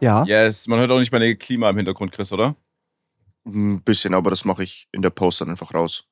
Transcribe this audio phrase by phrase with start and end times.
[0.00, 0.24] Ja.
[0.24, 2.56] Yes, man hört auch nicht meine Klima im Hintergrund, Chris, oder?
[3.46, 6.04] Ein bisschen, aber das mache ich in der Post dann einfach raus.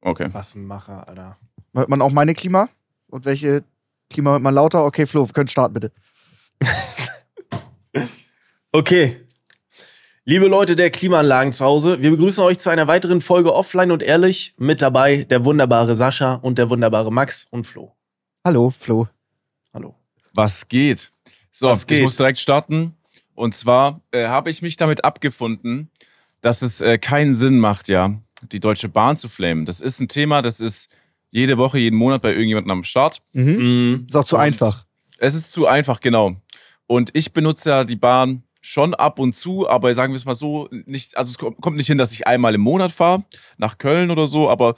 [0.00, 0.28] Okay.
[0.32, 1.38] Was ein Macher, Alter.
[1.74, 2.68] Hört man auch meine Klima?
[3.08, 3.64] Und welche
[4.10, 4.84] Klima hört man lauter?
[4.84, 5.92] Okay, Flo, wir können starten, bitte.
[8.74, 9.20] Okay.
[10.24, 14.02] Liebe Leute der Klimaanlagen zu Hause, wir begrüßen euch zu einer weiteren Folge Offline und
[14.02, 14.54] Ehrlich.
[14.56, 17.94] Mit dabei der wunderbare Sascha und der wunderbare Max und Flo.
[18.44, 19.08] Hallo, Flo.
[19.74, 19.94] Hallo.
[20.32, 21.10] Was geht?
[21.50, 21.98] So, Was geht?
[21.98, 22.96] ich muss direkt starten.
[23.34, 25.90] Und zwar äh, habe ich mich damit abgefunden,
[26.40, 28.14] dass es äh, keinen Sinn macht, ja,
[28.50, 29.64] die Deutsche Bahn zu flamen.
[29.64, 30.90] Das ist ein Thema, das ist
[31.30, 33.22] jede Woche, jeden Monat bei irgendjemandem am Start.
[33.32, 33.44] Mhm.
[33.44, 34.06] Mhm.
[34.06, 34.86] Ist auch zu Und einfach.
[35.18, 36.36] Es ist zu einfach, genau.
[36.86, 40.34] Und ich benutze ja die Bahn schon ab und zu, aber sagen wir es mal
[40.34, 43.24] so, nicht, also es kommt kommt nicht hin, dass ich einmal im Monat fahre,
[43.56, 44.76] nach Köln oder so, aber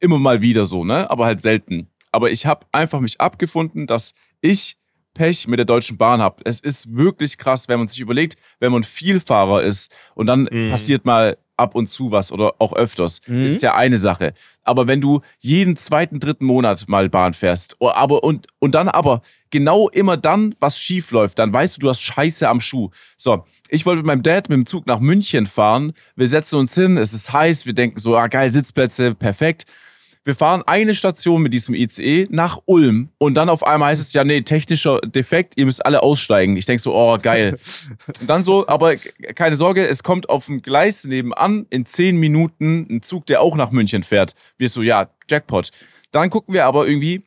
[0.00, 1.08] immer mal wieder so, ne?
[1.10, 1.88] Aber halt selten.
[2.10, 4.76] Aber ich habe einfach mich abgefunden, dass ich
[5.14, 6.42] Pech mit der Deutschen Bahn habe.
[6.44, 10.70] Es ist wirklich krass, wenn man sich überlegt, wenn man Vielfahrer ist und dann Mhm.
[10.70, 13.20] passiert mal ab und zu was oder auch öfters.
[13.26, 13.42] Mhm.
[13.42, 14.32] Das ist ja eine Sache.
[14.62, 19.20] Aber wenn du jeden zweiten, dritten Monat mal Bahn fährst, aber und, und dann aber
[19.50, 22.88] genau immer dann, was schief läuft, dann weißt du, du hast Scheiße am Schuh.
[23.18, 25.92] So, ich wollte mit meinem Dad mit dem Zug nach München fahren.
[26.16, 29.66] Wir setzen uns hin, es ist heiß, wir denken so, ah geil, Sitzplätze, perfekt.
[30.22, 34.12] Wir fahren eine Station mit diesem ICE nach Ulm und dann auf einmal heißt es
[34.12, 36.56] ja, nee, technischer Defekt, ihr müsst alle aussteigen.
[36.56, 37.56] Ich denke so, oh, geil.
[38.20, 42.86] Und dann so, aber keine Sorge, es kommt auf dem Gleis nebenan in zehn Minuten
[42.90, 44.34] ein Zug, der auch nach München fährt.
[44.58, 45.70] Wir so, ja, Jackpot.
[46.10, 47.24] Dann gucken wir aber irgendwie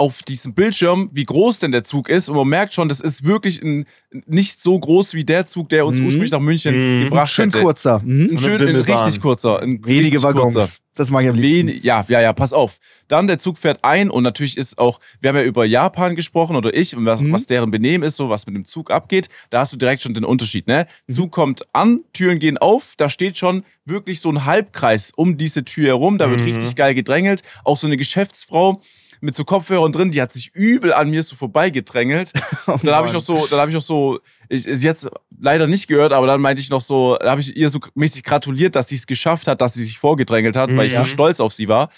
[0.00, 3.24] auf diesem Bildschirm, wie groß denn der Zug ist und man merkt schon, das ist
[3.26, 3.84] wirklich ein,
[4.24, 6.06] nicht so groß wie der Zug, der uns Mhm.
[6.06, 7.04] ursprünglich nach München Mhm.
[7.04, 7.60] gebracht Schön hätte.
[7.62, 8.00] kurzer.
[8.02, 8.30] Mhm.
[8.32, 9.60] Ein schön, ein richtig kurzer.
[9.60, 10.54] Ein Wenige Waggons.
[10.54, 10.70] kurzer.
[10.94, 11.68] Das mag ich am liebsten.
[11.68, 12.78] Wen, ja, ja, ja, pass auf.
[13.08, 16.56] Dann der Zug fährt ein und natürlich ist auch, wir haben ja über Japan gesprochen
[16.56, 17.32] oder ich und was, Mhm.
[17.32, 19.28] was deren Benehmen ist, so was mit dem Zug abgeht.
[19.50, 20.86] Da hast du direkt schon den Unterschied, ne?
[21.08, 21.12] Mhm.
[21.12, 25.62] Zug kommt an, Türen gehen auf, da steht schon wirklich so ein Halbkreis um diese
[25.64, 26.46] Tür herum, da wird Mhm.
[26.54, 27.42] richtig geil gedrängelt.
[27.64, 28.80] Auch so eine Geschäftsfrau
[29.20, 32.32] mit so Kopfhörern drin, die hat sich übel an mir so vorbeigedrängelt.
[32.66, 35.08] Und dann habe ich noch so, dann habe ich noch so, ich, sie jetzt
[35.38, 38.24] leider nicht gehört, aber dann meinte ich noch so, da habe ich ihr so mäßig
[38.24, 41.04] gratuliert, dass sie es geschafft hat, dass sie sich vorgedrängelt hat, weil ich so Ja.
[41.04, 41.90] stolz auf sie war.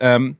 [0.00, 0.36] Ähm,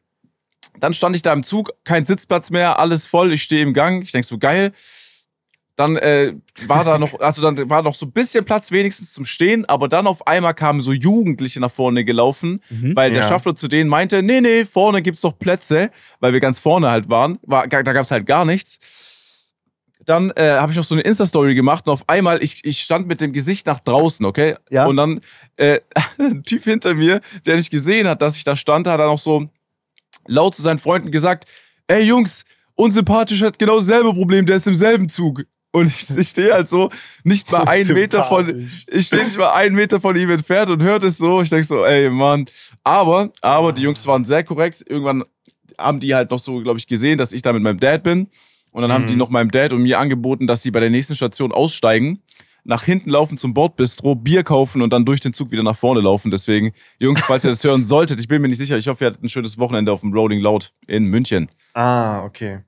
[0.81, 4.03] dann stand ich da im Zug, kein Sitzplatz mehr, alles voll, ich stehe im Gang,
[4.03, 4.73] ich denk so geil.
[5.77, 6.35] Dann äh,
[6.69, 9.89] war da noch, also dann war noch so ein bisschen Platz wenigstens zum Stehen, aber
[9.89, 12.95] dann auf einmal kamen so Jugendliche nach vorne gelaufen, Mhm.
[12.95, 13.29] weil der Ja.
[13.29, 15.91] Schaffner zu denen meinte, nee, nee, vorne gibt's doch Plätze,
[16.21, 18.79] weil wir ganz vorne halt waren, war, da gab's halt gar nichts.
[20.07, 23.09] Dann äh, habe ich noch so eine Insta-Story gemacht und auf einmal, ich, ich stand
[23.09, 24.55] mit dem Gesicht nach draußen, okay?
[24.71, 24.87] Ja.
[24.87, 25.21] Und dann
[25.57, 25.81] äh,
[26.19, 29.19] ein Typ hinter mir, der nicht gesehen hat, dass ich da stand, hat dann auch
[29.19, 29.49] so
[30.27, 31.47] laut zu seinen Freunden gesagt,
[31.89, 35.45] ey Jungs, unsympathisch hat genau dasselbe Problem, der ist im selben Zug.
[35.75, 36.89] Und ich, ich stehe halt so
[37.25, 40.83] nicht mal einen Meter von, ich stehe nicht mal einen Meter von ihm entfernt und
[40.85, 41.43] hört es so.
[41.43, 42.47] Ich denke so, ey Mann.
[42.85, 44.85] Aber, aber die Jungs waren sehr korrekt.
[44.89, 45.25] Irgendwann
[45.77, 48.29] haben die halt noch so, glaube ich, gesehen, dass ich da mit meinem Dad bin.
[48.71, 49.09] Und dann haben Mhm.
[49.09, 52.23] die noch meinem Dad und mir angeboten, dass sie bei der nächsten Station aussteigen,
[52.63, 56.01] nach hinten laufen zum Bordbistro, Bier kaufen und dann durch den Zug wieder nach vorne
[56.03, 56.31] laufen.
[56.31, 58.77] Deswegen, Jungs, falls ihr das hören solltet, ich bin mir nicht sicher.
[58.79, 61.49] Ich hoffe, ihr hattet ein schönes Wochenende auf dem Rolling Loud in München.
[61.75, 62.61] Ah, okay.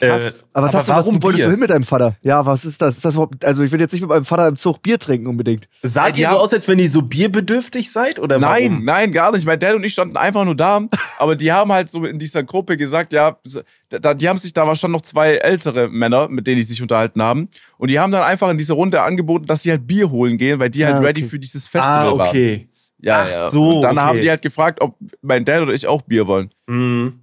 [0.00, 0.38] Krass.
[0.38, 1.44] Äh, aber was hast du, was warum wolltest Bier?
[1.46, 2.16] du hin mit deinem Vater?
[2.22, 2.96] Ja, was ist das?
[2.96, 5.26] Ist das überhaupt, also ich will jetzt nicht mit meinem Vater im Zug Bier trinken
[5.26, 5.68] unbedingt.
[5.82, 8.18] Die ihr so haben- aus, als wenn ihr so bierbedürftig seid?
[8.18, 8.84] Oder Nein, warum?
[8.84, 9.44] nein, gar nicht.
[9.46, 10.82] Mein Dad und ich standen einfach nur da,
[11.18, 14.52] aber die haben halt so in dieser Gruppe gesagt, ja, so- da, die haben sich,
[14.52, 17.48] da war schon noch zwei ältere Männer, mit denen die sich unterhalten haben.
[17.76, 20.58] Und die haben dann einfach in dieser Runde angeboten, dass sie halt Bier holen gehen,
[20.60, 21.28] weil die halt Ah, ready okay.
[21.30, 22.28] für dieses Festival Ah, waren.
[22.28, 22.68] okay.
[23.02, 23.48] Ja, Ach ja.
[23.50, 24.06] so, Und dann okay.
[24.06, 26.50] haben die halt gefragt, ob mein Dad oder ich auch Bier wollen.
[26.66, 27.20] Mhm.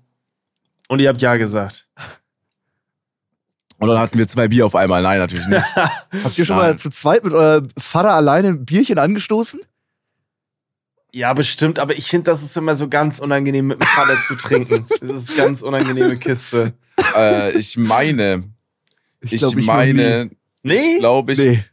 [0.90, 1.88] Und ihr habt ja gesagt.
[3.80, 5.02] Und dann hatten wir zwei Bier auf einmal.
[5.04, 5.76] Nein, natürlich nicht.
[5.76, 6.72] Habt ihr schon Nein.
[6.72, 9.60] mal zu zweit mit eurem Vater alleine ein Bierchen angestoßen?
[11.14, 14.36] Ja, bestimmt, aber ich finde, das ist immer so ganz unangenehm mit dem Vater zu
[14.36, 14.86] trinken.
[15.02, 16.74] Das ist eine ganz unangenehme Kiste.
[17.16, 18.44] äh, ich meine,
[19.22, 20.30] ich, glaub, noch meine,
[20.64, 20.94] Nee?
[20.96, 21.64] ich glaube, ich, nee.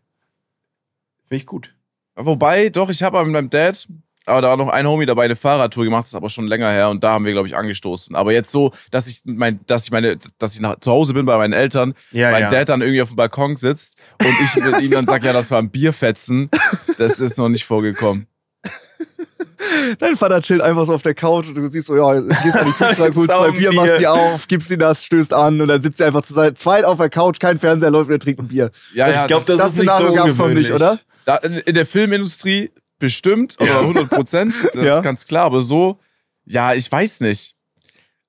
[1.29, 1.75] Finde ich gut.
[2.15, 3.89] Wobei, doch, ich habe mit meinem Dad,
[4.27, 6.71] aber da war noch ein Homie dabei, eine Fahrradtour gemacht, das ist aber schon länger
[6.71, 8.17] her und da haben wir, glaube ich, angestoßen.
[8.17, 11.27] Aber jetzt so, dass ich mein, dass ich meine, dass ich nach, zu Hause bin
[11.27, 12.49] bei meinen Eltern, Ja, mein ja.
[12.49, 15.51] Dad dann irgendwie auf dem Balkon sitzt und ich mit ihm dann sage, ja, das
[15.51, 16.51] war ein Bierfetzen,
[16.97, 18.27] das ist noch nicht vorgekommen.
[19.99, 22.67] Dein Vater chillt einfach so auf der Couch und du siehst so, ja, gehst an
[22.67, 25.83] den Kühlschrank, holst zwei Bier, machst die auf, gibst ihm das, stößt an und dann
[25.83, 28.49] sitzt er einfach zu zweit auf der Couch, kein Fernseher läuft und er trinkt ein
[28.49, 28.71] Bier.
[28.95, 30.99] Ja, Ich ja, glaub, das, das ist nicht Szenario so gab's noch nicht, oder?
[31.25, 34.97] da, in, in der Filmindustrie bestimmt oder 100 Prozent, das Ja.
[34.99, 35.45] ist ganz klar.
[35.47, 35.99] Aber so,
[36.45, 37.57] ja, ich weiß nicht.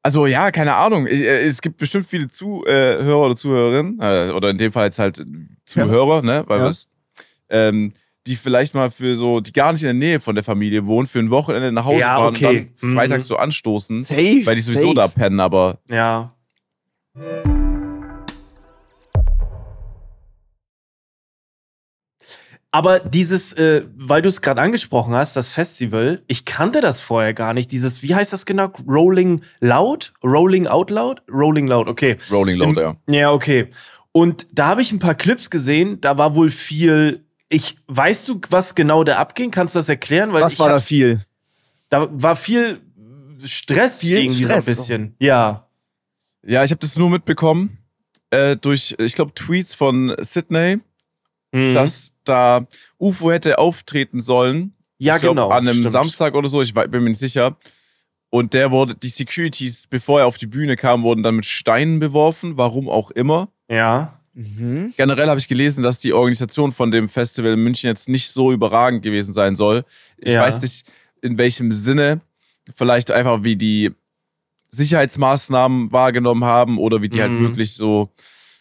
[0.01, 1.07] Also ja, keine Ahnung.
[1.07, 4.99] Ich, äh, es gibt bestimmt viele Zuhörer oder Zuhörerinnen, äh, oder in dem Fall jetzt
[4.99, 5.25] halt
[5.65, 6.43] Zuhörer, ne?
[6.47, 6.65] Weil Ja.
[6.65, 6.89] was,
[7.49, 7.93] ähm,
[8.27, 11.07] die vielleicht mal für so, die gar nicht in der Nähe von der Familie wohnen,
[11.07, 12.47] für ein Wochenende nach Hause Ja, fahren okay.
[12.47, 12.95] und dann Mhm.
[12.95, 14.45] freitags so anstoßen, Safe.
[14.45, 14.95] weil die sowieso safe.
[14.95, 16.35] da pennen, aber Ja.
[22.75, 27.33] Aber dieses, äh, weil du es gerade angesprochen hast, das Festival, ich kannte das vorher
[27.33, 27.71] gar nicht.
[27.71, 28.69] Dieses, wie heißt das genau?
[28.85, 30.11] Rolling Loud?
[30.21, 31.23] Rolling Out Loud?
[31.31, 32.17] Rolling Loud, okay.
[32.29, 32.95] Rolling Load, Im- ja.
[33.07, 33.69] Ja, okay.
[34.11, 37.23] Und da habe ich ein paar Clips gesehen, da war wohl viel.
[37.47, 39.51] Ich, weißt du, was genau da abging?
[39.51, 40.33] Kannst du das erklären?
[40.33, 41.21] Weil Was ich war da viel?
[41.89, 42.81] Da war viel
[43.45, 44.65] Stress Viel irgendwie Stress.
[44.65, 45.15] so ein bisschen.
[45.19, 45.69] Ja.
[46.45, 47.77] Ja, ich habe das nur mitbekommen
[48.31, 50.79] äh, durch, ich glaube, Tweets von Sydney,
[51.53, 51.73] Mhm.
[51.73, 52.67] dass da
[52.99, 54.73] UFO hätte auftreten sollen.
[54.97, 55.49] ja, ich glaub, genau.
[55.49, 55.91] An einem stimmt.
[55.91, 57.57] Samstag oder so, ich bin mir nicht sicher.
[58.29, 61.99] Und der wurde, die Securities, bevor er auf die Bühne kam, wurden dann mit Steinen
[61.99, 63.49] beworfen, warum auch immer.
[63.69, 64.19] Ja.
[64.33, 64.93] Mhm.
[64.97, 68.51] Generell habe ich gelesen, dass die Organisation von dem Festival in München jetzt nicht so
[68.51, 69.85] überragend gewesen sein soll.
[70.17, 70.41] Ich Ja.
[70.41, 70.85] weiß nicht,
[71.21, 72.19] in welchem Sinne.
[72.75, 73.91] Vielleicht einfach, wie die
[74.71, 77.39] Sicherheitsmaßnahmen wahrgenommen haben oder wie die halt Mhm.
[77.41, 78.09] wirklich so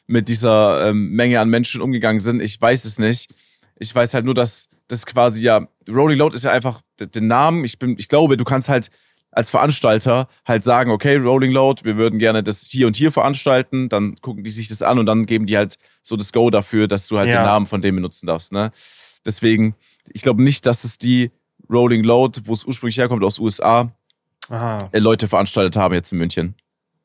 [0.06, 2.40] mit dieser ähm, Menge an Menschen umgegangen sind.
[2.40, 3.30] Ich weiß es nicht.
[3.78, 7.64] Ich weiß halt nur, dass das quasi ja, Rolling Loud ist ja einfach den Namen.
[7.64, 8.90] Ich bin, ich glaube, du kannst halt
[9.32, 13.88] als Veranstalter halt sagen, okay, Rolling Loud, wir würden gerne das hier und hier veranstalten,
[13.88, 16.86] dann gucken die sich das an und dann geben die halt so das Go dafür,
[16.86, 17.40] dass du halt Ja.
[17.40, 18.70] den Namen von dem benutzen darfst, ne?
[19.26, 19.74] Deswegen,
[20.12, 21.32] ich glaube nicht, dass es die
[21.68, 23.90] Rolling Loud, wo es ursprünglich herkommt, aus USA,
[24.50, 24.88] Aha.
[24.92, 26.54] äh, Leute veranstaltet haben jetzt in München.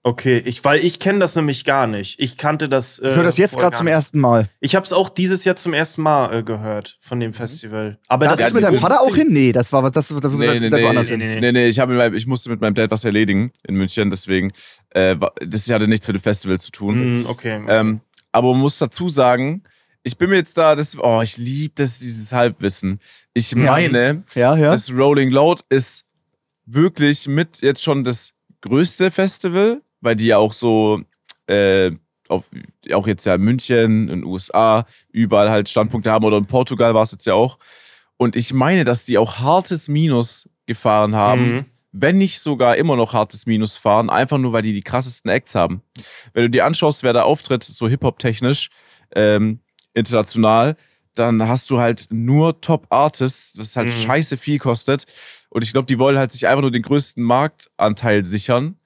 [0.01, 2.19] Okay, ich, weil ich kenne das nämlich gar nicht.
[2.21, 2.99] Ich kannte das.
[2.99, 4.47] Äh, Ich höre das jetzt gerade zum ersten Mal.
[4.61, 7.99] Ich habe es auch dieses Jahr zum ersten Mal äh, gehört von dem Festival.
[8.07, 9.27] Aber Da das ist mit deinem Vater auch hin?
[9.29, 11.39] Nee, das war was, das, das, das, Nee, nee, das nee, war anders nee, nee,
[11.41, 14.53] Nee, nee, ich, hab, ich musste mit meinem Dad was erledigen in München, deswegen,
[14.91, 17.19] äh, das hatte nichts mit dem Festival zu tun.
[17.19, 17.61] Mhm, okay.
[17.67, 17.99] Ähm,
[18.31, 19.63] aber man muss dazu sagen,
[20.03, 22.99] ich bin mir jetzt da, das, oh, ich liebe das, dieses Halbwissen.
[23.33, 23.57] Ich Ja.
[23.57, 24.71] meine, Ja, ja.
[24.71, 26.05] das Rolling Loud ist
[26.65, 28.31] wirklich mit jetzt schon das
[28.61, 31.01] größte Festival, weil die ja auch so,
[31.47, 31.91] äh,
[32.27, 32.43] auf,
[32.93, 36.93] auch jetzt ja in München, in den USA, überall halt Standpunkte haben oder in Portugal
[36.93, 37.57] war es jetzt ja auch.
[38.17, 41.65] Und ich meine, dass die auch hartes Minus gefahren haben, Mhm.
[41.91, 45.55] wenn nicht sogar immer noch hartes Minus fahren, einfach nur, weil die die krassesten Acts
[45.55, 45.81] haben.
[46.33, 48.69] Wenn du dir anschaust, wer da auftritt, so Hip-Hop-technisch,
[49.15, 49.61] ähm,
[49.95, 50.75] international,
[51.15, 53.91] dann hast du halt nur Top-Artists, was halt Mhm.
[53.91, 55.05] scheiße viel kostet.
[55.49, 58.77] Und ich glaube, die wollen halt sich einfach nur den größten Marktanteil sichern,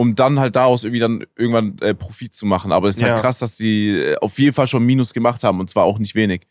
[0.00, 2.72] um dann halt daraus irgendwie dann irgendwann äh, Profit zu machen.
[2.72, 3.10] Aber es ist Ja.
[3.12, 5.98] halt krass, dass die äh, auf jeden Fall schon Minus gemacht haben und zwar auch
[5.98, 6.46] nicht wenig.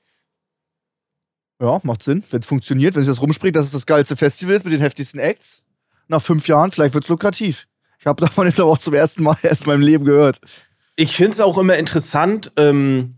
[1.60, 2.24] Ja, macht Sinn.
[2.30, 4.82] Wenn es funktioniert, wenn sich das rumspricht, dass es das geilste Festival ist mit den
[4.82, 5.64] heftigsten Acts.
[6.08, 7.68] Nach fünf Jahren, vielleicht wird es lukrativ.
[8.00, 10.40] Ich habe davon jetzt aber auch zum ersten Mal erst in meinem Leben gehört.
[10.96, 12.52] Ich finde es auch immer interessant.
[12.56, 13.16] Ähm,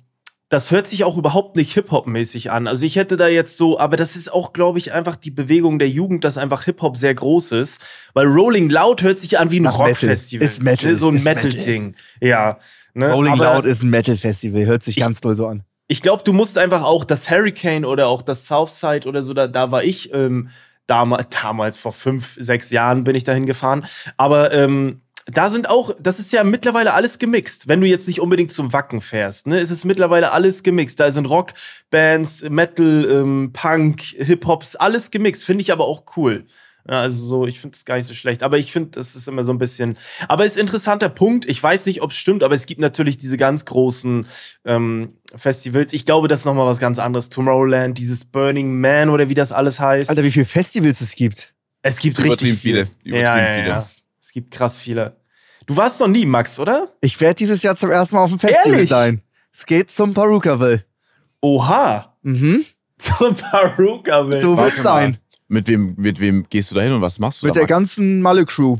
[0.51, 2.67] das hört sich auch überhaupt nicht Hip-Hop-mäßig an.
[2.67, 5.79] Also ich hätte da jetzt so, aber das ist auch, glaube ich, einfach die Bewegung
[5.79, 7.81] der Jugend, dass einfach Hip-Hop sehr groß ist.
[8.13, 9.65] Weil Rolling Loud hört sich an wie ein.
[9.65, 10.45] Rock-Festival.
[10.45, 10.93] Ist Metal.
[10.93, 11.45] So ein Ist Metal.
[11.45, 11.95] Metal-Ding.
[12.19, 12.57] Ja.
[12.93, 13.13] Ne?
[13.13, 15.63] Rolling aber Loud ist ein Metal-Festival, hört sich Ich- ganz doll so an.
[15.87, 19.47] Ich glaube, du musst einfach auch das Hurricane oder auch das Southside oder so, da,
[19.47, 20.49] da war ich ähm,
[20.85, 23.85] damals, damals vor fünf, sechs Jahren bin ich dahin gefahren.
[24.17, 27.67] Aber ähm, da sind auch, das ist ja mittlerweile alles gemixt.
[27.67, 30.99] Wenn du jetzt nicht unbedingt zum Wacken fährst, ne, ist es mittlerweile alles gemixt.
[30.99, 35.43] Da sind Rockbands, Metal, ähm, Punk, Hip-Hops, alles gemixt.
[35.43, 36.45] Finde ich aber auch cool.
[36.89, 38.41] Ja, also so, ich finde es gar nicht so schlecht.
[38.41, 39.97] Aber ich finde, das ist immer so ein bisschen.
[40.27, 41.45] Aber ist ein interessanter Punkt.
[41.47, 44.25] Ich weiß nicht, ob es stimmt, aber es gibt natürlich diese ganz großen
[44.65, 45.93] ähm, Festivals.
[45.93, 47.29] Ich glaube, das ist nochmal was ganz anderes.
[47.29, 50.09] Tomorrowland, dieses Burning Man oder wie das alles heißt.
[50.09, 51.53] Alter, wie viele Festivals es gibt.
[51.83, 52.85] es gibt Übertrieben richtig viele.
[52.87, 53.17] viele.
[53.17, 53.69] Übertrieben ja, ja, viele.
[53.69, 53.85] Ja.
[54.31, 55.17] Es gibt krass viele.
[55.65, 56.93] Du warst noch nie, Max, oder?
[57.01, 58.89] Ich werde dieses Jahr zum ersten Mal auf dem Festival Ehrlich?
[58.89, 59.21] sein.
[59.51, 60.85] Es geht zum Perukaville.
[61.41, 62.15] Oha.
[62.21, 62.63] Mhm.
[62.97, 64.39] Zum Paruka will.
[64.39, 65.17] So wird's sein.
[65.49, 67.63] Mit wem, mit wem gehst du da hin und was machst du Mit da, der
[67.63, 67.71] Max?
[67.73, 68.77] ganzen Malle-Crew.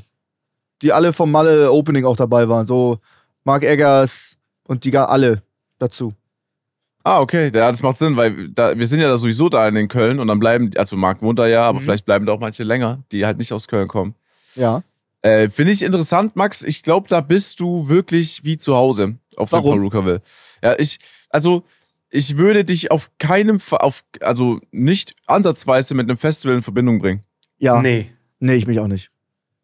[0.82, 2.66] Die alle vom Malle-Opening auch dabei waren.
[2.66, 3.00] So
[3.44, 5.44] Mark Eggers und die gar alle
[5.80, 6.14] dazu.
[7.04, 9.88] Ah, okay, ja, das macht Sinn, weil da, wir sind ja da sowieso da in
[9.90, 11.84] Köln und dann bleiben, also Marc wohnt da ja, aber Mhm.
[11.84, 14.16] vielleicht bleiben da auch manche länger, die halt nicht aus Köln kommen.
[14.56, 14.82] Ja.
[15.22, 16.64] Äh, Finde ich interessant, Max.
[16.64, 19.66] Ich glaube, da bist du wirklich wie zu Hause auf Warum?
[19.66, 20.22] der Perukaville.
[20.64, 21.00] Ja, ich,
[21.30, 21.64] also,
[22.10, 27.00] ich würde dich auf keinem Fall, auf, also nicht ansatzweise mit einem Festival in Verbindung
[27.00, 27.22] bringen.
[27.58, 27.82] Ja.
[27.82, 28.12] Nee.
[28.40, 28.56] Nee.
[28.56, 29.12] ich mich auch nicht.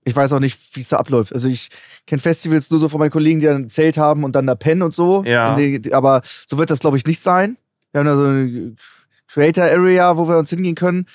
[0.05, 1.33] Ich weiß auch nicht, wie es da abläuft.
[1.33, 1.69] Also ich
[2.05, 4.55] kenne Festivals nur so von meinen Kollegen, die dann ein Zelt haben und dann da
[4.55, 5.23] pennen und so.
[5.25, 5.53] Ja.
[5.53, 7.57] Und die, aber so wird das, glaube ich, nicht sein.
[7.91, 8.75] Wir haben da so eine
[9.27, 11.07] Creator Area, wo wir uns hingehen können.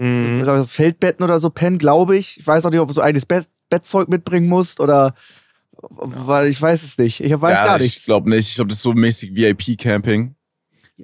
[0.00, 0.40] Mhm.
[0.42, 2.38] Oder Feldbetten oder so pennen, glaube ich.
[2.38, 5.14] Ich weiß auch nicht, ob du so eigenes Bett, Bettzeug mitbringen musst oder
[5.82, 7.20] weil ich weiß es nicht.
[7.22, 8.04] Ich weiß ja, gar Ich nichts.
[8.06, 8.48] glaube nicht.
[8.48, 10.34] Ich glaube, das ist so mäßig VIP-Camping,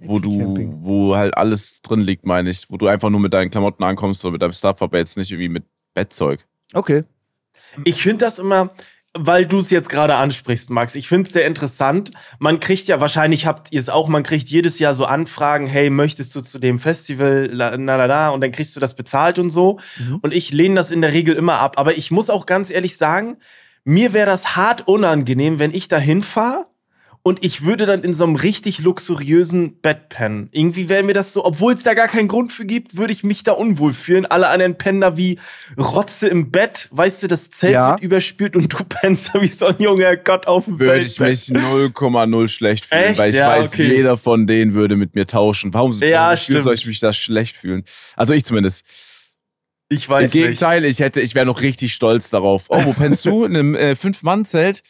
[0.03, 0.79] wo du, Camping.
[0.83, 2.65] wo halt alles drin liegt, meine ich.
[2.71, 5.31] Wo du einfach nur mit deinen Klamotten ankommst oder mit deinem Stuff, aber jetzt nicht
[5.31, 6.47] irgendwie mit Bettzeug.
[6.75, 7.05] Okay.
[7.85, 8.71] Ich finde das immer,
[9.19, 10.95] weil du es jetzt gerade ansprichst, Max.
[10.95, 12.13] Ich finde es sehr interessant.
[12.39, 15.91] Man kriegt ja, wahrscheinlich habt ihr es auch, man kriegt jedes Jahr so Anfragen, hey,
[15.91, 19.39] möchtest du zu dem Festival, la, na, na, na, und dann kriegst du das bezahlt
[19.39, 19.79] und so.
[20.23, 21.79] Und ich lehne das in der Regel immer ab.
[21.79, 23.39] Aber ich muss auch ganz ehrlich sagen,
[23.85, 26.67] mir wäre das hart unangenehm, wenn ich da hinfahre
[27.27, 30.49] und ich würde dann in so einem richtig luxuriösen Bett pennen.
[30.53, 33.25] Irgendwie wäre mir das so, obwohl es da gar keinen Grund für gibt, würde ich
[33.25, 34.27] mich da unwohl fühlen.
[34.27, 35.41] Alle anderen pennen da wie
[35.77, 36.87] Rotze im Bett.
[36.93, 37.91] Weißt du, das Zelt Ja.
[37.95, 41.19] wird überspült und du pennst da wie so ein junger Gott auf dem Würde ich
[41.19, 43.19] mich 0,0 schlecht fühlen, Echt?
[43.19, 43.89] weil ich Ja, weiß, okay.
[43.97, 45.75] jeder von denen würde mit mir tauschen.
[45.75, 46.63] Warum, Ja, warum stimmt.
[46.63, 47.83] soll ich mich da schlecht fühlen?
[48.15, 48.85] Also ich zumindest.
[49.89, 50.45] Ich Im weiß nicht.
[50.45, 52.67] Gegenteil, ich hätte, ich wäre noch richtig stolz darauf.
[52.69, 53.45] Oh, wo pennst du?
[53.45, 54.85] In einem äh, Fünf-Mann-Zelt?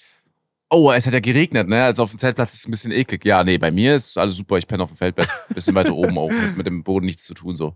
[0.69, 1.85] Oh, es hat ja geregnet, ne?
[1.85, 3.25] Also auf dem Zeltplatz ist es ein bisschen eklig.
[3.25, 4.57] Ja, nee, bei mir ist alles super.
[4.59, 5.29] Ich penne auf dem Feldbett.
[5.51, 6.31] Bisschen weiter oben auch.
[6.31, 7.75] Mit, mit dem Boden nichts zu tun, so.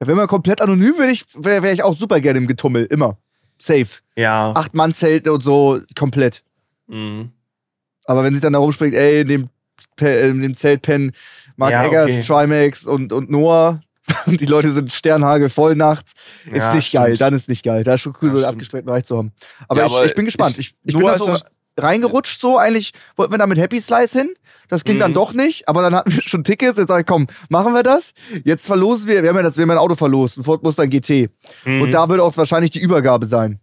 [0.00, 2.84] Wenn man komplett anonym wäre, ich, wäre wär ich auch super gerne im Getummel.
[2.84, 3.18] Immer.
[3.60, 3.88] Safe.
[4.16, 4.52] Ja.
[4.54, 6.44] Acht Mann Zelte und so, komplett.
[6.86, 7.32] Mhm.
[8.04, 9.48] Aber wenn sich dann da rumspringt, ey, in dem,
[10.00, 11.10] äh, in dem Zelt pennen
[11.56, 12.22] Mark Ja, Eggers, okay.
[12.22, 13.80] Trimax und, und Noah
[14.26, 16.12] und die Leute sind Sternhagel voll nachts,
[16.46, 17.06] ist Ja, nicht geil.
[17.06, 17.20] stimmt.
[17.20, 17.82] Dann ist nicht geil.
[17.82, 18.54] Da ist schon cool, Ja, so einen stimmt.
[18.54, 19.32] abgesperrten Bereich zu haben.
[19.66, 20.56] Aber, Ja, ich, aber ich bin gespannt.
[20.58, 21.36] ich- Ich, ich bin da ist so
[21.82, 24.34] reingerutscht, so eigentlich wollten wir da mit Happy Slice hin.
[24.68, 25.14] Das ging dann Mhm.
[25.14, 26.76] doch nicht, aber dann hatten wir schon Tickets.
[26.78, 28.12] Jetzt sag ich, komm, machen wir das.
[28.44, 30.62] Jetzt verlosen wir, wir haben ja das, wir haben ja ein Auto verlost, ein Ford
[30.62, 31.30] Mustang GT.
[31.64, 31.82] Mhm.
[31.82, 33.60] Und da wird auch wahrscheinlich die Übergabe sein.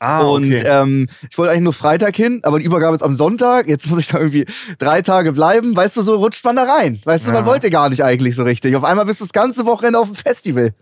[0.00, 0.62] ah, Und okay.
[0.66, 3.66] ähm, ich wollte eigentlich nur Freitag hin, aber die Übergabe ist am Sonntag.
[3.68, 4.44] Jetzt muss ich da irgendwie
[4.78, 5.74] drei Tage bleiben.
[5.74, 7.00] Weißt du, so rutscht man da rein.
[7.04, 8.76] Weißt du, man wollte gar nicht eigentlich so richtig.
[8.76, 10.72] Auf einmal bist du das ganze Wochenende auf dem Festival.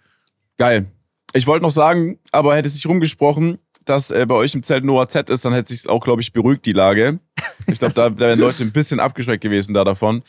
[0.57, 0.87] Geil.
[1.33, 3.59] Ich wollte noch sagen, aber hätte sich rumgesprochen,
[3.91, 6.33] dass äh, bei euch im Zelt Noah Z ist, dann hätte sich auch, glaube ich,
[6.33, 7.19] beruhigt, die Lage.
[7.67, 10.23] Ich glaube, da, da wären Leute ein bisschen abgeschreckt gewesen da davon.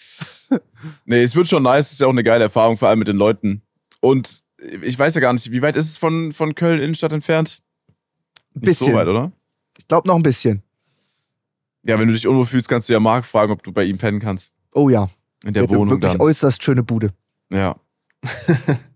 [1.06, 3.08] Nee, es wird schon nice, es ist ja auch eine geile Erfahrung, vor allem mit
[3.08, 3.62] den Leuten.
[4.02, 4.42] Und
[4.84, 7.62] ich weiß ja gar nicht, wie weit ist es von, von Köln Innenstadt entfernt?
[8.56, 8.98] Ein Nicht so bisschen.
[9.00, 9.32] weit, oder?
[9.78, 10.62] Ich glaube noch ein bisschen.
[11.84, 13.98] Ja, wenn du dich unwohl fühlst, kannst du ja Marc fragen, ob du bei ihm
[13.98, 14.52] pennen kannst.
[14.74, 15.10] Oh ja.
[15.44, 16.22] In der Der Wohnung wirklich dann.
[16.22, 17.14] äußerst schöne Bude.
[17.50, 17.76] Ja.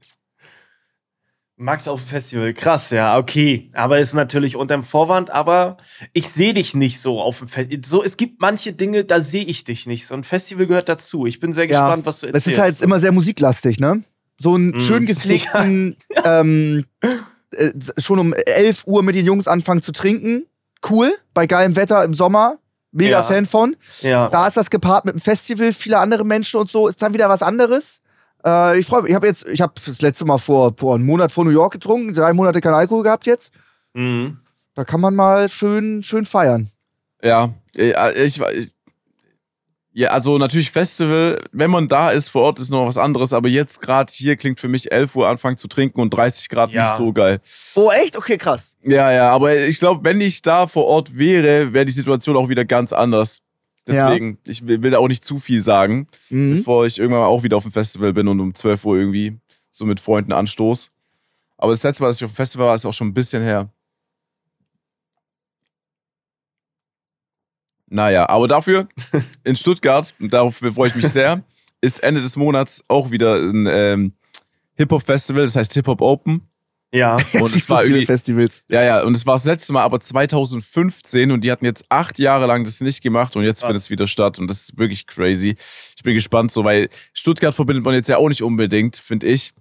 [1.58, 3.70] Max auf dem Festival, krass, ja, okay.
[3.74, 5.78] Aber ist natürlich unterm Vorwand, aber
[6.12, 7.82] ich sehe dich nicht so auf dem Festival.
[7.86, 10.06] So, es gibt manche Dinge, da sehe ich dich nicht.
[10.06, 11.26] So ein Festival gehört dazu.
[11.26, 12.58] Ich bin sehr Ja, gespannt, was du Das erzählst.
[12.58, 14.04] ist halt immer sehr musiklastig, ne?
[14.38, 14.80] So einen Mhm.
[14.82, 15.96] schön gepflegten,
[16.26, 16.86] ähm,
[17.52, 20.46] äh, schon um 11 Uhr mit den Jungs anfangen zu trinken.
[20.90, 22.60] Cool, bei geilem Wetter im Sommer.
[22.92, 23.24] Mega Ja.
[23.24, 23.78] Fan von.
[24.02, 24.28] ja.
[24.30, 27.30] Da ist das gepaart mit einem Festival, viele andere Menschen und so, ist dann wieder
[27.30, 28.02] was anderes.
[28.46, 29.10] Äh, ich freue mich.
[29.10, 31.74] Ich habe jetzt, ich habe das letzte Mal vor, vor einem Monat vor New York
[31.74, 33.54] getrunken, drei Monate kein Alkohol gehabt jetzt.
[33.94, 34.40] Mhm.
[34.76, 36.70] Da kann man mal schön, schön feiern.
[37.24, 38.72] Ja, äh, ich, ich
[39.98, 43.48] ja, also natürlich Festival, wenn man da ist vor Ort, ist noch was anderes, aber
[43.48, 46.84] jetzt gerade hier klingt für mich 11 Uhr anfangen zu trinken und 30 Grad Ja.
[46.84, 47.40] nicht so geil.
[47.76, 48.18] Oh, echt?
[48.18, 48.76] Okay, krass.
[48.84, 52.50] Ja, ja, aber ich glaube, wenn ich da vor Ort wäre, wäre die Situation auch
[52.50, 53.40] wieder ganz anders.
[53.88, 54.10] Ja.
[54.10, 56.58] Deswegen, ich will, da auch nicht zu viel sagen, Mhm.
[56.58, 59.38] bevor ich irgendwann auch wieder auf dem Festival bin und um 12 Uhr irgendwie
[59.70, 60.92] so mit Freunden anstoß.
[61.58, 63.44] Aber das letzte Mal, dass ich auf dem Festival war, ist auch schon ein bisschen
[63.44, 63.70] her.
[67.88, 68.88] Naja, aber dafür
[69.44, 71.44] in Stuttgart, und darauf freue ich mich sehr,
[71.82, 74.14] ist Ende des Monats auch wieder ein ähm,
[74.76, 76.42] Hip-Hop-Festival, das heißt Hip-Hop Open.
[76.96, 77.18] Ja.
[77.34, 78.64] Und es war so viele irgendwie, Festivals.
[78.70, 82.20] ja, ja, und es war das letzte Mal aber 2015 und die hatten jetzt acht
[82.20, 83.68] Jahre lang das nicht gemacht und jetzt Krass.
[83.68, 85.58] findet es wieder statt und das ist wirklich crazy.
[85.98, 89.54] Ich bin gespannt, so, weil Stuttgart verbindet man jetzt ja auch nicht unbedingt, finde ich,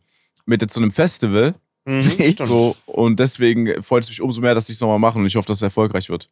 [0.47, 1.55] mit jetzt so einem Festival.
[1.85, 2.37] Mhm.
[2.38, 5.35] So, und deswegen freut es mich umso mehr, dass sie es nochmal machen und ich
[5.37, 6.31] hoffe, dass es erfolgreich wird.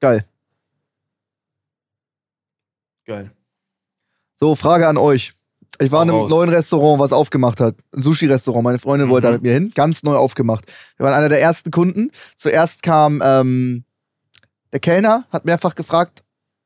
[0.00, 0.26] Geil.
[3.04, 3.30] Geil.
[4.34, 5.32] So, Frage an euch.
[5.80, 6.30] Ich war in einem raus.
[6.30, 7.74] neuen Restaurant, was aufgemacht hat.
[7.94, 8.64] Ein Sushi-Restaurant.
[8.64, 9.34] Meine Freundin wollte da Mhm.
[9.36, 9.72] mit mir hin.
[9.74, 10.64] Ganz neu aufgemacht.
[10.96, 12.10] Wir waren einer der ersten Kunden.
[12.36, 13.84] Zuerst kam ähm,
[14.72, 16.22] der Kellner, hat mehrfach gefragt,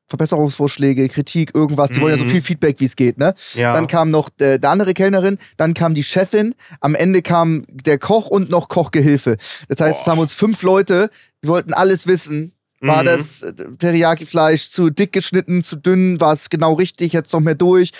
[0.07, 1.91] Verbesserungsvorschläge, Kritik, irgendwas.
[1.91, 2.29] Die wollen ja so Mhm.
[2.29, 3.33] viel Feedback, wie es geht, ne?
[3.53, 3.71] Ja.
[3.73, 7.97] Dann kam noch äh, der andere Kellnerin, dann kam die Chefin, am Ende kam der
[7.97, 9.37] Koch und noch Kochgehilfe.
[9.69, 10.11] Das heißt, es Boah.
[10.11, 11.09] haben uns fünf Leute,
[11.43, 12.53] die wollten alles wissen.
[12.81, 13.05] War Mhm.
[13.05, 13.45] das
[13.79, 16.19] Teriyaki-Fleisch zu dick geschnitten, zu dünn?
[16.19, 17.13] War es genau richtig?
[17.13, 17.91] Jetzt noch mehr durch?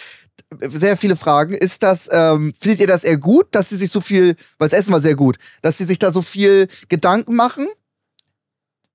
[0.59, 1.53] Sehr viele Fragen.
[1.53, 4.77] Ist das, ähm, findet ihr das eher gut, dass sie sich so viel, weil das
[4.77, 7.67] Essen war sehr gut, dass sie sich da so viel Gedanken machen?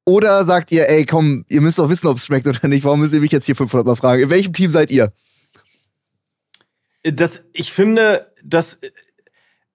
[0.05, 2.85] Oder sagt ihr, ey, komm, ihr müsst doch wissen, ob es schmeckt oder nicht.
[2.85, 4.23] Warum müsst ihr mich jetzt hier 500 Mal fragen?
[4.23, 5.13] In welchem Team seid ihr?
[7.13, 8.81] das, ich finde, dass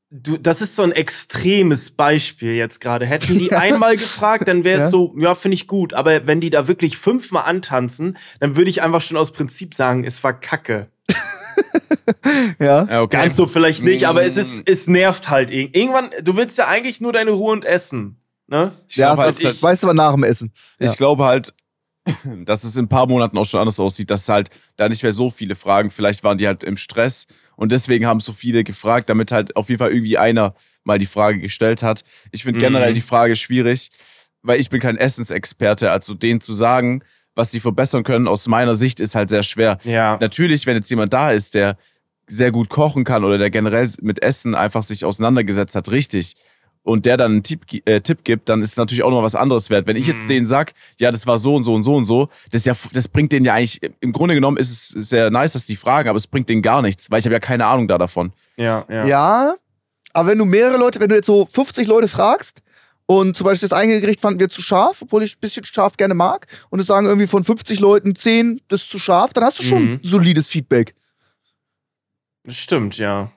[0.10, 3.06] du, das ist so ein extremes Beispiel jetzt gerade.
[3.06, 4.90] Hätten die einmal gefragt, dann wäre es Ja.
[4.90, 5.94] so, ja, finde ich gut.
[5.94, 10.04] Aber wenn die da wirklich fünfmal antanzen, dann würde ich einfach schon aus Prinzip sagen,
[10.04, 10.91] es war Kacke.
[12.60, 12.84] Ja.
[12.90, 13.18] Ja, okay.
[13.18, 14.40] Ganz so vielleicht nicht, aber es Mm.
[14.40, 15.50] ist, es nervt halt.
[15.52, 18.18] irg- Irgendwann, du willst ja eigentlich nur deine Ruhe und essen.
[18.48, 18.72] Ne?
[18.88, 20.52] Ich Ja, das, halt, das weißt du aber nach dem Essen.
[20.80, 20.96] ich Ja.
[20.96, 21.54] glaube halt,
[22.46, 25.12] dass es in ein paar Monaten auch schon anders aussieht, dass halt da nicht mehr
[25.14, 29.10] so viele Fragen, vielleicht waren die halt im Stress und deswegen haben so viele gefragt,
[29.10, 30.54] damit halt auf jeden Fall irgendwie einer
[30.84, 32.04] mal die Frage gestellt hat.
[32.32, 32.64] Ich finde Mhm.
[32.64, 33.92] generell die Frage schwierig,
[34.42, 37.04] weil ich bin kein Essensexperte, also denen zu sagen,
[37.36, 39.78] was sie verbessern können, aus meiner Sicht ist halt sehr schwer.
[39.84, 40.18] Ja.
[40.20, 41.78] Natürlich, wenn jetzt jemand da ist, der
[42.28, 46.36] sehr gut kochen kann oder der generell mit Essen einfach sich auseinandergesetzt hat, richtig,
[46.84, 49.36] und der dann einen Tipp, äh, Tipp gibt, dann ist es natürlich auch noch was
[49.36, 49.86] anderes wert.
[49.86, 50.28] Wenn ich jetzt Mhm.
[50.30, 53.08] denen sag, ja, das war so und so und so und so, das, ja, das
[53.08, 56.18] bringt denen ja eigentlich, im Grunde genommen ist es sehr nice, dass die fragen, aber
[56.18, 58.34] es bringt denen gar nichts, weil ich habe ja keine Ahnung da davon.
[58.58, 59.06] Ja, ja.
[59.06, 59.54] Ja.
[60.14, 62.62] aber wenn du mehrere Leute, wenn du jetzt so 50 Leute fragst
[63.06, 65.98] und zum Beispiel das eigene Gericht fanden wir zu scharf, obwohl ich ein bisschen scharf
[65.98, 69.44] gerne mag, und es sagen irgendwie von 50 Leuten 10, das ist zu scharf, dann
[69.44, 70.00] hast du schon Mhm.
[70.04, 70.94] solides Feedback.
[72.44, 73.32] Das stimmt, ja.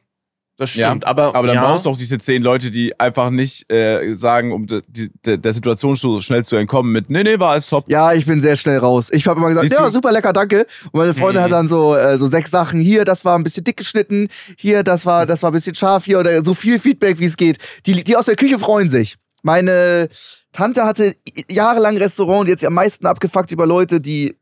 [0.57, 1.05] Das Ja, stimmt.
[1.05, 1.65] aber, Aber dann ja.
[1.67, 5.53] brauchst du auch diese zehn Leute, die einfach nicht äh, sagen, um de, de, der
[5.53, 7.91] Situation so schnell zu entkommen mit, nee, nee, war alles top.
[7.91, 9.11] Ja, ich bin sehr schnell raus.
[9.13, 9.91] Ich habe immer gesagt, Siehst ja, du?
[9.93, 10.69] super lecker, danke.
[10.93, 11.45] Und meine Freundin Mhm.
[11.47, 12.79] hat dann so, äh, so sechs Sachen.
[12.81, 14.29] Hier, das war ein bisschen dick geschnitten.
[14.57, 16.05] Hier, das war, das war ein bisschen scharf.
[16.05, 17.59] Hier, oder so viel Feedback, wie es geht.
[17.87, 19.17] Die, die aus der Küche freuen sich.
[19.45, 20.09] Meine
[20.53, 21.15] Tante hatte
[21.51, 24.37] jahrelang Restaurant, die hat sich am meisten abgefuckt über Leute, die,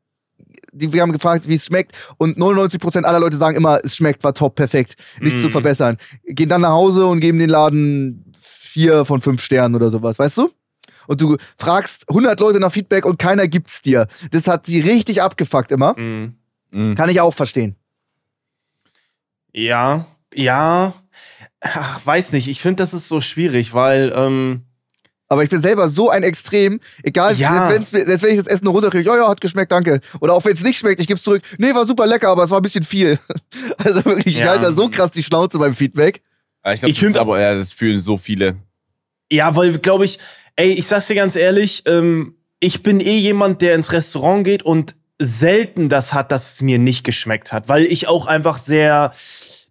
[0.73, 1.92] die wir haben gefragt, wie es schmeckt.
[2.18, 4.94] Und 99% aller Leute sagen immer, es schmeckt, war top, perfekt.
[5.21, 5.42] Nichts Mhm.
[5.44, 5.97] zu verbessern.
[6.25, 10.38] Gehen dann nach Hause und geben den Laden vier von fünf Sternen oder sowas, weißt
[10.38, 10.50] du?
[11.09, 14.06] Und du fragst 100 Leute nach Feedback und keiner gibt's dir.
[14.30, 15.99] Das hat sie richtig abgefuckt immer.
[15.99, 16.37] Mhm.
[16.71, 16.94] Mhm.
[16.94, 17.75] Kann ich auch verstehen.
[19.52, 20.94] Ja, ja.
[21.61, 22.49] Ach, weiß nicht.
[22.49, 24.62] Ich finde, das ist so schwierig, weil, ähm,
[25.33, 27.69] Aber ich bin selber so ein Extrem, egal, Ja.
[27.69, 30.01] selbst, selbst wenn ich das Essen runterkriege, ja, ja, hat geschmeckt, danke.
[30.21, 32.51] Oder auch wenn es nicht schmeckt, ich geb's zurück, nee, war super lecker, aber es
[32.51, 33.19] war ein bisschen viel.
[33.79, 34.51] Also wirklich, ich Ja.
[34.51, 36.23] halte da so krass die Schnauze beim Feedback.
[36.73, 38.57] Ich glaube, Ich das ist aber, ja, das fühlen so viele.
[39.31, 40.18] ja, weil, glaube ich,
[40.57, 44.62] ey, ich sag's dir ganz ehrlich, ähm, ich bin eh jemand, der ins Restaurant geht
[44.62, 49.12] und selten das hat, dass es mir nicht geschmeckt hat, weil ich auch einfach sehr,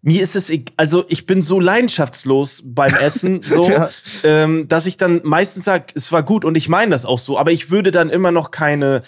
[0.02, 3.90] mir ist es, also ich bin so leidenschaftslos beim Essen, so, Ja.
[4.24, 7.38] ähm, dass ich dann meistens sage, es war gut und ich meine das auch so,
[7.38, 9.02] aber ich würde dann immer noch keine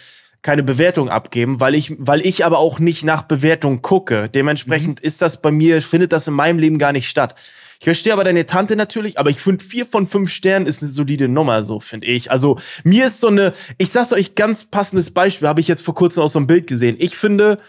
[0.44, 4.28] keine Bewertung abgeben, weil ich weil ich aber auch nicht nach Bewertung gucke.
[4.28, 7.36] Dementsprechend ist das bei mir findet das in meinem Leben gar nicht statt.
[7.80, 10.92] Ich verstehe aber deine Tante natürlich, aber ich finde vier von fünf Sternen ist eine
[10.92, 12.30] solide Nummer, so finde ich.
[12.30, 15.96] Also mir ist so eine, ich sag's euch ganz passendes Beispiel, habe ich jetzt vor
[15.96, 16.98] kurzem aus so einem Bild gesehen.
[17.00, 17.60] Ich finde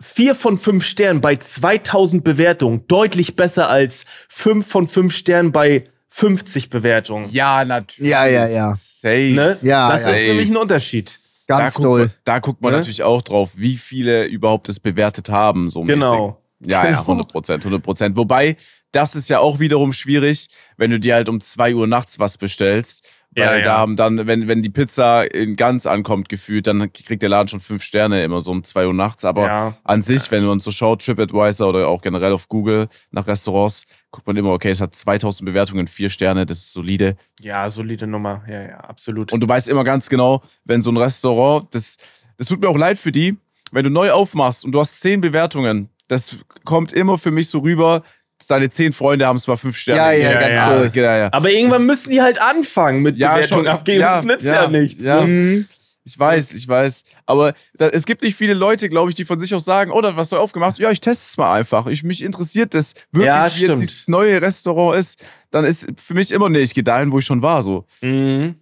[0.00, 5.84] vier von fünf Sternen bei 2000 Bewertungen deutlich besser als fünf von fünf Sternen bei
[6.10, 7.28] 50 Bewertungen.
[7.30, 8.10] Ja, natürlich.
[8.10, 8.74] Ja, ja, ja.
[8.76, 9.32] Safe.
[9.34, 9.58] Ne?
[9.62, 10.10] Ja, das ja.
[10.12, 11.18] ist nämlich ein Unterschied.
[11.48, 12.00] Ganz da toll.
[12.02, 12.78] Guckt man, da guckt man Ne?
[12.78, 15.70] natürlich auch drauf, wie viele überhaupt das bewertet haben.
[15.70, 16.38] So Genau.
[16.60, 16.70] Mäßig.
[16.70, 17.00] Ja, ja, Genau.
[17.02, 18.16] 100 Prozent, 100 Prozent.
[18.16, 18.56] Wobei,
[18.92, 22.38] das ist ja auch wiederum schwierig, wenn du dir halt um 2 Uhr nachts was
[22.38, 23.04] bestellst.
[23.36, 23.62] Weil Ja, ja.
[23.62, 27.48] da haben dann, wenn, wenn die Pizza in ganz ankommt, gefühlt, dann kriegt der Laden
[27.48, 29.24] schon fünf Sterne immer so um 2 Uhr nachts.
[29.24, 29.76] Aber Ja.
[29.84, 34.26] an sich, wenn man so schaut, TripAdvisor oder auch generell auf Google nach Restaurants, guckt
[34.26, 37.16] man immer, okay, es hat 2000 Bewertungen, vier Sterne, das ist solide.
[37.40, 38.44] Ja, solide Nummer.
[38.48, 39.32] Ja, ja, absolut.
[39.32, 41.96] Und du weißt immer ganz genau, wenn so ein Restaurant, das,
[42.36, 43.36] das tut mir auch leid für die,
[43.72, 47.60] wenn du neu aufmachst und du hast zehn Bewertungen, das kommt immer für mich so
[47.60, 48.02] rüber,
[48.46, 50.00] deine zehn Freunde haben es mal fünf Sterne.
[50.00, 50.40] Ja, ja, gegeben.
[50.40, 50.90] ganz ja, toll.
[50.94, 51.28] ja, ja.
[51.32, 53.68] aber irgendwann Das- müssen die halt anfangen mit Ja, Bewertung schon.
[53.68, 54.00] abgeben.
[54.00, 55.04] Ja, das nützt ja, ja, nichts.
[55.04, 55.20] ja.
[55.22, 55.68] Mhm.
[56.06, 57.04] Ich weiß, ich weiß.
[57.24, 60.18] Aber da, es gibt nicht viele Leute, glaube ich, die von sich aus sagen, oder
[60.18, 60.78] was neu aufgemacht?
[60.78, 61.86] Ja, ich teste es mal einfach.
[61.86, 65.24] Ich, mich interessiert das wirklich, Ja, wie jetzt dieses neue Restaurant ist.
[65.50, 67.62] Dann ist für mich immer, nee, ich gehe dahin, wo ich schon war.
[67.62, 67.86] So.
[68.02, 68.56] Mhm.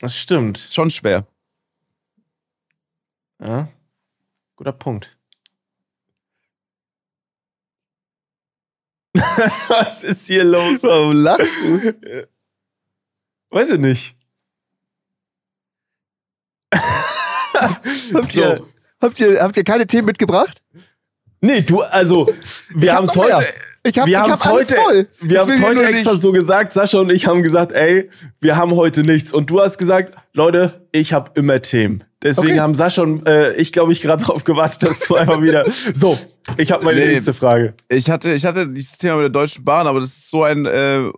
[0.00, 0.58] Das stimmt.
[0.58, 1.24] Ist schon schwer.
[3.40, 3.68] Ja.
[4.56, 5.17] Guter Punkt.
[9.68, 10.82] Was ist hier los?
[10.82, 11.94] Warum lachst du?
[13.50, 14.16] Weiß ich nicht.
[18.14, 18.60] Habt, ihr,
[19.00, 20.62] habt, ihr, habt ihr keine Themen mitgebracht?
[21.40, 22.28] Nee, du, also,
[22.74, 23.36] wir hab haben es mehr.
[23.36, 23.46] heute.
[23.84, 25.08] Ich hab, wir haben hab es heute, voll.
[25.20, 26.72] wir haben es heute extra nicht- so gesagt.
[26.72, 29.32] Sascha und ich haben gesagt, ey, wir haben heute nichts.
[29.32, 32.04] Und du hast gesagt, Leute, ich habe immer Themen.
[32.22, 32.60] Deswegen Okay.
[32.60, 35.64] haben Sascha und äh, ich, glaube ich, gerade darauf gewartet, dass du einfach wieder.
[35.94, 36.18] So,
[36.56, 37.12] ich habe meine Nee.
[37.12, 37.74] nächste Frage.
[37.88, 40.66] Ich hatte, ich hatte dieses Thema mit der Deutschen Bahn, aber das ist so ein
[40.66, 41.10] äh,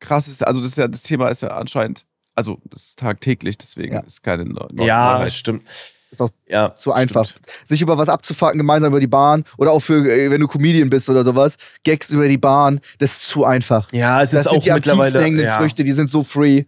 [0.00, 3.94] krasses, also das, ist ja, das Thema ist ja anscheinend, also das ist tagtäglich, deswegen
[3.94, 4.00] Ja.
[4.00, 5.32] ist keine Neu Ja, Neuheit.
[5.32, 5.62] stimmt.
[6.10, 7.26] Ist auch Ja, zu einfach.
[7.28, 7.44] stimmt.
[7.66, 10.88] Sich über was abzufacken, gemeinsam über die Bahn oder auch für, äh, wenn du Comedian
[10.88, 13.92] bist oder sowas, Gags über die Bahn, das ist zu einfach.
[13.92, 15.20] Ja, es Das ist sind auch die mittlerweile.
[15.22, 15.58] hängenden Ja.
[15.58, 16.64] Früchte, die sind so free.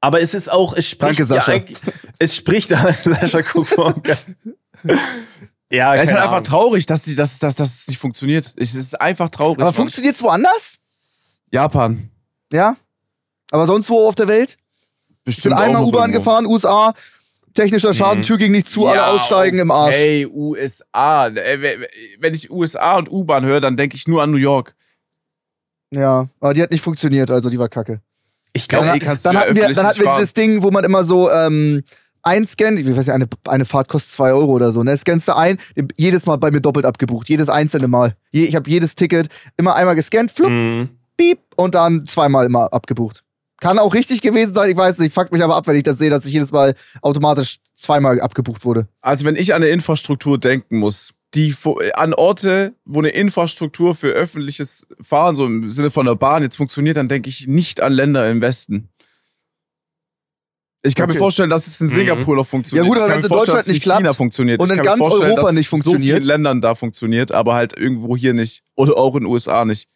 [0.00, 1.54] Aber es ist auch, es spricht Danke, Sascha.
[1.54, 1.62] ja
[2.18, 2.70] es spricht,
[3.04, 3.68] Sascha, guck.
[5.72, 8.52] Ja, Ja, ist halt einfach traurig, dass, die, dass, dass, dass es nicht funktioniert.
[8.56, 9.56] Es ist einfach traurig.
[9.58, 9.74] Aber Mann.
[9.74, 10.78] funktioniert's woanders?
[11.50, 12.10] Japan.
[12.52, 12.76] Ja.
[13.50, 14.50] Aber sonst wo auf der Welt?
[14.50, 16.94] Ich bin Bestimmt einmal U-Bahn gefahren, USA,
[17.54, 18.22] technischer Schaden, Mhm.
[18.24, 19.94] Tür ging nicht zu, alle Ja, aussteigen im Arsch.
[19.94, 21.28] Hey, USA.
[21.28, 21.78] Äh,
[22.18, 24.74] Wenn ich USA und U-Bahn höre, dann denke ich nur an New York.
[25.94, 28.00] Ja, aber die hat nicht funktioniert, also die war kacke.
[28.54, 30.84] Ich Dann, glaube, Dann du ja hatten wir, dann hatten wir dieses Ding, wo man
[30.84, 31.82] immer so ähm,
[32.22, 32.78] einscannt.
[32.78, 34.82] Ich weiß nicht, eine, eine Fahrt kostet 2 Euro oder so.
[34.82, 34.96] Ne?
[34.96, 35.58] Scannst du ein,
[35.98, 37.28] jedes Mal bei mir doppelt abgebucht.
[37.28, 38.16] Jedes einzelne Mal.
[38.30, 40.88] Je, ich habe jedes Ticket immer einmal gescannt, flupp, Mhm.
[41.16, 43.22] piep, und dann zweimal immer abgebucht.
[43.60, 45.12] Kann auch richtig gewesen sein, ich weiß nicht.
[45.14, 48.64] Fuckt mich aber ab, wenn ich das sehe, dass ich jedes Mal automatisch zweimal abgebucht
[48.64, 48.88] wurde.
[49.00, 51.54] Also wenn ich an eine Infrastruktur denken muss, die
[51.94, 56.56] an Orte, wo eine Infrastruktur für öffentliches Fahren, so im Sinne von der Bahn jetzt
[56.56, 58.88] funktioniert, dann denke ich nicht an Länder im Westen.
[60.84, 61.12] Ich kann Okay.
[61.14, 61.92] mir vorstellen, dass es in Mhm.
[61.92, 62.84] Singapur noch funktioniert.
[62.86, 64.60] Ja gut, aber wenn's mir in Deutschland es nicht in China klappt funktioniert.
[64.60, 66.16] und in ganz Europa nicht es in so funktioniert.
[66.16, 68.62] vielen Ländern da funktioniert, aber halt irgendwo hier nicht.
[68.74, 69.88] Oder auch in den USA nicht.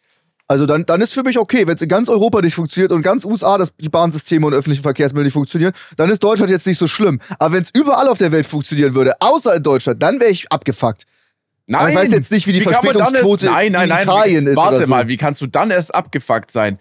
[0.49, 3.01] Also dann, dann ist für mich okay, wenn es in ganz Europa nicht funktioniert und
[3.01, 6.77] ganz USA das, die Bahnsysteme und öffentlichen Verkehrsmittel nicht funktionieren, dann ist Deutschland jetzt nicht
[6.77, 7.19] so schlimm.
[7.37, 10.49] Aber wenn es überall auf der Welt funktionieren würde, außer in Deutschland, dann wäre ich
[10.49, 11.03] abgefuckt.
[11.71, 14.45] Aber ich weiß jetzt nicht, wie die dann Verspätungsquote erst, nein, nein, in nein, Italien
[14.45, 14.87] wie, ist Warte so.
[14.87, 16.79] mal, wie kannst du dann erst abgefuckt sein?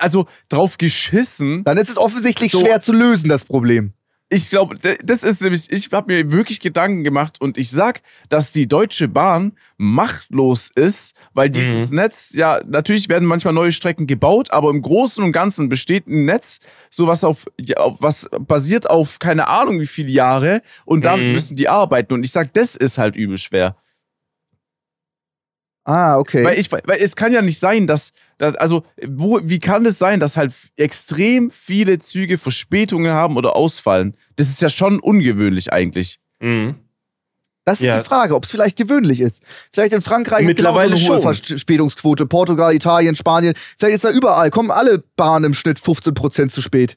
[0.00, 1.62] Also drauf geschissen.
[1.64, 3.92] Dann ist es offensichtlich So- schwer zu lösen, das Problem.
[4.30, 8.50] Ich glaube, das ist nämlich, ich habe mir wirklich Gedanken gemacht und ich sag, dass
[8.52, 14.50] die Deutsche Bahn machtlos ist, weil dieses Netz, ja, natürlich werden manchmal neue Strecken gebaut,
[14.50, 16.58] aber im Großen und Ganzen besteht ein Netz,
[16.90, 21.20] so was auf, ja, auf was basiert auf keine Ahnung wie viele Jahre und dann
[21.24, 21.32] Mhm.
[21.32, 23.76] müssen die arbeiten und ich sag, das ist halt übel schwer.
[25.84, 26.44] Ah, okay.
[26.44, 29.98] Weil, ich, weil es kann ja nicht sein, dass, dass also wo, wie kann es
[29.98, 34.16] sein, dass halt extrem viele Züge Verspätungen haben oder ausfallen?
[34.36, 36.20] Das ist ja schon ungewöhnlich eigentlich.
[36.40, 36.76] Mhm.
[37.64, 37.98] das ist ja.
[37.98, 39.42] die Frage, ob es vielleicht gewöhnlich ist.
[39.72, 41.34] Vielleicht in Frankreich Mittlerweile genauso eine hohe.
[41.34, 43.54] Verspätungsquote, Portugal, Italien, Spanien.
[43.78, 46.96] Vielleicht ist da überall, kommen alle Bahnen im Schnitt 15% zu spät.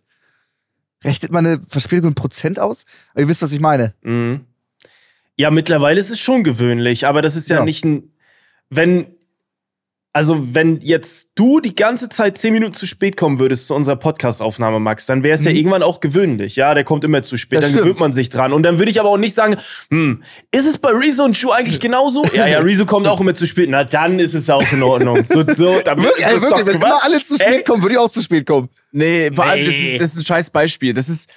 [1.03, 2.85] Rechnet man eine Verspätung in Prozent aus?
[3.11, 3.93] Aber ihr wisst, was ich meine.
[4.01, 4.45] Mhm.
[5.35, 7.65] Ja, mittlerweile ist es schon gewöhnlich, aber das ist ja, Ja.
[7.65, 8.11] nicht ein.
[8.69, 9.07] Wenn.
[10.13, 13.97] Also, wenn jetzt du die ganze Zeit zehn Minuten zu spät kommen würdest zu unserer
[13.97, 15.57] Podcast-Aufnahme, Max, dann wäre es ja Mhm.
[15.57, 16.55] irgendwann auch gewöhnlich.
[16.55, 17.83] Ja, der kommt immer zu spät, Das dann stimmt.
[17.83, 18.51] gewöhnt man sich dran.
[18.51, 19.57] Und dann würde ich aber auch nicht sagen,
[19.91, 22.25] hm, ist es bei Rezo und Schuh eigentlich genauso?
[22.33, 23.69] ja, ja, Rezo kommt auch immer zu spät.
[23.69, 25.23] Na, dann ist es auch in Ordnung.
[25.29, 27.63] So, so, dann Wirklich, ey, wirklich wenn immer alle zu spät Ey.
[27.63, 28.69] kommen, würde ich auch zu spät kommen.
[28.91, 29.91] Nee, vor allem, das Nee.
[29.91, 30.93] ist, das ist ein scheiß Beispiel.
[30.95, 31.29] Das ist,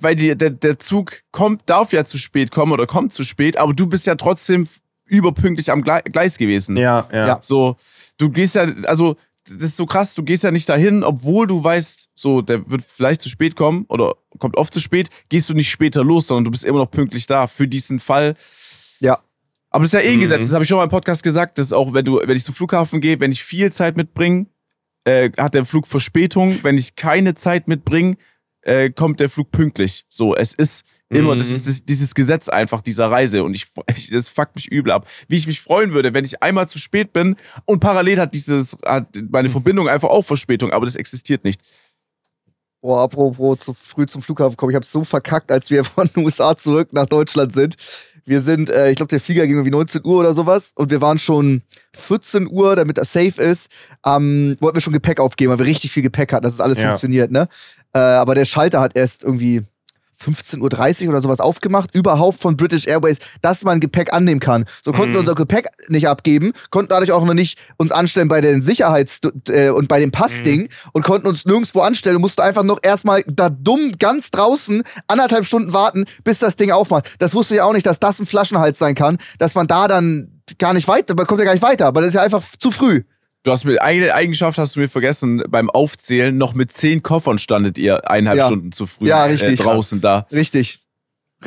[0.00, 3.58] weil die, der, der Zug kommt, darf ja zu spät kommen oder kommt zu spät,
[3.58, 4.66] aber du bist ja trotzdem
[5.08, 6.76] überpünktlich am Gle- Gleis gewesen.
[6.76, 7.26] Ja, ja.
[7.26, 7.38] Ja.
[7.40, 7.76] So,
[8.18, 11.62] du gehst ja, also, das ist so krass, du gehst ja nicht dahin, obwohl du
[11.62, 15.54] weißt, so, der wird vielleicht zu spät kommen oder kommt oft zu spät, gehst du
[15.54, 18.34] nicht später los, sondern du bist immer noch pünktlich da für diesen Fall.
[19.00, 19.18] Ja.
[19.70, 20.20] Aber das ist ja eh ein Mhm.
[20.20, 22.36] Gesetz, das habe ich schon mal im Podcast gesagt, das ist auch, wenn du, wenn
[22.36, 24.46] ich zum Flughafen gehe, wenn ich viel Zeit mitbringe,
[25.04, 28.16] äh, hat der Flug Verspätung, wenn ich keine Zeit mitbringe,
[28.62, 30.04] äh, kommt der Flug pünktlich.
[30.10, 31.38] So, es ist immer, Mhm.
[31.38, 33.66] das ist das, dieses Gesetz einfach dieser Reise und ich,
[33.96, 35.06] ich, das fuckt mich übel ab.
[35.28, 38.76] Wie ich mich freuen würde, wenn ich einmal zu spät bin und parallel hat dieses,
[38.84, 41.60] hat meine Verbindung einfach auch Verspätung, aber das existiert nicht.
[42.80, 46.24] Boah, apropos zu früh zum Flughafen kommen, ich habe so verkackt, als wir von den
[46.24, 47.76] USA zurück nach Deutschland sind.
[48.24, 51.00] Wir sind, äh, ich glaube, der Flieger ging irgendwie 19 Uhr oder sowas und wir
[51.00, 51.62] waren schon
[51.94, 53.70] 14 Uhr, damit das safe ist.
[54.04, 56.78] Ähm, wollten wir schon Gepäck aufgeben, weil wir richtig viel Gepäck hatten, dass es alles
[56.78, 56.88] Ja.
[56.88, 57.48] funktioniert, ne?
[57.94, 59.62] Äh, aber der Schalter hat erst irgendwie
[60.22, 64.64] 15.30 Uhr oder sowas aufgemacht, überhaupt von British Airways, dass man Gepäck annehmen kann.
[64.82, 65.28] So konnten wir Mhm.
[65.28, 69.70] unser Gepäck nicht abgeben, konnten dadurch auch noch nicht uns anstellen bei den Sicherheits- äh,
[69.70, 73.48] und bei dem Passding und konnten uns nirgendwo anstellen und mussten einfach noch erstmal da
[73.50, 77.10] dumm ganz draußen anderthalb Stunden warten, bis das Ding aufmacht.
[77.18, 80.40] Das wusste ich auch nicht, dass das ein Flaschenhals sein kann, dass man da dann
[80.58, 82.70] gar nicht weiter, man kommt ja gar nicht weiter, aber das ist ja einfach zu
[82.70, 83.02] früh.
[83.48, 87.38] Du hast mir eine Eigenschaft hast du mir vergessen, beim Aufzählen noch mit zehn Koffern
[87.38, 88.46] standet ihr eineinhalb Ja.
[88.46, 89.58] Stunden zu früh Ja, äh, richtig.
[89.60, 90.26] draußen da.
[90.30, 90.80] Richtig.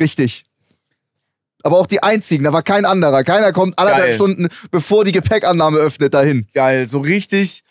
[0.00, 0.44] Richtig.
[1.62, 3.22] Aber auch die einzigen, da war kein anderer.
[3.22, 4.14] Keiner kommt anderthalb Geil.
[4.16, 6.48] Stunden, bevor die Gepäckannahme öffnet, dahin.
[6.52, 7.62] Geil, so richtig,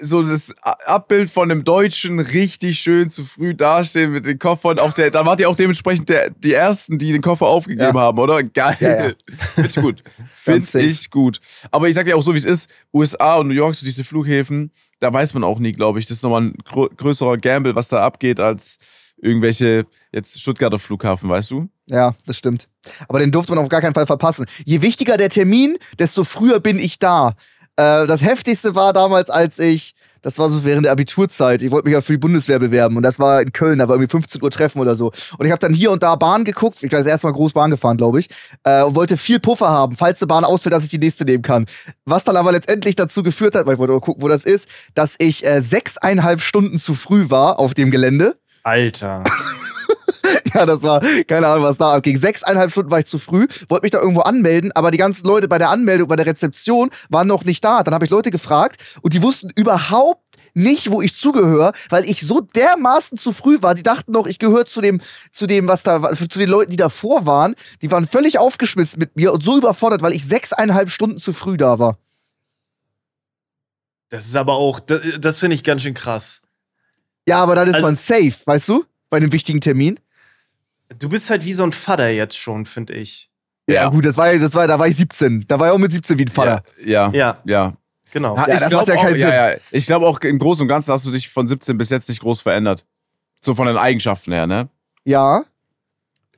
[0.00, 4.78] so das Abbild von einem Deutschen richtig schön zu früh dastehen mit den Koffern.
[4.78, 8.00] Auch der, da wart ihr auch dementsprechend der, die Ersten, die den Koffer aufgegeben Ja.
[8.00, 8.42] haben, oder?
[8.42, 8.76] Geil.
[8.80, 9.12] Ja, ja.
[9.54, 10.02] Finde ich gut.
[10.32, 11.40] Finde ich gut.
[11.70, 12.70] Aber ich sag dir auch so, wie es ist.
[12.92, 16.06] USA und New York, so diese Flughäfen, da weiß man auch nie, glaube ich.
[16.06, 18.78] Das ist nochmal ein grö größerer Gamble, was da abgeht, als
[19.20, 21.68] irgendwelche, jetzt Stuttgarter Flughafen, weißt du?
[21.88, 22.68] Ja, das stimmt.
[23.08, 24.46] Aber den durfte man auf gar keinen Fall verpassen.
[24.64, 27.34] Je wichtiger der Termin, desto früher bin ich da.
[27.82, 31.86] Äh, das heftigste war damals, als ich, das war so während der Abiturzeit, ich wollte
[31.86, 34.40] mich ja für die Bundeswehr bewerben und das war in Köln, da war irgendwie 15
[34.42, 35.10] Uhr Treffen oder so.
[35.38, 37.54] Und ich habe dann hier und da Bahn geguckt, ich war das erste Mal groß
[37.54, 38.28] Bahn gefahren, glaube ich,
[38.62, 41.42] äh, und wollte viel Puffer haben, falls die Bahn ausfällt, dass ich die nächste nehmen
[41.42, 41.66] kann.
[42.04, 44.68] Was dann aber letztendlich dazu geführt hat, weil ich wollte mal gucken, wo das ist,
[44.94, 48.34] dass ich äh, sechseinhalb Stunden zu früh war auf dem Gelände.
[48.62, 49.24] Alter.
[50.54, 52.16] Ja, das war, keine Ahnung, was da abging.
[52.18, 55.48] Sechseinhalb Stunden war ich zu früh, wollte mich da irgendwo anmelden, aber die ganzen Leute
[55.48, 57.82] bei der Anmeldung, bei der Rezeption waren noch nicht da.
[57.82, 60.20] Dann habe ich Leute gefragt und die wussten überhaupt
[60.54, 63.74] nicht, wo ich zugehöre, weil ich so dermaßen zu früh war.
[63.74, 66.76] Die dachten noch, ich gehöre zu dem, zu dem, was da, zu den Leuten, die
[66.76, 67.54] davor waren.
[67.80, 71.56] Die waren völlig aufgeschmissen mit mir und so überfordert, weil ich sechseinhalb Stunden zu früh
[71.56, 71.96] da war.
[74.10, 76.42] Das ist aber auch, das, das finde ich ganz schön krass.
[77.26, 78.84] Ja, aber dann ist Also- man safe, weißt du?
[79.08, 79.98] Bei einem wichtigen Termin.
[80.98, 83.30] Du bist halt wie so ein Vater jetzt schon, finde ich.
[83.68, 85.44] Ja, gut, das war, das war, da war ich 17.
[85.46, 86.62] Da war ich auch mit 17 wie ein Vater.
[86.84, 87.10] Ja.
[87.10, 87.12] Ja.
[87.12, 87.72] Ja, ja.
[88.12, 88.36] genau.
[88.36, 89.20] Ja, ich das glaube macht ja auch, keinen Sinn.
[89.28, 89.56] ja, ja.
[89.70, 92.20] Ich glaube auch im Großen und Ganzen hast du dich von 17 bis jetzt nicht
[92.20, 92.84] groß verändert.
[93.40, 94.68] So von den Eigenschaften her, ne?
[95.04, 95.44] Ja.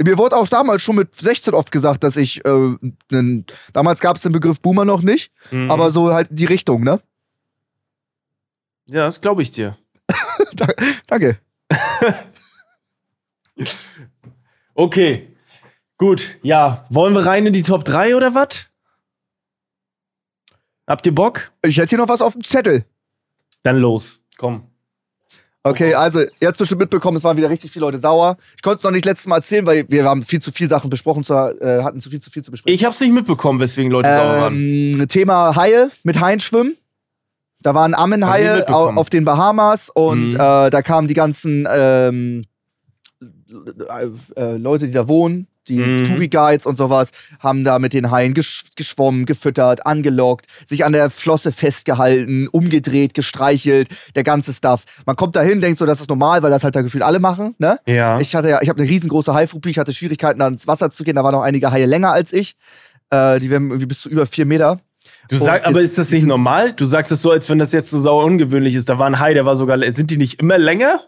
[0.02, 2.74] Mir wurde auch damals schon mit 16 oft gesagt, dass ich, äh,
[3.10, 5.70] nen, damals gab es den Begriff Boomer noch nicht, Mhm.
[5.70, 7.00] aber so halt die Richtung, ne?
[8.86, 9.78] Ja, das glaube ich dir.
[11.06, 11.38] Danke.
[14.74, 15.28] Okay.
[15.96, 16.84] Gut, ja.
[16.90, 18.66] Wollen wir rein in die Top 3 oder was?
[20.86, 21.52] Habt ihr Bock?
[21.64, 22.84] Ich hätte hier noch was auf dem Zettel.
[23.62, 24.18] Dann los.
[24.36, 24.64] Komm.
[25.66, 28.36] Okay, also, ihr habt bestimmt mitbekommen, es waren wieder richtig viele Leute sauer.
[28.54, 30.90] Ich konnte es noch nicht letztes Mal erzählen, weil wir haben viel zu viel Sachen
[30.90, 32.74] besprochen, zu, äh, hatten zu viel zu viel zu besprechen.
[32.74, 34.54] Ich hab's nicht mitbekommen, weswegen Leute sauer waren.
[34.56, 36.76] Ähm, Thema Haie mit Haien schwimmen.
[37.62, 40.34] Da waren Ammenhaie auf den Bahamas und Mhm.
[40.34, 42.44] äh, da kamen die ganzen ähm,
[44.36, 46.04] äh, Leute, die da wohnen, die Mhm.
[46.04, 51.08] Touri-Guides und sowas, haben da mit den Haien gesch geschwommen, gefüttert, angelockt, sich an der
[51.10, 54.84] Flosse festgehalten, umgedreht, gestreichelt, der ganze Stuff.
[55.06, 57.18] Man kommt da hin, denkt so, das ist normal, weil das halt da gefühlt alle
[57.18, 57.78] machen, ne?
[57.86, 58.20] Ja.
[58.20, 61.02] Ich hatte ja, ich habe eine riesengroße Haiphobie, ich hatte Schwierigkeiten, da ins Wasser zu
[61.04, 61.14] gehen.
[61.16, 62.56] Da waren noch einige Haie länger als ich.
[63.10, 64.80] Äh, die werden irgendwie bis zu über vier Meter.
[65.28, 66.72] Du sagst, aber ist- das nicht normal?
[66.74, 68.90] Du sagst es so, als wenn das jetzt so sauer ungewöhnlich ist.
[68.90, 69.78] Da war ein Hai, der war sogar.
[69.94, 71.00] Sind die nicht immer länger?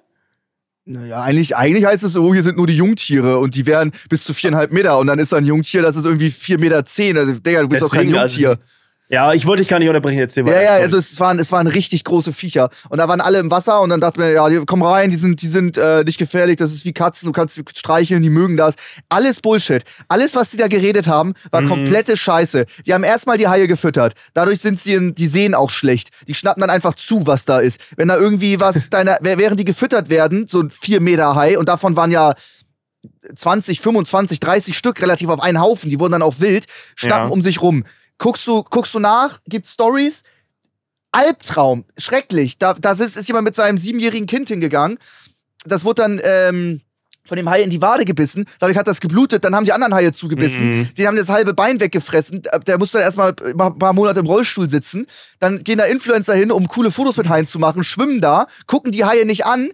[0.88, 4.22] Naja, eigentlich, eigentlich heißt es so, hier sind nur die Jungtiere und die wären bis
[4.22, 7.18] zu viereinhalb Meter und dann ist da ein Jungtier, das ist irgendwie vier Meter zehn.
[7.18, 8.64] Also, Digga, du bist doch kein Deswegen, also, Jungtier.
[9.08, 10.18] Ja, ich wollte dich gar nicht unterbrechen.
[10.18, 10.82] Ja, weiter, ja, sorry.
[10.82, 12.70] also es waren, es waren richtig große Viecher.
[12.88, 15.42] Und da waren alle im Wasser und dann dachte mir, ja, kommen rein, die sind,
[15.42, 18.56] die sind äh, nicht gefährlich, das ist wie Katzen, du kannst sie streicheln, die mögen
[18.56, 18.74] das.
[19.08, 19.84] Alles Bullshit.
[20.08, 21.68] Alles, was die da geredet haben, war Mhm.
[21.68, 22.66] komplette Scheiße.
[22.84, 24.14] Die haben erstmal die Haie gefüttert.
[24.34, 26.08] Dadurch sind sie, in, die sehen auch schlecht.
[26.26, 27.78] Die schnappen dann einfach zu, was da ist.
[27.96, 31.68] Wenn da irgendwie was, deiner, während die gefüttert werden, so ein vier Meter Hai, und
[31.68, 32.34] davon waren ja
[33.34, 36.64] 20, 25, 30 Stück relativ auf einen Haufen, die wurden dann auch wild,
[36.96, 37.32] schnappen Ja.
[37.32, 37.84] um sich rum.
[38.18, 40.22] Guckst du, guckst du nach, gibt's Stories,
[41.12, 42.58] Albtraum, schrecklich.
[42.58, 44.98] Da, da ist, ist jemand mit seinem siebenjährigen Kind hingegangen.
[45.64, 46.80] Das wurde dann ähm,
[47.26, 48.44] von dem Hai in die Wade gebissen.
[48.58, 49.44] Dadurch hat das geblutet.
[49.44, 50.80] Dann haben die anderen Haie zugebissen.
[50.80, 50.88] Mhm.
[50.96, 52.42] Die haben das halbe Bein weggefressen.
[52.66, 55.06] Der musste dann erstmal ein paar Monate im Rollstuhl sitzen.
[55.38, 58.92] Dann gehen da Influencer hin, um coole Fotos mit Haien zu machen, schwimmen da, gucken
[58.92, 59.70] die Haie nicht an.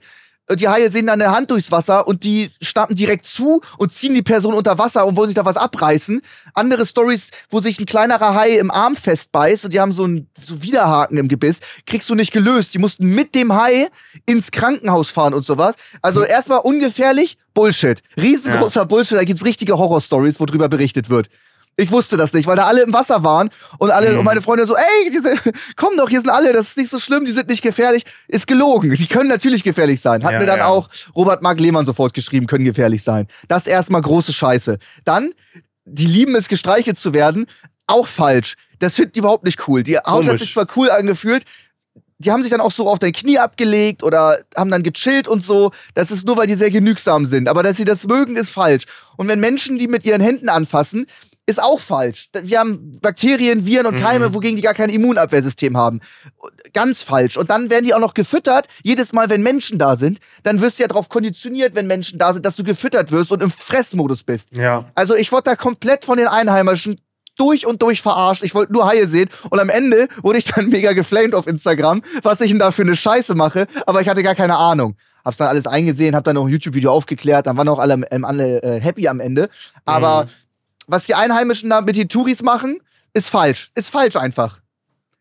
[0.53, 3.93] Und Die Haie sehen dann eine Hand durchs Wasser und die schnappen direkt zu und
[3.93, 6.21] ziehen die Person unter Wasser und wollen sich da was abreißen.
[6.55, 10.29] Andere Stories, wo sich ein kleinerer Hai im Arm festbeißt und die haben so einen
[10.39, 12.75] so Widerhaken im Gebiss, kriegst du nicht gelöst.
[12.75, 13.89] Die mussten mit dem Hai
[14.27, 15.75] ins Krankenhaus fahren und sowas.
[16.03, 18.03] Also erstmal ungefährlich, Bullshit.
[18.17, 21.29] Riesengroßer Bullshit, da gibt's richtige Horrorstories, wo drüber berichtet wird.
[21.77, 24.67] Ich wusste das nicht, weil da alle im Wasser waren und alle und meine Freunde
[24.67, 25.37] so, ey, diese,
[25.77, 28.05] komm doch, hier sind alle, das ist nicht so schlimm, die sind nicht gefährlich.
[28.29, 28.95] Ist gelogen.
[28.95, 30.23] Die können natürlich gefährlich sein.
[30.23, 30.67] Hat Ja, mir dann ja.
[30.67, 33.27] auch Robert Mark Lehmann sofort geschrieben, können gefährlich sein.
[33.49, 34.79] Das erstmal große Scheiße.
[35.05, 35.33] Dann,
[35.85, 37.47] die lieben es, gestreichelt zu werden.
[37.87, 38.55] Auch falsch.
[38.79, 39.83] Das finden die überhaupt nicht cool.
[39.83, 41.45] Die Haut hat sich zwar cool angefühlt,
[42.19, 45.43] die haben sich dann auch so auf dein Knie abgelegt oder haben dann gechillt und
[45.43, 45.73] so.
[45.95, 47.49] Das ist nur, weil die sehr genügsam sind.
[47.49, 48.85] Aber dass sie das mögen, ist falsch.
[49.17, 51.07] Und wenn Menschen die mit ihren Händen anfassen,
[51.47, 52.29] ist auch falsch.
[52.33, 56.01] Wir haben Bakterien, Viren und Keime, wogegen die gar kein Immunabwehrsystem haben.
[56.73, 57.37] Ganz falsch.
[57.37, 58.69] Und dann werden die auch noch gefüttert.
[58.85, 62.33] Jedes Mal, wenn Menschen da sind, dann wirst du ja darauf konditioniert, wenn Menschen da
[62.33, 64.57] sind, dass du gefüttert wirst und im Fressmodus bist.
[64.57, 64.85] Ja.
[64.95, 67.01] Also ich wurde da komplett von den Einheimischen
[67.37, 68.45] durch und durch verarscht.
[68.45, 69.29] Ich wollte nur Haie sehen.
[69.51, 72.83] Und am Ende wurde ich dann mega geflamed auf Instagram, was ich denn da für
[72.83, 73.67] eine Scheiße mache.
[73.87, 74.97] Aber ich hatte gar keine Ahnung.
[75.25, 77.47] Hab's dann alles eingesehen, hab dann noch ein YouTube-Video aufgeklärt.
[77.47, 79.49] Dann waren auch alle, ähm, alle äh, happy am Ende.
[79.85, 80.27] Aber
[80.87, 82.81] was die Einheimischen da mit den Touris machen,
[83.15, 83.71] ist falsch.
[83.75, 84.61] Ist falsch einfach.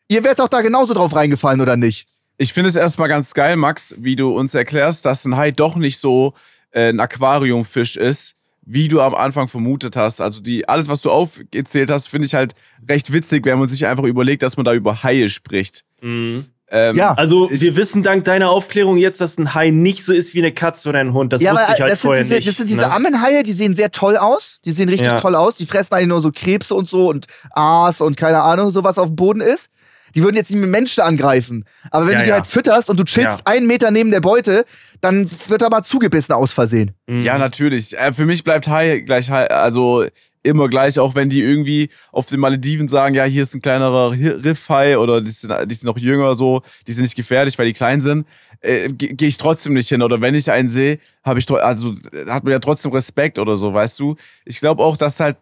[0.08, 2.08] Ihr werdet doch da genauso drauf reingefallen, oder nicht?
[2.38, 5.76] Ich finde es erstmal ganz geil, Max, wie du uns erklärst, dass ein Hai doch
[5.76, 6.34] nicht so
[6.71, 10.21] äh, ein Aquariumfisch ist, wie du am Anfang vermutet hast.
[10.21, 12.56] Also die, alles, was du aufgezählt hast, finde ich halt
[12.88, 15.84] recht witzig, wenn man sich einfach überlegt, dass man da über Haie spricht.
[16.02, 16.45] Mhm.
[16.73, 17.13] Ähm, Ja.
[17.13, 20.39] Also, Ich- wir wissen dank deiner Aufklärung jetzt, dass ein Hai nicht so ist wie
[20.39, 21.34] eine Katze oder ein Hund.
[21.34, 22.47] Das ja, wusste aber ich halt das, vorher diese, nicht.
[22.47, 22.91] das sind diese ne?
[22.91, 24.60] Ammenhaie, die sehen sehr toll aus.
[24.63, 25.19] Die sehen richtig Ja.
[25.19, 25.55] toll aus.
[25.57, 29.07] Die fressen eigentlich nur so Krebse und so und Aas und keine Ahnung, sowas auf
[29.07, 29.69] dem Boden ist.
[30.15, 31.63] Die würden jetzt nicht mit Menschen angreifen.
[31.89, 32.36] Aber wenn Ja, du die ja.
[32.36, 33.45] halt fütterst und du chillst Ja.
[33.45, 34.65] einen Meter neben der Beute,
[34.99, 36.91] dann wird er mal zugebissen aus Versehen.
[37.07, 37.23] Mhm.
[37.23, 37.97] Ja, natürlich.
[37.97, 40.05] Äh, für mich bleibt Hai gleich Hai, also
[40.43, 44.12] immer gleich, auch wenn die irgendwie auf den Malediven sagen, ja, hier ist ein kleinerer
[44.12, 47.73] Riffhai oder die sind, die sind noch jünger so, die sind nicht gefährlich, weil die
[47.73, 48.25] klein sind,
[48.62, 50.01] äh, gehe geh ich trotzdem nicht hin.
[50.01, 51.93] Oder wenn ich einen sehe, habe ich, also
[52.27, 54.15] hat man ja trotzdem Respekt oder so, weißt du?
[54.45, 55.38] Ich glaube auch, dass halt,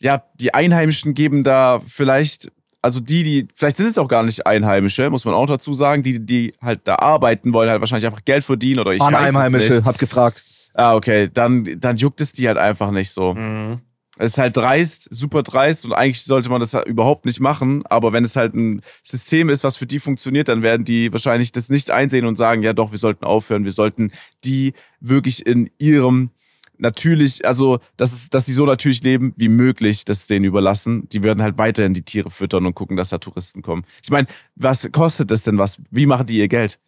[0.00, 2.50] ja, die Einheimischen geben da vielleicht,
[2.82, 6.02] also die, die, vielleicht sind es auch gar nicht Einheimische, muss man auch dazu sagen,
[6.02, 9.28] die, die halt da arbeiten wollen, halt wahrscheinlich einfach Geld verdienen oder ich Waren weiß
[9.28, 9.36] es nicht.
[9.36, 10.42] Einheimische, hab gefragt.
[10.74, 13.34] Ah, okay, dann, dann juckt es die halt einfach nicht so.
[13.34, 13.80] Mhm.
[14.22, 17.84] Es ist halt dreist, super dreist und eigentlich sollte man das überhaupt nicht machen.
[17.86, 21.52] Aber wenn es halt ein System ist, was für die funktioniert, dann werden die wahrscheinlich
[21.52, 24.12] das nicht einsehen und sagen, ja doch, wir sollten aufhören, wir sollten
[24.44, 26.30] die wirklich in ihrem
[26.76, 31.08] natürlich, also dass, es, dass sie so natürlich leben wie möglich, das denen überlassen.
[31.10, 33.84] Die würden halt weiterhin die Tiere füttern und gucken, dass da Touristen kommen.
[34.02, 35.78] Ich meine, was kostet das denn was?
[35.90, 36.78] Wie machen die ihr Geld?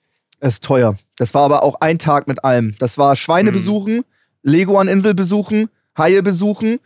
[0.40, 0.97] Es ist teuer.
[1.16, 2.75] Das war aber auch ein Tag mit allem.
[2.79, 3.55] Das war Schweine Mhm.
[3.55, 4.05] besuchen,
[4.42, 6.79] Leguan-Insel besuchen, Haie besuchen,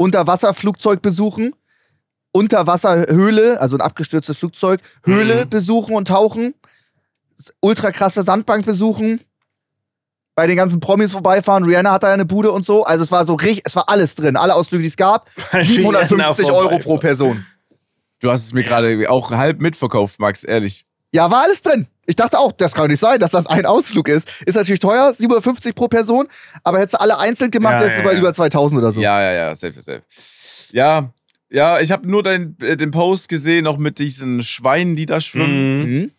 [0.00, 1.54] Unterwasserflugzeug besuchen,
[2.32, 5.50] Unterwasserhöhle, also ein abgestürztes Flugzeug, Höhle Mhm.
[5.50, 6.54] besuchen und tauchen,
[7.60, 9.20] ultra krasse Sandbank besuchen,
[10.34, 11.64] bei den ganzen Promis vorbeifahren.
[11.64, 12.84] Rihanna hat da eine Bude und so.
[12.84, 14.36] Also es war so richtig, es war alles drin.
[14.38, 15.28] Alle Ausflüge, die es gab.
[15.60, 17.44] 750 Euro pro Person.
[18.20, 20.86] Du hast es mir gerade auch halb mitverkauft, Max, ehrlich.
[21.12, 21.88] Ja, war alles drin.
[22.10, 24.28] Ich dachte auch, das kann nicht sein, dass das ein Ausflug ist.
[24.44, 26.26] Ist natürlich teuer, 750 pro Person,
[26.64, 28.18] aber hättest du alle einzeln gemacht, Ja, wärst du ja, bei ja.
[28.18, 29.00] über 2000 oder so.
[29.00, 30.02] Ja, ja, ja, safe, safe.
[30.72, 31.12] Ja,
[31.50, 35.20] ja, ich habe nur den, äh, den Post gesehen, noch mit diesen Schweinen, die da
[35.20, 35.80] schwimmen.
[35.82, 35.86] Mhm.
[36.00, 36.10] Mhm.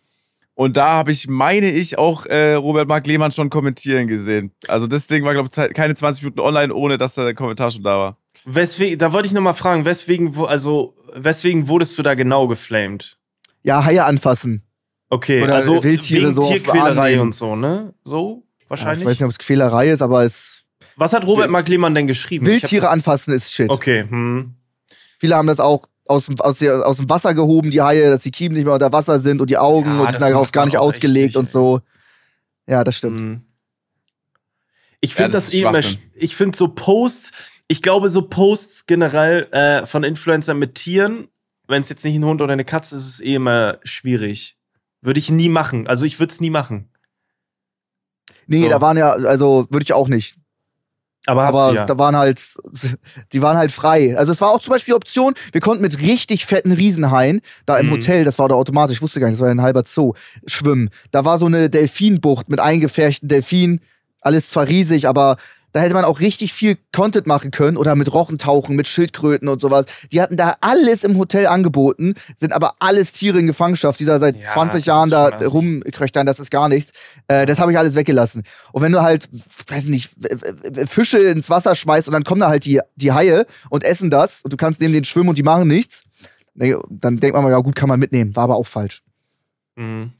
[0.54, 4.50] Und da habe ich, meine ich, auch äh, Robert Mark Lehmann schon kommentieren gesehen.
[4.68, 7.82] Also das Ding war, glaube ich, keine 20 Minuten online, ohne dass der Kommentar schon
[7.82, 8.16] da war.
[8.46, 13.18] Weswegen, da wollte ich nochmal fragen, weswegen, wo- also, weswegen wurdest du da genau geflamed?
[13.62, 14.62] Ja, Haie anfassen.
[15.12, 17.92] Okay, Oder also Wildtiere wegen so Tierquälerei und so, ne?
[18.02, 19.00] So, Ja, wahrscheinlich.
[19.00, 20.62] ich weiß nicht, ob es Quälerei ist, aber es
[20.96, 22.46] Was hat Robert Mark Lehmann denn geschrieben?
[22.46, 23.68] Wildtiere das- anfassen ist Shit.
[23.68, 24.54] Okay, hm.
[25.20, 28.30] Viele haben das auch aus dem, aus, aus dem Wasser gehoben, die Haie, dass die
[28.30, 30.50] Kiemen nicht mehr unter Wasser sind und die Augen Ja, und die das sind darauf
[30.50, 31.80] gar nicht ausgelegt nicht, und so.
[32.66, 33.20] Ja, das stimmt.
[33.20, 33.42] hm.
[35.02, 35.80] Ich finde das das, ist eh immer,
[36.14, 37.32] ich finde so Posts,
[37.68, 41.28] ich glaube so Posts generell äh, von Influencern mit Tieren,
[41.68, 44.56] wenn es jetzt nicht ein Hund oder eine Katze ist, ist es eh immer schwierig.
[45.02, 45.86] Würde ich nie machen.
[45.88, 46.88] Also ich würde es nie machen.
[48.46, 48.68] Nee, So.
[48.68, 50.36] da waren ja, also würde ich auch nicht.
[51.26, 51.86] Aber, hast aber ja.
[51.86, 52.40] da waren halt,
[53.32, 54.16] die waren halt frei.
[54.16, 57.78] Also es war auch zum Beispiel die Option, wir konnten mit richtig fetten Riesenhaien da
[57.78, 57.92] im Mhm.
[57.92, 60.14] Hotel, das war da automatisch, ich wusste gar nicht, das war ja ein halber Zoo,
[60.46, 60.90] schwimmen.
[61.12, 63.80] Da war so eine Delfinbucht mit eingefärchten Delfinen,
[64.20, 65.36] alles zwar riesig, aber
[65.72, 69.48] da hätte man auch richtig viel Content machen können oder mit Rochen tauchen, mit Schildkröten
[69.48, 69.86] und sowas.
[70.12, 74.20] Die hatten da alles im Hotel angeboten, sind aber alles Tiere in Gefangenschaft, die da
[74.20, 76.92] seit Ja, 20 das Jahren da rumkröchtern, das ist gar nichts.
[77.28, 78.42] Äh, das habe ich alles weggelassen.
[78.72, 79.28] Und wenn du halt,
[79.68, 80.10] weiß nicht,
[80.86, 84.42] Fische ins Wasser schmeißt und dann kommen da halt die, die Haie und essen das
[84.42, 86.04] und du kannst neben denen schwimmen und die machen nichts,
[86.54, 88.36] dann denkt man mal, ja gut, kann man mitnehmen.
[88.36, 89.02] War aber auch falsch.
[89.76, 90.12] Mhm.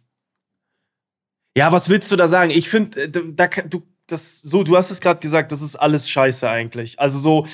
[1.57, 2.51] Ja, was willst du da sagen?
[2.51, 5.77] Ich finde, da, da kann- du das so, du hast es gerade gesagt, das ist
[5.77, 6.99] alles Scheiße eigentlich.
[7.01, 7.47] Also so,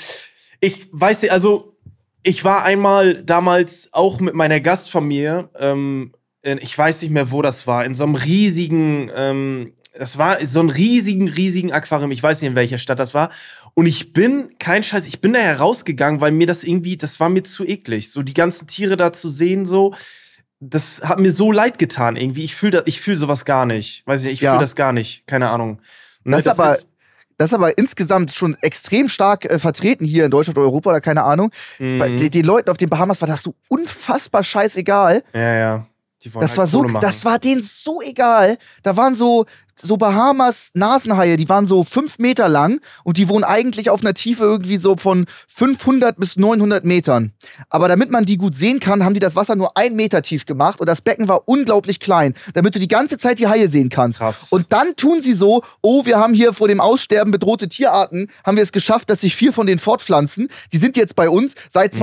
[0.60, 1.76] ich weiß nicht, also
[2.22, 7.42] ich war einmal damals auch mit meiner Gastfamilie, ähm, in, ich weiß nicht mehr, wo
[7.42, 12.12] das war, in so einem riesigen, ähm, das war so ein riesigen, riesigen Aquarium.
[12.12, 13.30] Ich weiß nicht, in welcher Stadt das war.
[13.74, 17.28] Und ich bin, kein Scheiß, ich bin da herausgegangen, weil mir das irgendwie, das war
[17.28, 18.12] mir zu eklig.
[18.12, 19.94] So die ganzen Tiere da zu sehen, so
[20.60, 22.44] das hat mir so leid getan irgendwie.
[22.44, 24.04] Ich fühle ich fühl sowas gar nicht.
[24.06, 24.52] Weiß ich, ich Ja.
[24.52, 25.26] fühle das gar nicht.
[25.26, 25.80] Keine Ahnung.
[26.28, 26.76] Ne, Das ist aber-
[27.40, 31.00] Das ist aber insgesamt schon extrem stark äh, vertreten hier in Deutschland oder Europa oder
[31.00, 31.52] keine Ahnung.
[31.78, 32.16] Bei Mhm.
[32.16, 35.22] den, den Leuten auf den Bahamas war das so unfassbar scheißegal.
[35.32, 35.86] ja, ja.
[36.24, 37.00] Das halt war so, machen.
[37.00, 38.58] das war denen so egal.
[38.82, 39.46] Da waren so,
[39.80, 44.14] so Bahamas Nasenhaie, die waren so fünf Meter lang und die wohnen eigentlich auf einer
[44.14, 47.32] Tiefe irgendwie so von 500 bis 900 Metern.
[47.68, 50.46] Aber damit man die gut sehen kann, haben die das Wasser nur ein Meter tief
[50.46, 53.88] gemacht und das Becken war unglaublich klein, damit du die ganze Zeit die Haie sehen
[53.88, 54.18] kannst.
[54.18, 54.50] Krass.
[54.50, 58.56] Und dann tun sie so, oh, wir haben hier vor dem Aussterben bedrohte Tierarten, haben
[58.56, 60.48] wir es geschafft, dass sich vier von denen fortpflanzen.
[60.72, 61.98] Die sind jetzt bei uns seit Mhm.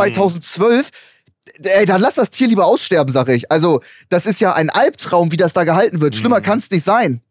[1.46, 1.78] 2012.
[1.80, 3.52] Ey, dann lass das Tier lieber aussterben, sag ich.
[3.52, 6.16] Also, das ist ja ein Albtraum, wie das da gehalten wird.
[6.16, 6.44] Schlimmer Mhm.
[6.44, 7.22] kann's nicht sein.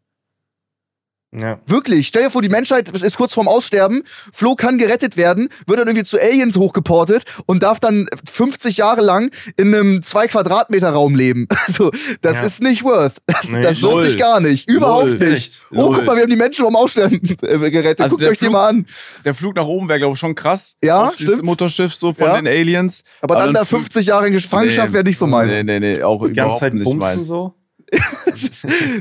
[1.37, 1.59] Ja.
[1.65, 5.79] Wirklich, stell dir vor, die Menschheit ist kurz vorm Aussterben, Flo kann gerettet werden, wird
[5.79, 10.89] dann irgendwie zu Aliens hochgeportet und darf dann 50 Jahre lang in einem 2 Quadratmeter
[10.91, 11.47] Raum leben.
[11.67, 12.43] Also, das Ja.
[12.43, 13.15] ist nicht worth.
[13.25, 14.05] Das, Nee, das lohnt null.
[14.05, 14.69] sich gar nicht.
[14.69, 15.13] Überhaupt Null.
[15.15, 15.31] nicht.
[15.31, 15.61] Echt.
[15.71, 15.95] Oh, Null.
[15.95, 18.01] guck mal, wir haben die Menschen vom Aussterben äh, gerettet.
[18.01, 18.85] Also Guckt euch die Flug- mal an.
[19.25, 20.75] Der Flug nach oben wäre, glaube ich, schon krass.
[20.83, 21.47] Ja, Auf dieses stimmt.
[21.47, 22.35] Mutterschiff so von Ja.
[22.37, 23.03] den Aliens.
[23.21, 25.49] Aber dann da flü- 50 Jahre in Gefangenschaft Nee, wäre nicht so meins.
[25.51, 27.25] Nee, nee, nee, auch Die ganze überhaupt Zeit nicht meins.
[27.27, 27.53] so.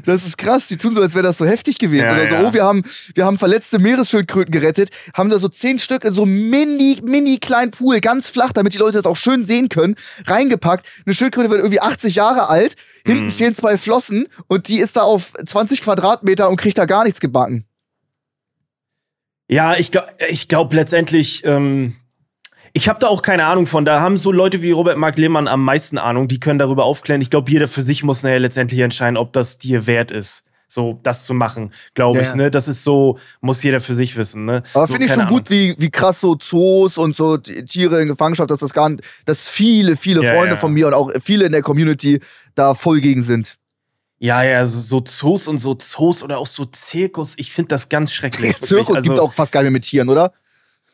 [0.05, 0.67] Das ist krass.
[0.69, 2.05] Die tun so, als wäre das so heftig gewesen.
[2.05, 2.49] Ja, Oder so, ja.
[2.49, 2.83] oh, wir haben,
[3.15, 7.71] wir haben verletzte Meeresschildkröten gerettet, haben da so zehn Stück in so mini, mini kleinen
[7.71, 10.87] Pool, ganz flach, damit die Leute das auch schön sehen können, reingepackt.
[11.07, 12.77] Eine Schildkröte wird irgendwie 80 Jahre alt,
[13.07, 17.05] hinten fehlen zwei Flossen und die ist da auf 20 Quadratmeter und kriegt da gar
[17.05, 17.65] nichts gebacken.
[19.49, 21.97] Ja, ich, glaub- ich glaube letztendlich, ähm,
[22.77, 23.85] ich habe da auch keine Ahnung von.
[23.85, 27.21] Da haben so Leute wie Robert Mark Lehmann am meisten Ahnung, die können darüber aufklären.
[27.21, 30.99] Ich glaube, jeder für sich muss nachher letztendlich entscheiden, ob das dir wert ist, so
[31.05, 32.29] das zu machen, glaube ich.
[32.29, 32.35] ja.
[32.35, 32.51] Ne?
[32.51, 34.45] Das ist so, muss jeder für sich wissen.
[34.45, 34.65] Ne?
[34.75, 38.09] Aber so, finde ich schon gut, wie, wie krass so Zoos und so Tiere in
[38.09, 41.47] Gefangenschaft, dass das gar nicht, dass viele, viele Ja, Freunde von mir und auch viele
[41.47, 42.19] in der Community
[42.57, 43.55] da voll gegen sind.
[44.19, 47.35] Ja, ja, so, Zoos und so Zoos oder auch so Zirkus.
[47.37, 48.57] Ich finde das ganz schrecklich.
[48.61, 50.33] Zirkus Also- gibt's auch fast gar nicht mehr mit Tieren, oder?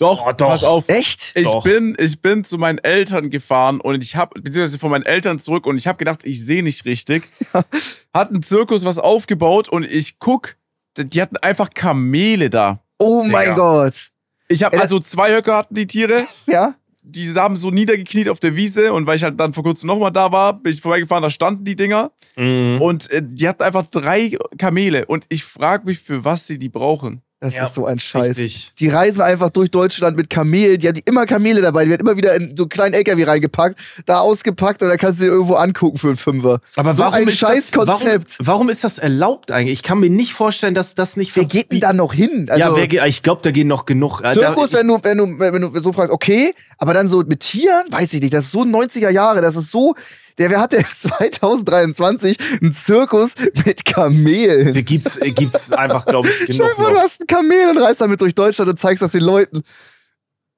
[0.01, 0.49] Doch, Oh, doch.
[0.49, 0.89] pass auf.
[0.89, 1.33] Echt?
[1.35, 1.63] Ich Doch.
[1.63, 5.67] bin, ich bin zu meinen Eltern gefahren und ich habe, beziehungsweise von meinen Eltern zurück
[5.67, 7.25] und ich habe gedacht, ich sehe nicht richtig.
[8.15, 10.57] Hat ein Zirkus was aufgebaut und ich guck,
[10.97, 12.81] die hatten einfach Kamele da.
[12.99, 13.55] Oh mein Digga.
[13.85, 14.09] Gott.
[14.49, 16.75] Ich habe also zwei Höcke hatten die Tiere, Ja?
[17.03, 20.11] die haben so niedergekniet auf der Wiese und weil ich halt dann vor kurzem nochmal
[20.13, 22.81] da war, bin ich vorbeigefahren, da standen die Dinger Mhm.
[22.81, 26.69] und äh, die hatten einfach drei Kamele und ich frage mich, für was sie die
[26.71, 27.21] brauchen.
[27.43, 28.37] Das Ja, ist so ein Scheiß.
[28.37, 28.73] richtig.
[28.79, 30.79] Die reisen einfach durch Deutschland mit Kamelen.
[30.79, 31.85] Die haben die immer Kamele dabei.
[31.85, 35.21] Die werden immer wieder in so einen kleinen LKW reingepackt, da ausgepackt und dann kannst
[35.21, 36.61] du dir irgendwo angucken für einen Fünfer.
[36.77, 38.09] Aber so ein ist scheiß das, warum,
[38.41, 39.73] warum ist das erlaubt eigentlich?
[39.79, 42.47] Ich kann mir nicht vorstellen, dass das nicht Wer geht denn da noch hin?
[42.51, 44.21] Also, ja, wer geht, ich glaube, da gehen noch genug.
[44.23, 47.41] Äh, Zirkus, wenn du, wenn, du, wenn du so fragst, okay, aber dann so mit
[47.41, 49.95] Tieren, weiß ich nicht, das ist so 90er Jahre, das ist so,
[50.39, 53.35] der, wer hat denn 2023 einen Zirkus
[53.67, 54.73] mit Kamelen?
[54.73, 57.01] Da gibt's, äh, gibt's einfach, glaube ich, genug vor, du noch.
[57.03, 59.63] hast ein Kamel und reist damit durch Deutschland und zeigst das den Leuten.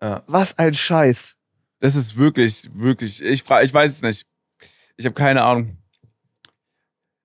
[0.00, 0.22] Ja.
[0.26, 1.34] Was ein Scheiß.
[1.80, 4.26] Das ist wirklich, wirklich, ich frage, ich weiß es nicht.
[4.96, 5.76] Ich habe keine Ahnung.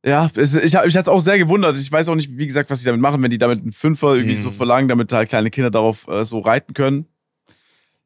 [0.06, 1.78] Ja, es, ich habe mich jetzt auch sehr gewundert.
[1.78, 4.16] Ich weiß auch nicht, wie gesagt, was sie damit machen, wenn die damit einen Fünfer
[4.16, 4.42] irgendwie Mhm.
[4.42, 7.08] so verlangen, damit halt kleine Kinder darauf äh, so reiten können.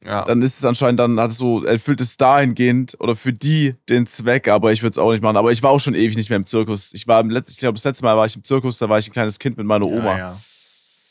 [0.03, 0.25] Ja.
[0.25, 4.07] Dann ist es anscheinend, dann hat es so, erfüllt es dahingehend oder für die den
[4.07, 5.37] Zweck, aber ich würde es auch nicht machen.
[5.37, 6.91] Aber ich war auch schon ewig nicht mehr im Zirkus.
[6.93, 8.97] Ich war im letzten, ich glaube, das letzte Mal war ich im Zirkus, da war
[8.97, 10.11] ich ein kleines Kind mit meiner Oma.
[10.13, 10.37] Ja, ja.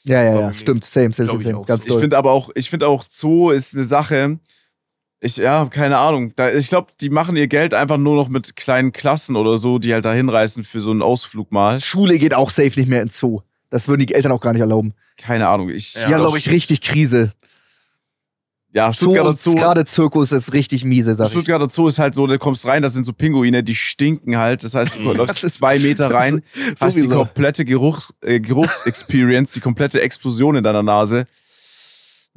[0.05, 0.85] Ja, ja, ja, ich stimmt.
[0.85, 1.65] Same, same, same, ich same.
[1.67, 2.01] Ganz Ich toll.
[2.01, 4.39] finde aber auch, ich finde auch, Zoo ist eine Sache.
[5.21, 6.33] Ich, ja, keine Ahnung.
[6.35, 9.79] Da, ich glaube, die machen ihr Geld einfach nur noch mit kleinen Klassen oder so,
[9.79, 11.81] die halt da hinreißen für so einen Ausflug mal.
[11.81, 13.43] Schule geht auch safe nicht mehr ins Zoo.
[13.69, 14.95] Das würden die Eltern auch gar nicht erlauben.
[15.19, 15.69] Keine Ahnung.
[15.69, 17.33] Ich, haben, glaube ich, richtig Krise.
[18.73, 19.55] Ja, Stuttgarter Zoo.
[19.55, 21.33] gerade Zirkus ist richtig miese, sag ich.
[21.33, 24.63] Stuttgarter Zoo ist halt so, da kommst rein, das sind so Pinguine, die stinken halt.
[24.63, 26.43] Das heißt, du läufst zwei Meter rein,
[26.81, 27.25] hast die sowieso.
[27.25, 31.27] komplette Geruchs, äh, Geruchsexperience, die komplette Explosion in deiner Nase.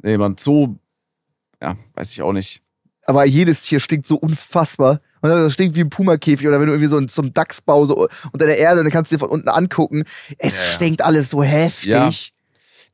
[0.02, 0.76] Nee, man, Zoo,
[1.62, 2.60] ja, weiß ich auch nicht.
[3.06, 5.00] Aber jedes Tier stinkt so unfassbar.
[5.20, 8.46] Und das stinkt wie ein Pumakäfig oder wenn du irgendwie so zum Dachsbau so unter
[8.46, 10.04] der Erde, dann kannst du dir von unten angucken.
[10.38, 10.72] Es ja.
[10.72, 11.88] stinkt alles so heftig.
[11.88, 12.10] Ja.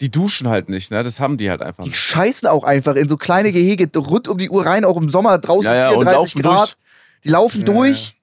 [0.00, 1.02] Die duschen halt nicht, ne?
[1.02, 1.98] Das haben die halt einfach Die nicht.
[1.98, 5.38] scheißen auch einfach in so kleine Gehege rund um die Uhr rein, auch im Sommer
[5.38, 6.58] draußen Ja, ja, und 34 laufen Grad.
[6.58, 6.76] durch.
[7.24, 8.16] Die laufen Ja, durch.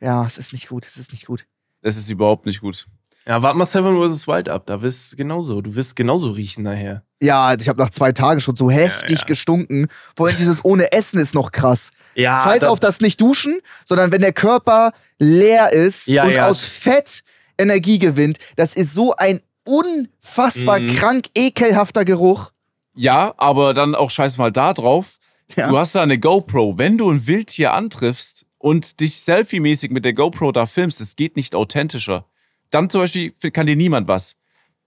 [0.00, 1.44] Ja, es ist nicht gut, es ist nicht gut.
[1.82, 2.86] Das ist überhaupt nicht gut.
[3.26, 4.26] Ja, warte mal Seven vs.
[4.26, 4.62] Wild ab.
[4.66, 5.60] Da wirst genauso.
[5.60, 7.02] Du wirst genauso riechen nachher.
[7.20, 9.24] Ja, ich habe nach zwei Tagen schon so heftig ja.
[9.26, 9.88] gestunken.
[10.16, 11.90] Vor allem dieses ohne Essen ist noch krass.
[12.14, 16.48] Ja, Scheiß auf das nicht duschen, sondern wenn der Körper leer ist Ja, und ja.
[16.48, 17.22] aus Fett
[17.58, 20.96] Energie gewinnt, das ist so ein unfassbar Mhm.
[20.96, 22.50] krank ekelhafter Geruch.
[22.94, 25.18] Ja, aber dann auch scheiß mal da drauf.
[25.56, 25.68] Ja.
[25.68, 26.78] Du hast da eine GoPro.
[26.78, 31.36] Wenn du ein Wildtier antriffst und dich selfie-mäßig mit der GoPro da filmst, es geht
[31.36, 32.26] nicht authentischer.
[32.70, 34.36] Dann zum Beispiel kann dir niemand was.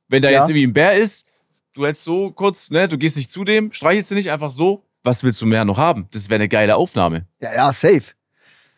[0.07, 0.39] Wenn da Ja.
[0.41, 1.25] jetzt irgendwie ein Bär ist,
[1.73, 4.83] du hältst so kurz, ne, du gehst nicht zu dem, streichelst ihn nicht einfach so.
[5.03, 6.07] Was willst du mehr noch haben?
[6.11, 7.25] Das wäre eine geile Aufnahme.
[7.39, 8.03] Ja, ja, safe.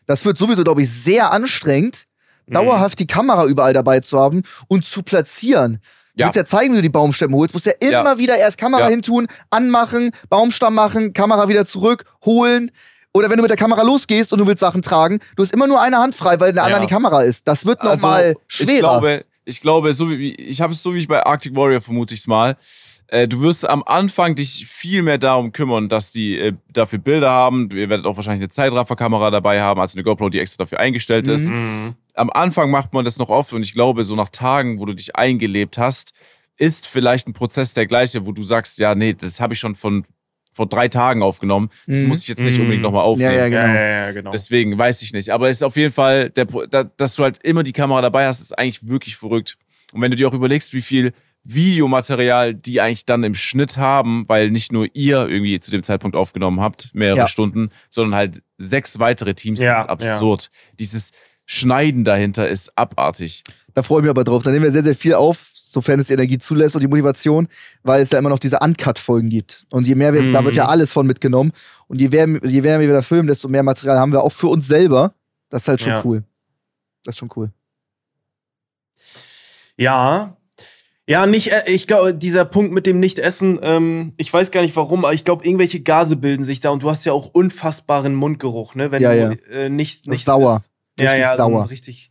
[0.06, 2.06] Das wird sowieso, glaube ich, sehr anstrengend.
[2.48, 5.80] Dauerhaft die Kamera überall dabei zu haben und zu platzieren.
[6.16, 6.26] Du Ja.
[6.28, 7.54] willst ja zeigen, wie du die Baumstämme holst.
[7.54, 8.18] Du musst ja immer Ja.
[8.20, 8.88] wieder erst Kamera Ja.
[8.90, 12.72] hintun, anmachen, Baumstamm machen, Kamera wieder zurück, holen.
[13.14, 15.68] Oder wenn du mit der Kamera losgehst und du willst Sachen tragen, du hast immer
[15.68, 16.66] nur eine Hand frei, weil in der Ja.
[16.68, 17.48] anderen die Kamera ist.
[17.48, 18.92] Das wird noch mal schwerer.
[18.94, 21.56] Also, Ich glaube, ich glaube, so wie ich habe es so wie ich bei Arctic
[21.56, 22.56] Warrior vermute ich es mal.
[23.08, 27.30] Äh, du wirst am Anfang dich viel mehr darum kümmern, dass die äh, dafür Bilder
[27.30, 27.70] haben.
[27.72, 31.28] Ihr werdet auch wahrscheinlich eine Zeitrafferkamera dabei haben, also eine GoPro, die extra dafür eingestellt
[31.28, 31.50] ist.
[31.50, 31.94] Mhm.
[32.16, 34.94] Am Anfang macht man das noch oft und ich glaube, so nach Tagen, wo du
[34.94, 36.14] dich eingelebt hast,
[36.58, 39.76] ist vielleicht ein Prozess der gleiche, wo du sagst, ja, nee, das habe ich schon
[39.76, 40.06] von
[40.56, 41.72] vor drei Tagen aufgenommen.
[41.88, 42.10] Das Mhm.
[42.10, 42.62] muss ich jetzt nicht Mhm.
[42.62, 43.32] unbedingt nochmal aufnehmen.
[43.34, 43.74] Ja, ja, genau.
[43.74, 44.32] Ja, ja, ja, genau.
[44.32, 45.32] Deswegen weiß ich nicht.
[45.32, 46.46] Aber es ist auf jeden Fall, der,
[46.96, 49.58] dass du halt immer die Kamera dabei hast, ist eigentlich wirklich verrückt.
[49.94, 54.26] Und wenn du dir auch überlegst, wie viel Videomaterial die eigentlich dann im Schnitt haben,
[54.28, 57.28] weil nicht nur ihr irgendwie zu dem Zeitpunkt aufgenommen habt, mehrere Ja.
[57.28, 60.50] Stunden, sondern halt sechs weitere Teams, Ja, das ist absurd.
[60.80, 61.12] Dieses
[61.46, 63.44] Schneiden dahinter ist abartig.
[63.74, 64.44] Da freue ich mich aber drauf.
[64.44, 67.48] Da nehmen wir sehr, sehr viel auf, sofern es die Energie zulässt und die Motivation,
[67.82, 69.66] weil es ja immer noch diese Uncut-Folgen gibt.
[69.72, 70.70] Und je mehr wir, da wird ja Mhm.
[70.70, 71.52] alles von mitgenommen.
[71.88, 74.48] Und je mehr, je mehr wir da filmen, desto mehr Material haben wir auch für
[74.48, 75.14] uns selber.
[75.50, 76.02] Das ist halt schon Ja.
[76.06, 76.24] cool.
[77.04, 77.52] Das ist schon cool.
[79.78, 80.38] Ja.
[81.06, 84.76] Ja, nicht, äh, ich glaube, dieser Punkt mit dem Nicht-Essen, ähm, ich weiß gar nicht
[84.78, 88.16] warum, aber ich glaube, irgendwelche Gase bilden sich da und du hast ja auch unfassbaren
[88.16, 88.92] Mundgeruch, ne?
[88.92, 89.32] Wenn Ja, du ja.
[89.52, 90.58] Äh, nicht, nicht sauer.
[90.62, 90.70] isst.
[91.00, 91.70] Ja, Richtig ja, so einen sauer.
[91.70, 92.10] richtig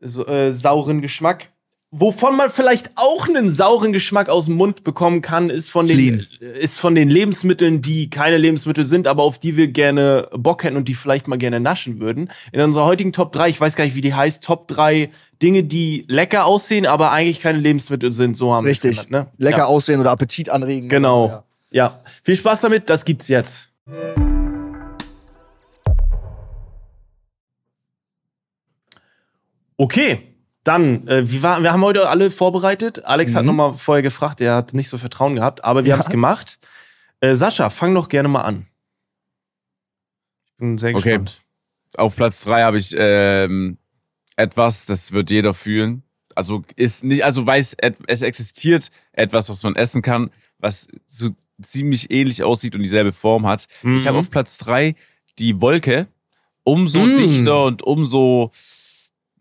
[0.00, 1.48] so, äh, sauren Geschmack.
[1.94, 5.96] Wovon man vielleicht auch einen sauren Geschmack aus dem Mund bekommen kann, ist von, den,
[5.98, 6.26] Clean.
[6.54, 10.76] ist von den Lebensmitteln, die keine Lebensmittel sind, aber auf die wir gerne Bock hätten
[10.78, 12.30] und die vielleicht mal gerne naschen würden.
[12.50, 15.10] In unserer heutigen Top 3, ich weiß gar nicht, wie die heißt, Top 3
[15.42, 18.38] Dinge, die lecker aussehen, aber eigentlich keine Lebensmittel sind.
[18.38, 19.08] So haben wir es Richtig.
[19.10, 19.44] genannt, ne?
[19.44, 19.66] Lecker Ja.
[19.66, 20.88] aussehen oder Appetit anregen.
[20.88, 21.26] Genau.
[21.28, 21.44] Ja.
[21.72, 22.00] Ja.
[22.22, 23.68] Viel Spaß damit, das gibt's jetzt.
[29.82, 30.22] Okay,
[30.62, 33.04] dann, äh, wie war, wir haben heute alle vorbereitet.
[33.04, 33.46] Alex hat Mhm.
[33.48, 35.94] nochmal vorher gefragt, er hat nicht so Vertrauen gehabt, aber wir Ja.
[35.96, 36.60] haben es gemacht.
[37.18, 38.66] Äh, Sascha, fang doch gerne mal an.
[40.46, 41.18] Ich bin sehr Okay.
[41.18, 41.42] gespannt.
[41.96, 43.76] Auf Platz drei habe ich ähm,
[44.36, 46.04] etwas, das wird jeder fühlen.
[46.36, 47.76] Also ist nicht, also weiß,
[48.06, 51.30] es existiert etwas, was man essen kann, was so
[51.60, 53.66] ziemlich ähnlich aussieht und dieselbe Form hat.
[53.82, 54.06] Ich Mhm.
[54.06, 54.94] habe auf Platz drei
[55.40, 56.06] die Wolke.
[56.62, 57.16] Umso Mm.
[57.16, 58.52] dichter und umso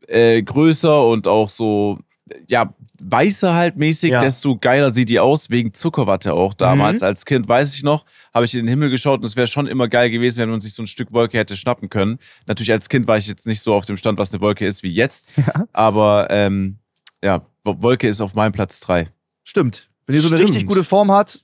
[0.07, 1.99] äh, größer und auch so,
[2.47, 2.73] ja,
[3.03, 4.21] weißer halt mäßig, Ja.
[4.21, 7.01] desto geiler sieht die aus, wegen Zuckerwatte auch damals.
[7.01, 7.07] Mhm.
[7.07, 9.65] Als Kind, weiß ich noch, habe ich in den Himmel geschaut und es wäre schon
[9.67, 12.19] immer geil gewesen, wenn man sich so ein Stück Wolke hätte schnappen können.
[12.47, 14.83] Natürlich als Kind war ich jetzt nicht so auf dem Stand, was eine Wolke ist
[14.83, 15.29] wie jetzt,
[15.73, 16.77] aber ähm,
[17.23, 19.07] ja, Wo- Wolke ist auf meinem Platz drei.
[19.43, 19.89] Stimmt.
[20.05, 20.51] Wenn die so eine Stimmt.
[20.51, 21.39] richtig gute Form hat,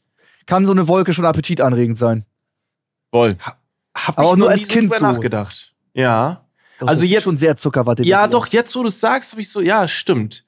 [0.46, 2.26] kann so eine Wolke schon appetitanregend sein.
[3.12, 3.36] Voll.
[3.42, 3.58] Hab
[4.18, 5.00] Aber ich auch nur als Kind so.
[5.04, 5.74] nachgedacht.
[5.94, 6.46] Ja.
[6.80, 8.04] Doch, Also das ist jetzt- schon sehr Zuckerwatte.
[8.04, 10.44] Ja, doch, jetzt wo du es sagst, habe ich so, ja, stimmt.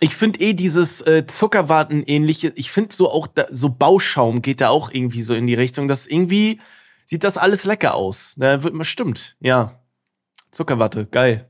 [0.00, 4.68] Ich finde eh dieses äh, Zuckerwatten-ähnliche, ich finde so auch, da, so Bauschaum geht da
[4.70, 6.60] auch irgendwie so in die Richtung, dass irgendwie
[7.06, 8.34] sieht das alles lecker aus.
[8.36, 9.78] Da wird man, stimmt, ja.
[10.50, 11.48] Zuckerwatte, geil.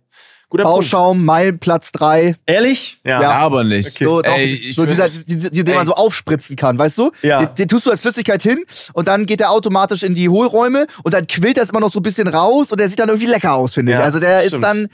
[0.55, 0.77] Guter Punkt.
[0.77, 2.37] Bauschaum, mein Platz 3.
[2.47, 3.01] Ehrlich?
[3.03, 3.21] Ja.
[3.29, 3.99] Aber nicht.
[3.99, 7.11] So, doch, Ey, so dieser, die, die, den man so aufspritzen kann, weißt du?
[7.23, 7.45] Ja.
[7.47, 10.87] Den, den tust du als Flüssigkeit hin und dann geht er automatisch in die Hohlräume
[11.03, 13.27] und dann quillt das immer noch so ein bisschen raus und der sieht dann irgendwie
[13.27, 13.99] lecker aus, finde ich.
[13.99, 14.63] Ja, Also der ist stimmt.
[14.63, 14.89] dann,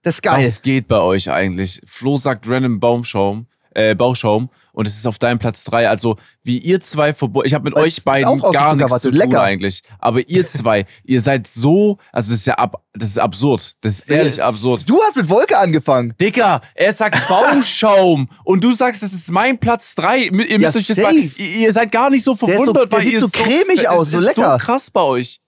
[0.00, 0.42] das ist geil.
[0.46, 1.82] Was geht bei euch eigentlich?
[1.84, 5.88] Flo sagt random Baumschaum, äh, Bauschaum und es ist auf deinem Platz drei.
[5.88, 9.18] Also wie ihr zwei verbunden, ich habe mit es euch beiden gar nichts zu tun
[9.18, 9.42] lecker.
[9.42, 9.82] eigentlich.
[9.98, 13.74] Aber ihr zwei, ihr seid so, also das ist ja ab, das ist absurd.
[13.82, 14.82] Das ist ehrlich absurd.
[14.88, 16.14] Du hast mit Wolke angefangen.
[16.20, 20.24] Dicker, er sagt Bauschaum und du sagst, das ist mein Platz drei.
[20.24, 22.98] Ihr müsst Ja, euch das mal, ihr, seid gar nicht so ist so- verwundert, der
[22.98, 24.58] weil sieht ihr so cremig das aus, so ist lecker.
[24.58, 25.40] so krass bei euch.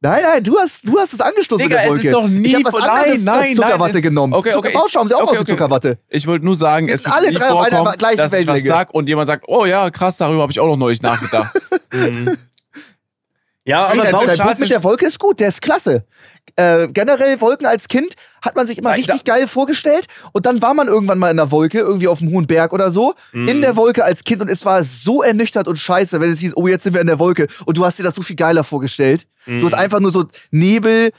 [0.00, 2.06] Nein, nein, du hast, du hast es angestoßen Digga, mit der es Wolke.
[2.06, 4.32] ist doch nie ich hab was von- anderes nein, nein, Zuckerwatte nein, genommen.
[4.32, 4.68] Okay, okay.
[4.68, 5.50] Zucker- Bauschaum ist auch Okay, aus okay.
[5.50, 5.98] Zuckerwatte.
[6.08, 8.62] Ich wollte nur sagen, Wir es sind alle drei auf einer gleichen dass ich was
[8.62, 11.52] sag und jemand sagt, oh ja, krass, darüber habe ich auch noch neulich nachgedacht.
[11.92, 12.36] Mhm.
[13.64, 14.46] Ja, aber dein, Bauschaum- dein.
[14.46, 16.04] Punkt mit der Wolke ist gut, der ist klasse.
[16.58, 20.60] Äh, generell Wolken als Kind hat man sich immer Nein, richtig geil vorgestellt und dann
[20.60, 23.46] war man irgendwann mal in der Wolke, irgendwie auf einem hohen Berg oder so, Mhm.
[23.48, 26.56] in der Wolke als Kind und es war so ernüchtert und scheiße, wenn es hieß,
[26.56, 28.64] oh, jetzt sind wir in der Wolke und du hast dir das so viel geiler
[28.64, 29.26] vorgestellt.
[29.46, 31.10] Du hast einfach nur so Nebel,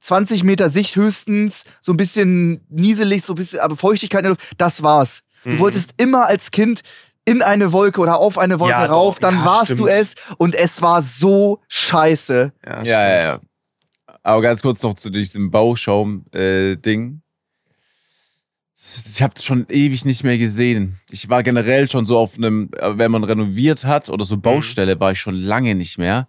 [0.00, 4.30] 20 Meter Sicht höchstens, so ein bisschen nieselig, so ein bisschen, aber Feuchtigkeit in der
[4.30, 5.20] Luft, das war's.
[5.44, 5.58] Du Mhm.
[5.60, 6.80] wolltest immer als Kind
[7.24, 9.80] in eine Wolke oder auf eine Wolke Ja, rauf, doch, dann ja, warst stimmt.
[9.80, 12.52] du es und es war so scheiße.
[12.64, 13.38] Ja, ja, ja, ja.
[14.26, 17.20] Aber ganz kurz noch zu diesem Bauschaum-Ding.
[19.14, 20.98] ich habe schon ewig nicht mehr gesehen.
[21.12, 24.98] Ich war generell schon so auf einem, äh, wenn man renoviert hat oder so Baustelle,
[24.98, 26.26] war ich schon lange nicht mehr.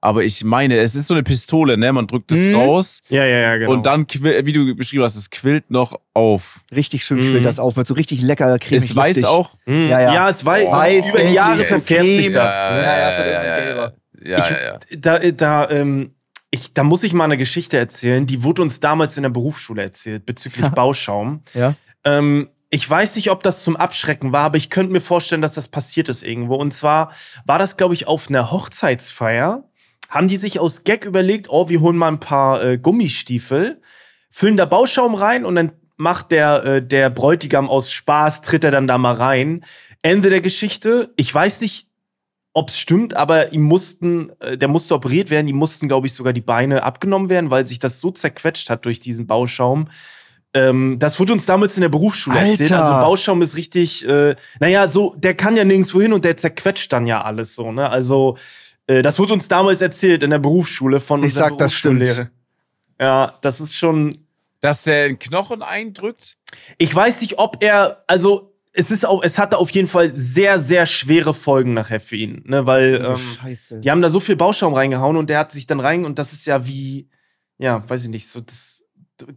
[0.00, 1.92] Aber ich meine, es ist so eine Pistole, ne?
[1.92, 2.54] Man drückt es Mhm.
[2.54, 3.72] raus Ja, ja, ja, genau.
[3.72, 6.60] und dann, wie du beschrieben hast, es quillt noch auf.
[6.74, 7.22] Richtig schön Mhm.
[7.32, 9.24] quillt das auf, mit so richtig lecker, cremig Es weiß luftig.
[9.26, 9.50] auch.
[9.66, 9.88] Mhm.
[9.88, 10.28] Ja, ja.
[10.30, 12.52] es weiß, Weiß, über Jahre verfärbt sich das.
[12.54, 12.82] Ja, ne?
[12.82, 13.92] ja, es wird immer gelber.
[14.24, 14.78] ja, Ich- ja, ja.
[14.98, 16.12] Da, da, ähm,
[16.50, 18.26] ich, da muss ich mal eine Geschichte erzählen.
[18.26, 21.42] Die wurde uns damals in der Berufsschule erzählt bezüglich Bauschaum.
[21.54, 21.74] Ja.
[22.04, 25.54] Ähm, ich weiß nicht, ob das zum Abschrecken war, aber ich könnte mir vorstellen, dass
[25.54, 26.56] das passiert ist irgendwo.
[26.56, 27.12] Und zwar
[27.44, 29.68] war das, glaube ich, auf einer Hochzeitsfeier.
[30.08, 33.80] Haben die sich aus Gag überlegt, oh, wir holen mal ein paar äh, Gummistiefel,
[34.30, 38.70] füllen da Bauschaum rein und dann macht der, äh, der Bräutigam aus Spaß, tritt er
[38.70, 39.64] dann da mal rein.
[40.02, 41.12] Ende der Geschichte.
[41.16, 41.88] Ich weiß nicht,
[42.56, 46.14] ob es stimmt, aber ihm mussten, äh, der musste operiert werden, ihm mussten, glaube ich,
[46.14, 49.88] sogar die Beine abgenommen werden, weil sich das so zerquetscht hat durch diesen Bauschaum.
[50.54, 52.72] Ähm, das wurde uns damals in der Berufsschule erzählt.
[52.72, 52.82] Alter.
[52.82, 56.90] Also Bauschaum ist richtig, äh, naja, so, der kann ja nirgendwo hin und der zerquetscht
[56.94, 57.90] dann ja alles so, ne?
[57.90, 58.38] Also,
[58.86, 61.98] äh, das wurde uns damals erzählt in der Berufsschule von Ich unserer sag, das stimmt.
[61.98, 62.30] Berufsschullehrer.
[62.98, 64.16] Ja, das ist schon.
[64.62, 66.32] Dass der Knochen eindrückt?
[66.78, 70.60] Ich weiß nicht, ob er, also es ist auch, es hatte auf jeden Fall sehr,
[70.60, 72.66] sehr schwere Folgen nachher für ihn, ne?
[72.66, 73.80] Weil ähm, Scheiße.
[73.80, 76.32] die haben da so viel Bauschaum reingehauen und der hat sich dann rein und das
[76.32, 77.08] ist ja wie,
[77.58, 78.82] ja, weiß ich nicht, so das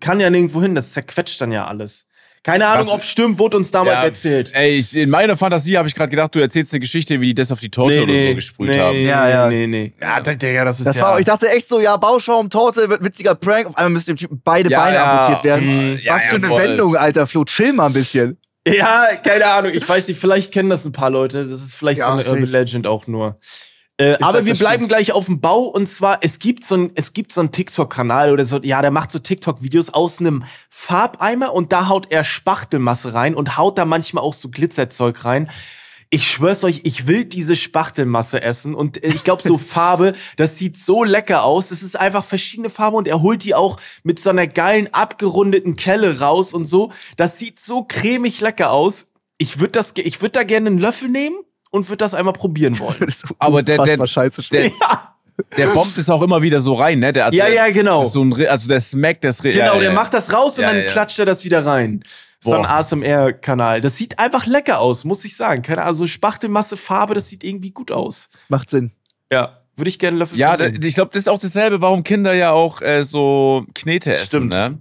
[0.02, 2.06] kann ja nirgendwo hin, das zerquetscht dann ja alles.
[2.42, 4.52] Keine Ahnung, Was- ob stimmt, wurde uns damals Ja, erzählt.
[4.54, 7.36] Ey, ich, in meiner Fantasie habe ich gerade gedacht, du erzählst eine Geschichte, wie die
[7.36, 9.00] das auf die Torte oder so gesprüht nee, haben.
[9.00, 9.50] Ja, ja.
[9.50, 9.94] Nee, nee.
[10.00, 11.02] Ja, Digga, das ist Das ja.
[11.02, 13.68] war, ich dachte echt so, ja, Bauschaum, Torte, wird witziger Prank.
[13.68, 15.12] Auf einmal müssen dem Typen beide Ja, Beine ja.
[15.20, 15.68] amputiert werden.
[15.68, 15.94] Mhm.
[15.96, 16.62] Was ja, für eine voll.
[16.64, 17.44] Wendung, Alter, Flo.
[17.44, 18.38] Chill mal ein bisschen.
[18.76, 19.72] Ja, keine Ahnung.
[19.74, 21.44] Ich weiß nicht, vielleicht kennen das ein paar Leute.
[21.44, 22.36] Das ist vielleicht Ja, so eine safe.
[22.36, 23.40] Urban Legend auch nur.
[23.98, 24.90] Äh, aber wir bleiben stimmt.
[24.90, 28.32] gleich auf dem Bau und zwar, es gibt so ein, es gibt so einen TikTok-Kanal
[28.32, 33.14] oder so, ja, der macht so TikTok-Videos aus einem Farbeimer und da haut er Spachtelmasse
[33.14, 35.50] rein und haut da manchmal auch so Glitzerzeug rein.
[36.12, 40.58] Ich schwör's euch, ich will diese Spachtelmasse essen und äh, ich glaube so Farbe, das
[40.58, 41.70] sieht so lecker aus.
[41.70, 45.76] Es ist einfach verschiedene Farben und er holt die auch mit so einer geilen abgerundeten
[45.76, 46.92] Kelle raus und so.
[47.16, 49.08] Das sieht so cremig lecker aus.
[49.38, 51.38] Ich würde das, ich würde da gerne einen Löffel nehmen
[51.70, 52.98] und würde das einmal probieren wollen.
[53.02, 55.16] Das ist so Aber der- der- scheiße Der, ja,
[55.58, 57.14] der bombt es auch immer wieder so rein, ne?
[57.14, 58.04] Der, also ja, der- ja, genau.
[58.04, 59.94] So ein, also der smackt das Genau, ja, ja, der ja.
[59.94, 60.90] macht das raus und Ja, dann ja.
[60.92, 62.04] klatscht er das wieder rein.
[62.42, 62.66] So ein.
[62.66, 63.82] ASMR-Kanal.
[63.82, 65.62] Das sieht einfach lecker aus, muss ich sagen.
[65.62, 68.30] Keine Ahnung, so Spachtelmasse, Farbe, das sieht irgendwie gut aus.
[68.48, 68.92] Macht Sinn.
[69.32, 72.34] Ja, würde ich gerne Löffel Ja, da, ich glaube, das ist auch dasselbe, warum Kinder
[72.34, 74.50] ja auch äh, so Knete essen, Stimmt.
[74.52, 74.78] ne?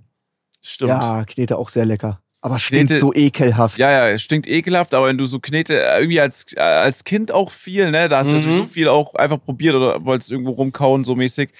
[0.62, 0.90] Stimmt.
[0.90, 2.20] Ja, Knete auch sehr lecker.
[2.40, 3.78] Aber stinkt Knete- so ekelhaft.
[3.78, 7.02] Ja, ja, es stinkt ekelhaft, aber wenn du so Knete äh, irgendwie als, äh, als
[7.02, 8.40] Kind auch viel, ne, da hast du Mhm.
[8.42, 11.50] sowieso viel auch einfach probiert oder wolltest irgendwo rumkauen, so mäßig.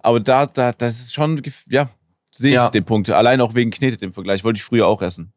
[0.00, 1.88] Aber da, da, das ist schon, ja,
[2.32, 2.68] sehe ich Ja.
[2.70, 3.10] den Punkt.
[3.10, 4.42] Allein auch wegen Knete im Vergleich.
[4.42, 5.32] Wollte ich früher auch essen.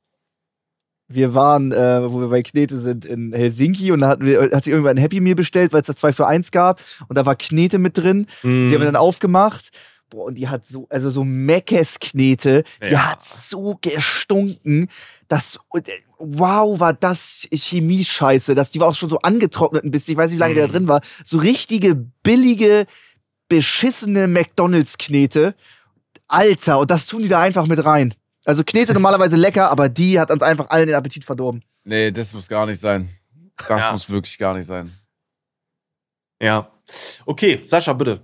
[1.10, 4.66] Wir waren, äh, wo wir bei Knete sind, in Helsinki und da hatten wir, hat
[4.66, 7.26] sich irgendwann ein Happy Meal bestellt, weil es da 2 für 1 gab und da
[7.26, 8.26] war Knete mit drin.
[8.44, 8.68] Mhm.
[8.68, 9.70] Die haben wir dann aufgemacht.
[10.10, 13.12] Boah, und die hat so, also so Meckes-Knete, die Ja.
[13.12, 14.88] hat so gestunken.
[15.28, 15.60] Das,
[16.18, 18.56] wow, war das Chemie-Scheiße.
[18.56, 20.14] Das, die war auch schon so angetrocknet ein bisschen.
[20.14, 20.72] Ich weiß nicht, wie lange die da Mhm.
[20.72, 21.02] drin war.
[21.26, 22.86] So richtige, billige,
[23.50, 25.56] beschissene McDonalds-Knete.
[26.28, 28.14] Alter, und das tun die da einfach mit rein.
[28.48, 31.64] Also Knete normalerweise lecker, aber die hat uns einfach allen den Appetit verdorben.
[31.84, 33.10] Nee, das muss gar nicht sein.
[33.68, 33.92] Das Ja.
[33.92, 34.94] muss wirklich gar nicht sein.
[36.42, 36.72] Ja.
[37.26, 38.22] Okay, Sascha, bitte.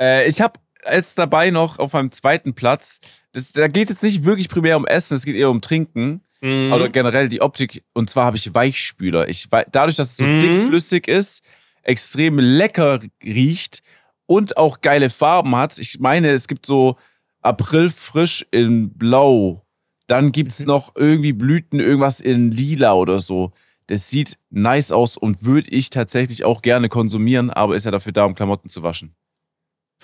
[0.00, 0.58] Äh, ich habe
[0.90, 3.00] jetzt dabei noch auf meinem zweiten Platz,
[3.32, 6.22] das, da geht es jetzt nicht wirklich primär um Essen, es geht eher um Trinken.
[6.40, 6.72] Mhm.
[6.72, 7.84] Oder generell die Optik.
[7.92, 9.28] Und zwar habe ich Weichspüler.
[9.28, 10.40] Ich, dadurch, dass es so Mhm.
[10.40, 11.42] dickflüssig ist,
[11.82, 13.82] extrem lecker riecht
[14.26, 15.78] und auch geile Farben hat.
[15.78, 16.96] Ich meine, es gibt so
[17.44, 19.64] April frisch in Blau.
[20.06, 23.52] Dann gibt es noch irgendwie Blüten, irgendwas in Lila oder so.
[23.86, 28.12] Das sieht nice aus und würde ich tatsächlich auch gerne konsumieren, aber ist ja dafür
[28.12, 29.14] da, um Klamotten zu waschen.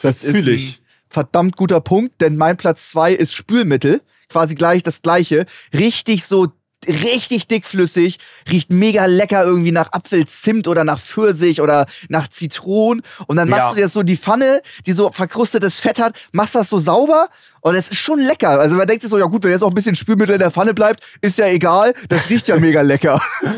[0.03, 0.83] Das ist ein ich.
[1.09, 4.03] verdammt guter Punkt, denn mein Platz zwei ist Spülmittel.
[4.29, 5.47] Quasi gleich das gleiche.
[5.75, 6.53] Richtig so,
[6.87, 8.19] richtig dickflüssig.
[8.51, 13.03] Riecht mega lecker irgendwie nach Apfelzimt oder nach Pfirsich oder nach Zitron.
[13.27, 13.71] Und dann machst Ja.
[13.71, 17.29] du dir so die Pfanne, die so verkrustetes Fett hat, machst das so sauber.
[17.61, 18.59] Und es ist schon lecker.
[18.61, 20.51] Also man denkt sich so, ja gut, wenn jetzt auch ein bisschen Spülmittel in der
[20.51, 21.93] Pfanne bleibt, ist ja egal.
[22.09, 23.21] Das riecht ja mega lecker.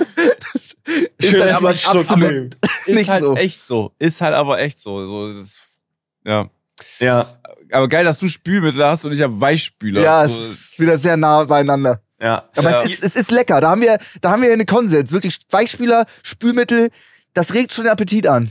[1.19, 2.57] ist Schön, halt aber Schluck absolut nimmt.
[2.87, 3.37] Ist nicht halt so.
[3.37, 3.93] echt so.
[3.99, 5.05] Ist halt aber echt so.
[5.07, 5.59] so das,
[6.25, 6.49] ja.
[6.99, 7.27] Ja,
[7.71, 10.03] Aber geil, dass du Spülmittel hast und ich habe Weichspüler.
[10.03, 12.01] Ja, so, es ist wieder sehr nah beieinander.
[12.23, 12.49] Ja.
[12.57, 12.83] Aber ja.
[12.85, 13.61] es, ist, es ist lecker.
[13.61, 15.11] Da haben wir, da haben wir einen Konsens.
[15.11, 16.91] Wirklich Weichspüler, Spülmittel,
[17.35, 18.51] das regt schon den Appetit an.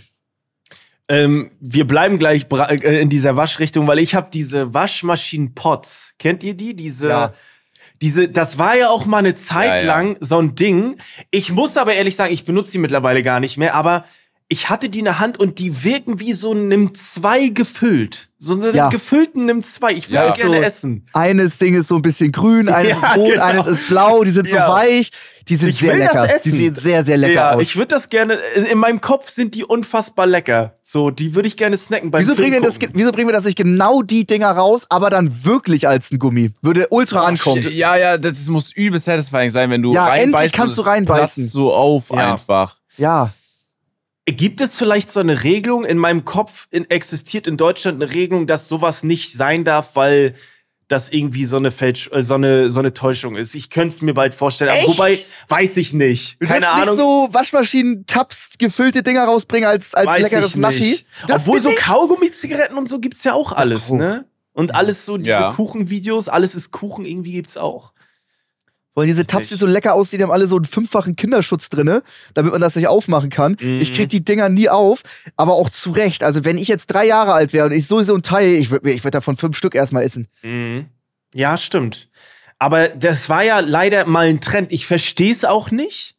[1.08, 6.16] Ähm, wir bleiben gleich äh, in dieser Waschrichtung, weil ich habe diese Waschmaschinen-Pots.
[6.20, 6.74] Kennt ihr die?
[6.76, 7.34] Diese, Ja.
[8.02, 9.88] diese, das war ja auch mal eine Zeit ja.
[9.88, 10.98] lang so ein Ding.
[11.30, 14.06] Ich muss aber ehrlich sagen, ich benutze die mittlerweile gar nicht mehr, aber
[14.52, 18.28] ich hatte die in der Hand und die wirken wie so ein Nimm 2 gefüllt.
[18.38, 18.90] So einen Ja.
[18.90, 19.94] gefüllten Nimm 2.
[19.94, 20.36] Ich würde Ja.
[20.36, 20.62] gerne So.
[20.62, 21.08] essen.
[21.14, 23.44] Eines Ding ist so ein bisschen grün, eines Ja, ist rot, genau.
[23.44, 24.68] eines ist blau, die sind Ja.
[24.68, 25.12] so weich,
[25.48, 26.36] die sind Ich sehr will das lecker.
[26.36, 26.52] essen.
[26.52, 27.62] Die sehen sehr, sehr lecker ja, aus.
[27.62, 28.34] ich würde das gerne,
[28.70, 30.76] in meinem Kopf sind die unfassbar lecker.
[30.82, 33.34] So, die würde ich gerne snacken beim Wieso Film bringen, wir das, wieso bringen wir
[33.34, 36.52] das nicht genau die Dinger raus, aber dann wirklich als ein Gummi?
[36.62, 37.66] Würde ultra ankommen.
[37.72, 40.44] Ja, ja, das muss übel satisfying sein, wenn du Ja, reinbeißt.
[40.46, 41.44] endlich kannst du reinbeißen.
[41.46, 42.34] platzt so auf Ja.
[42.34, 42.76] einfach.
[42.98, 43.32] Ja.
[44.26, 45.84] Gibt es vielleicht so eine Regelung?
[45.84, 50.36] In meinem Kopf in, existiert in Deutschland eine Regelung, dass sowas nicht sein darf, weil
[50.88, 53.56] das irgendwie so eine Fälsch äh, so eine so eine Täuschung ist.
[53.56, 55.18] Ich könnte es mir bald vorstellen, aber wobei
[55.48, 56.38] weiß ich nicht.
[56.42, 56.86] Du Keine Ahnung.
[56.86, 61.00] nicht so Waschmaschinen-Tabs gefüllte Dinger rausbringen als, als weiß leckeres Naschi.
[61.32, 61.78] Obwohl so ich.
[61.78, 64.26] Kaugummi-Zigaretten und so gibt's ja auch alles, ne?
[64.54, 65.54] Und alles so, diese Ja.
[65.54, 67.94] Kuchenvideos, alles ist Kuchen, irgendwie gibt's auch.
[68.94, 72.04] Weil diese Tabs, die so lecker aussehen, die haben alle so einen fünffachen Kinderschutz drinne,
[72.34, 73.56] damit man das nicht aufmachen kann.
[73.60, 73.80] Mhm.
[73.80, 75.02] Ich krieg die Dinger nie auf,
[75.38, 76.24] aber auch zu Recht.
[76.24, 78.92] Also wenn ich jetzt drei Jahre alt wäre und ich sowieso ein Teil, ich würde
[78.92, 80.28] ich würd davon fünf Stück erstmal essen.
[80.42, 80.88] Mhm.
[81.34, 82.10] Ja, stimmt.
[82.60, 84.72] Aber das war ja leider mal ein Trend.
[84.74, 86.16] Ich verstehe es auch nicht.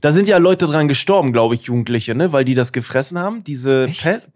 [0.00, 2.32] Da sind ja Leute dran gestorben, glaube ich, Jugendliche, ne?
[2.32, 3.44] Weil die das gefressen haben.
[3.44, 4.28] Diese Echt?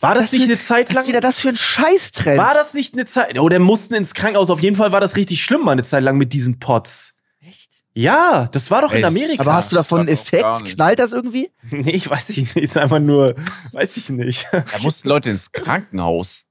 [0.00, 1.02] War das, nicht für- eine Zeit Was lang?
[1.04, 2.38] ist wieder das für ein Scheißtrend?
[2.38, 3.38] War das nicht eine Zeit?
[3.38, 4.50] Oder mussten ins Krankenhaus.
[4.50, 7.14] Auf jeden Fall war das richtig schlimm mal eine Zeit lang mit diesen Pots.
[7.40, 7.70] Echt?
[7.94, 9.06] Ja, das war doch in Echt?
[9.06, 9.42] Amerika.
[9.42, 10.62] Aber hast du davon einen das Effekt?
[10.62, 10.74] nicht.
[10.76, 11.50] Knallt das irgendwie?
[11.70, 12.56] Nee, ich weiß nicht.
[12.56, 13.34] Ist einfach nur,
[13.72, 14.46] weiß ich nicht.
[14.52, 16.42] Da mussten Leute ins Krankenhaus.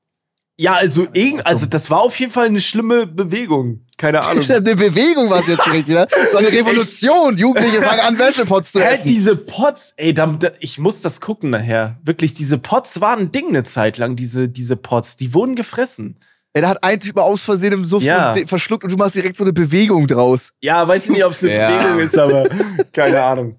[0.58, 3.85] Ja, also, irgend, also das war auf jeden Fall eine schlimme Bewegung.
[3.98, 4.44] Keine Ahnung.
[4.50, 6.08] Eine Bewegung war es jetzt direkt wieder.
[6.32, 7.38] So eine Revolution.
[7.38, 9.08] Jugendliche fangen an, Wäschepots zu Hä, essen.
[9.08, 11.98] diese Pots, ey, da, da, ich muss das gucken nachher.
[12.04, 15.16] Wirklich, diese Pots waren ein Ding eine Zeit lang, diese, diese Pots.
[15.18, 16.20] Die wurden gefressen.
[16.54, 18.34] Ey, da hat ein Typ mal aus Versehen im Suff Ja.
[18.36, 20.54] so verschluckt und du machst direkt so eine Bewegung draus.
[20.62, 21.78] Ja, weiß ich nicht, ob es eine Ja.
[21.78, 22.48] Bewegung ist, aber
[22.94, 23.58] keine Ahnung.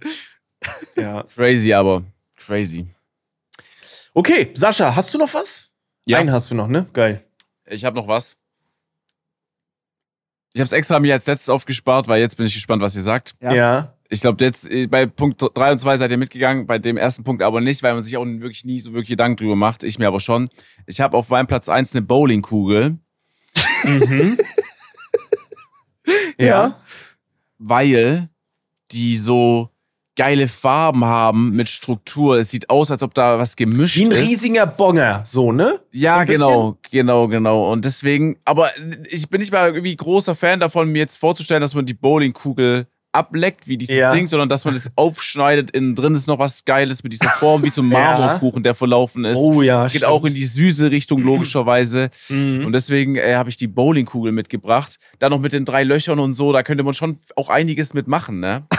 [0.97, 1.25] Ja.
[1.35, 2.03] Crazy, aber
[2.37, 2.87] crazy.
[4.15, 5.71] Okay, Sascha, hast du noch was?
[6.07, 6.19] Ja.
[6.19, 6.87] Einen hast du noch, ne?
[6.93, 7.23] Geil.
[7.69, 8.37] Ich habe noch was.
[10.57, 13.03] Ich habe es extra mir als letztes aufgespart, weil jetzt bin ich gespannt, was ihr
[13.03, 13.35] sagt.
[13.43, 13.53] Ja.
[13.53, 13.93] Ja.
[14.09, 17.25] Ich glaube, jetzt äh, bei Punkt 3 und 2 seid ihr mitgegangen, bei dem ersten
[17.25, 19.85] Punkt aber nicht, weil man sich auch wirklich nie so wirklich Gedanken drüber macht.
[19.85, 20.49] Ich mir aber schon.
[20.87, 22.97] Ich habe auf meinem Platz 1 eine Bowlingkugel,
[23.85, 24.39] Mhm.
[26.39, 26.81] ja.
[27.59, 28.31] weil
[28.93, 29.69] die so
[30.17, 32.39] geile Farben haben mit Struktur.
[32.39, 34.21] Es sieht aus, als ob da was gemischt Wie ein ist.
[34.29, 35.75] riesiger Bonger, so, ne?
[35.75, 36.35] So Ja, bisschen?
[36.35, 37.71] genau, genau, genau.
[37.73, 38.71] Und deswegen, aber
[39.11, 42.87] ich bin nicht mal irgendwie großer Fan davon, mir jetzt vorzustellen, dass man die Bowlingkugel
[43.13, 44.11] ableckt, wie dieses Ja.
[44.11, 45.71] Ding, sondern dass man es aufschneidet.
[45.71, 47.89] Innen drin ist noch was Geiles mit dieser Form, wie so ein.
[47.89, 49.39] Marmorkuchen, der verlaufen ist.
[49.39, 50.05] Oh ja, Geht stimmt.
[50.05, 52.11] auch in die süße Richtung, logischerweise.
[52.29, 52.67] Mhm.
[52.67, 54.97] Und deswegen äh, habe ich die Bowlingkugel mitgebracht.
[55.19, 58.41] Dann noch mit den drei Löchern und so, da könnte man schon auch einiges mitmachen,
[58.41, 58.67] ne?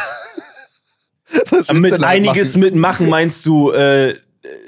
[1.74, 2.60] Mit einiges machen?
[2.62, 4.16] mitmachen meinst du äh,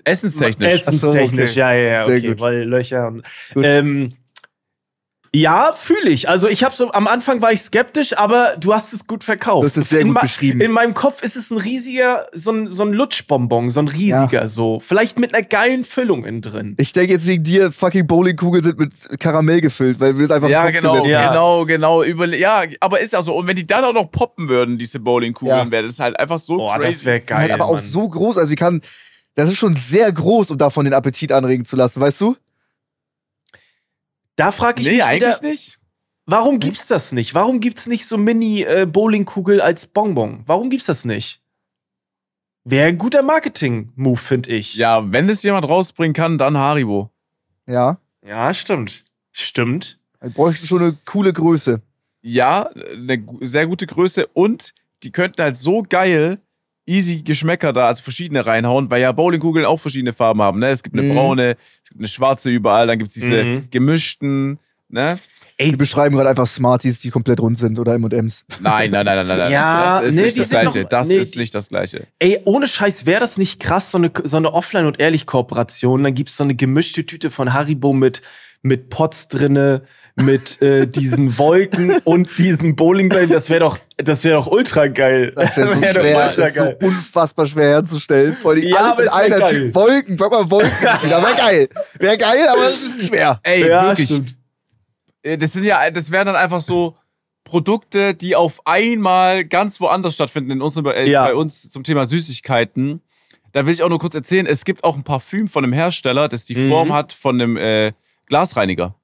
[0.03, 0.74] Essenstechnisch.
[0.74, 3.24] essenstechnisch, so, ja, ja, ja, Sehr okay, weil Löcher und
[3.64, 4.14] ähm,
[5.34, 6.27] ja, fühle ich.
[6.27, 9.65] Also ich habe so am Anfang war ich skeptisch, aber du hast es gut verkauft.
[9.65, 10.59] Hast es sehr in gut beschrieben.
[10.61, 14.47] In meinem Kopf ist es ein riesiger, so ein, so ein Lutschbonbon, so ein riesiger,
[14.47, 14.80] so.
[14.80, 16.75] Vielleicht mit einer geilen Füllung innen drin.
[16.80, 20.49] Ich denke jetzt wegen dir, fucking Bowlingkugeln sind mit Karamell gefüllt, weil wir es einfach
[20.49, 21.30] Ja, genau, Ja.
[21.30, 22.03] genau, genau.
[22.03, 23.36] Überle ja, aber ist ja so.
[23.36, 25.71] Und wenn die dann auch noch poppen würden, diese Bowlingkugeln, Ja.
[25.71, 26.88] wäre das halt einfach so Boah, crazy.
[26.91, 27.51] das wäre Die sind halt geil.
[27.61, 27.84] aber auch Mann.
[27.84, 28.82] so groß, also wie kann,
[29.36, 32.36] das ist schon sehr groß, um davon den Appetit anregen zu lassen, weißt du?
[34.39, 35.79] Da frage ich Nee, mich eigentlich wieder, nicht.
[36.25, 37.33] warum gibt's das nicht?
[37.35, 40.43] Warum gibt's nicht so Mini-Bowlingkugel als Bonbon?
[40.45, 41.41] Warum gibt's das nicht?
[42.63, 44.75] Wäre ein guter Marketing-Move, finde ich.
[44.75, 47.09] Ja, wenn es jemand rausbringen kann, dann Haribo.
[47.67, 47.99] Ja.
[48.25, 49.03] Ja, stimmt.
[49.31, 49.99] Stimmt.
[50.21, 51.81] Wir bräuchten schon eine coole Größe.
[52.21, 54.73] Ja, eine sehr gute Größe und
[55.03, 56.39] die könnten halt so geil
[56.89, 60.59] easy Geschmäcker da, also verschiedene reinhauen, weil ja Bowlingkugeln auch verschiedene Farben haben.
[60.59, 60.69] Ne?
[60.69, 61.13] Es gibt eine Mhm.
[61.15, 63.67] braune, es gibt eine schwarze überall, dann gibt es diese Mhm.
[63.71, 64.59] gemischten.
[64.89, 65.19] Ne?
[65.61, 68.45] Die beschreiben gerade einfach Smarties, die komplett rund sind oder M&M's.
[68.61, 69.51] Nein, nein, nein, nein, nein, nein.
[69.51, 70.81] Ja, das ist nee, nicht die das sind Gleiche.
[70.83, 72.07] noch- das nee, ist nicht das Gleiche.
[72.17, 76.01] Ey, ohne Scheiß, wäre das nicht krass, so eine, so eine Offline- und Ehrlich-Kooperation?
[76.03, 78.21] Dann gibt's so eine gemischte Tüte von Haribo mit,
[78.62, 79.84] mit Pots drinne,
[80.16, 83.30] mit äh, diesen Wolken und diesen Bowlingbällen.
[83.30, 85.32] Das wäre doch, das wäre doch ultra geil.
[85.36, 88.36] Das wäre so Wär doch schwer, ultra das ist so unfassbar schwer herzustellen.
[88.36, 89.53] Vor allem Ja, alles aber in einer geil.
[89.66, 90.72] Typ Wolken, pack mal Wolken.
[91.03, 91.22] wieder.
[91.24, 91.70] Wäre geil.
[91.99, 93.39] Wäre geil, aber es ist schwer.
[93.43, 94.10] Ey, Ja, wirklich.
[94.10, 94.36] stimmt.
[95.24, 96.97] Äh, Das sind ja, das wären dann einfach so
[97.45, 101.26] Produkte, die auf einmal ganz woanders stattfinden in unserem, äh, Ja.
[101.26, 103.01] bei uns zum Thema Süßigkeiten.
[103.53, 106.28] Da will ich auch nur kurz erzählen, es gibt auch ein Parfüm von einem Hersteller,
[106.28, 106.68] das die Mhm.
[106.70, 107.93] Form hat von einem äh,
[108.30, 108.95] Glasreiniger.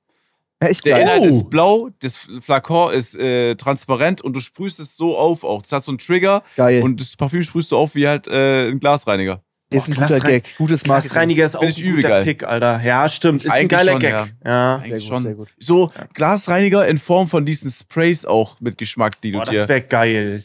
[0.59, 1.03] Echt Der geil.
[1.03, 1.25] Inhalt Oh.
[1.25, 5.61] ist blau, das Flakon ist äh, transparent und du sprühst es so auf auch.
[5.61, 6.81] Das hat so einen Trigger Geil.
[6.81, 9.43] und das Parfüm sprühst du auf wie halt äh, ein Glasreiniger.
[9.69, 10.55] ist ein Boah, guter Gag.
[10.57, 11.09] Gutes Marketing.
[11.11, 12.23] Glasreiniger ist auch ein guter geil.
[12.23, 12.81] Pick, Alter.
[12.83, 13.43] Ja, stimmt.
[13.43, 14.11] Ist ein Eigentlich geiler schon, Gag.
[14.11, 14.27] ja.
[14.45, 14.75] Ja.
[14.77, 15.23] Eigentlich Sehr gut, schon.
[15.23, 15.47] sehr gut.
[15.59, 19.59] So Glasreiniger in Form von diesen Sprays auch mit Geschmack, die du Boah, dir.
[19.59, 20.41] das wäre geil.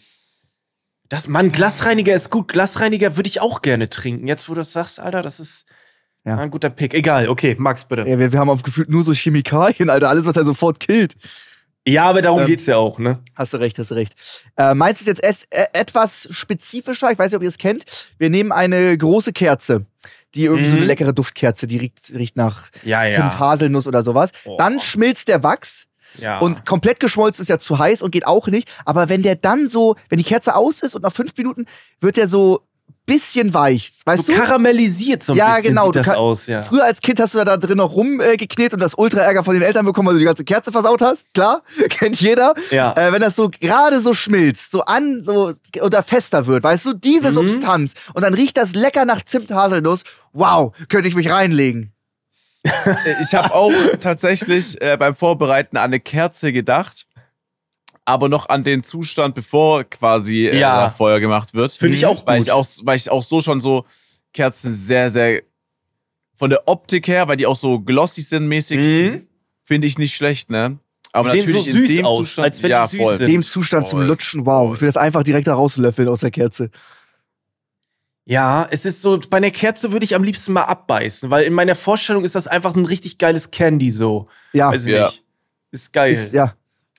[1.09, 2.49] Das, Mann, Glasreiniger ist gut.
[2.49, 4.27] Glasreiniger würde ich auch gerne trinken.
[4.27, 5.67] Jetzt, wo du das sagst, Alter, das ist
[6.25, 6.37] Ja.
[6.37, 6.93] ein guter Pick.
[6.95, 8.03] Egal, okay, Max, bitte.
[8.03, 10.09] Ey, wir, wir haben auf gefühlt nur so Chemikalien, Alter.
[10.11, 11.15] Alles, was er sofort killt.
[11.87, 13.21] Ja, aber darum Ähm, geht's ja auch, ne?
[13.35, 14.13] Hast du recht, hast du recht.
[14.57, 17.11] Äh, meins ist jetzt es, äh, etwas spezifischer.
[17.11, 17.85] Ich weiß nicht, ob ihr es kennt.
[18.19, 19.87] Wir nehmen eine große Kerze.
[20.35, 20.79] Die irgendwie so Mhm.
[20.79, 24.31] eine leckere Duftkerze, die riecht, riecht nach Ja, Zimt, Haselnuss oder sowas.
[24.45, 24.57] Oh.
[24.59, 25.87] Dann schmilzt der Wachs.
[26.19, 26.39] Ja.
[26.39, 28.69] Und komplett geschmolzen ist ja zu heiß und geht auch nicht.
[28.85, 31.67] Aber wenn der dann so, wenn die Kerze aus ist und nach fünf Minuten
[32.01, 32.61] wird der so
[33.07, 33.91] bisschen weich.
[34.05, 34.39] Weißt so du?
[34.39, 36.63] karamellisiert so ein Ja, bisschen genau, sieht das aus, ja.
[36.63, 39.63] Früher als Kind hast du da, da drin noch rumgeknetet und das Ultra-Ärger von den
[39.63, 41.33] Eltern bekommen, weil du die ganze Kerze versaut hast.
[41.35, 42.55] Klar, kennt jeder.
[42.71, 42.93] Ja.
[42.97, 46.93] Äh, wenn das so gerade so schmilzt, so an, so oder fester wird, weißt du,
[46.95, 47.35] diese Mhm.
[47.35, 50.03] Substanz und dann riecht das lecker nach Zimt-Haselnuss.
[50.33, 51.93] Wow, könnte ich mich reinlegen.
[53.23, 57.07] Ich habe auch tatsächlich äh, beim Vorbereiten an eine Kerze gedacht,
[58.11, 60.91] aber noch an den Zustand, bevor quasi äh, Ja.
[60.91, 61.73] Feuer gemacht wird.
[61.73, 62.47] Finde ich auch weil gut.
[62.49, 63.87] ich auch, weil ich auch so schon so
[64.33, 65.43] Kerzen sehr, sehr
[66.37, 69.27] von der Optik her, weil die auch so glossy sind mäßig, Mhm.
[69.63, 70.79] finde ich nicht schlecht, ne?
[71.13, 73.17] Aber sehen natürlich so süß in dem aus, Zustand, als wenn ja, die süß voll.
[73.17, 73.29] sind.
[73.29, 74.07] Dem Zustand zum Voll.
[74.09, 74.75] Lutschen, wow.
[74.75, 76.71] Ich will das einfach direkt da rauslöffeln aus der Kerze.
[78.27, 81.53] Ja, es ist so, bei einer Kerze würde ich am liebsten mal abbeißen, weil in
[81.53, 84.29] meiner Vorstellung ist das einfach ein richtig geiles Candy so.
[84.53, 85.07] Ja, Weiß ich Ja.
[85.07, 85.25] nicht.
[85.73, 86.13] Ist geil.
[86.13, 86.55] ist, ja.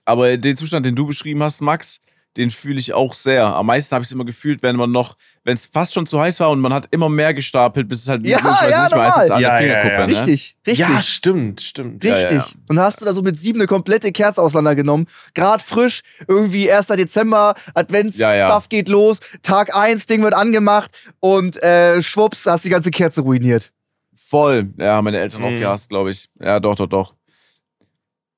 [0.06, 2.00] Aber den Zustand, den du beschrieben hast, Max,
[2.38, 3.46] den fühle ich auch sehr.
[3.46, 6.18] Am meisten habe ich es immer gefühlt, wenn man noch, wenn es fast schon zu
[6.18, 8.96] heiß war und man hat immer mehr gestapelt, bis es halt Ja, logischerweise ja, nicht
[8.96, 9.36] mehr heiß ist normal.
[9.36, 9.82] an Ja, der ja, ja.
[9.82, 10.12] Fingerkuppe.
[10.14, 10.18] Ne?
[10.22, 10.78] Richtig, richtig.
[10.88, 12.04] Ja, stimmt, stimmt.
[12.06, 12.32] Ja, Richtig.
[12.32, 12.46] ja, ja.
[12.70, 15.08] Und hast du da so mit sieben eine komplette Kerze auseinandergenommen.
[15.36, 16.88] Grad frisch, irgendwie 1.
[16.88, 18.62] Dezember, Adventsstuff Ja, ja.
[18.70, 20.90] geht los, Tag 1, Ding wird angemacht
[21.20, 23.74] und äh, schwupps, hast die ganze Kerze ruiniert.
[24.16, 24.70] Voll.
[24.80, 25.60] Ja, meine Eltern auch Mhm.
[25.60, 26.30] gehasst, glaube ich.
[26.42, 27.14] Ja, doch, doch, doch.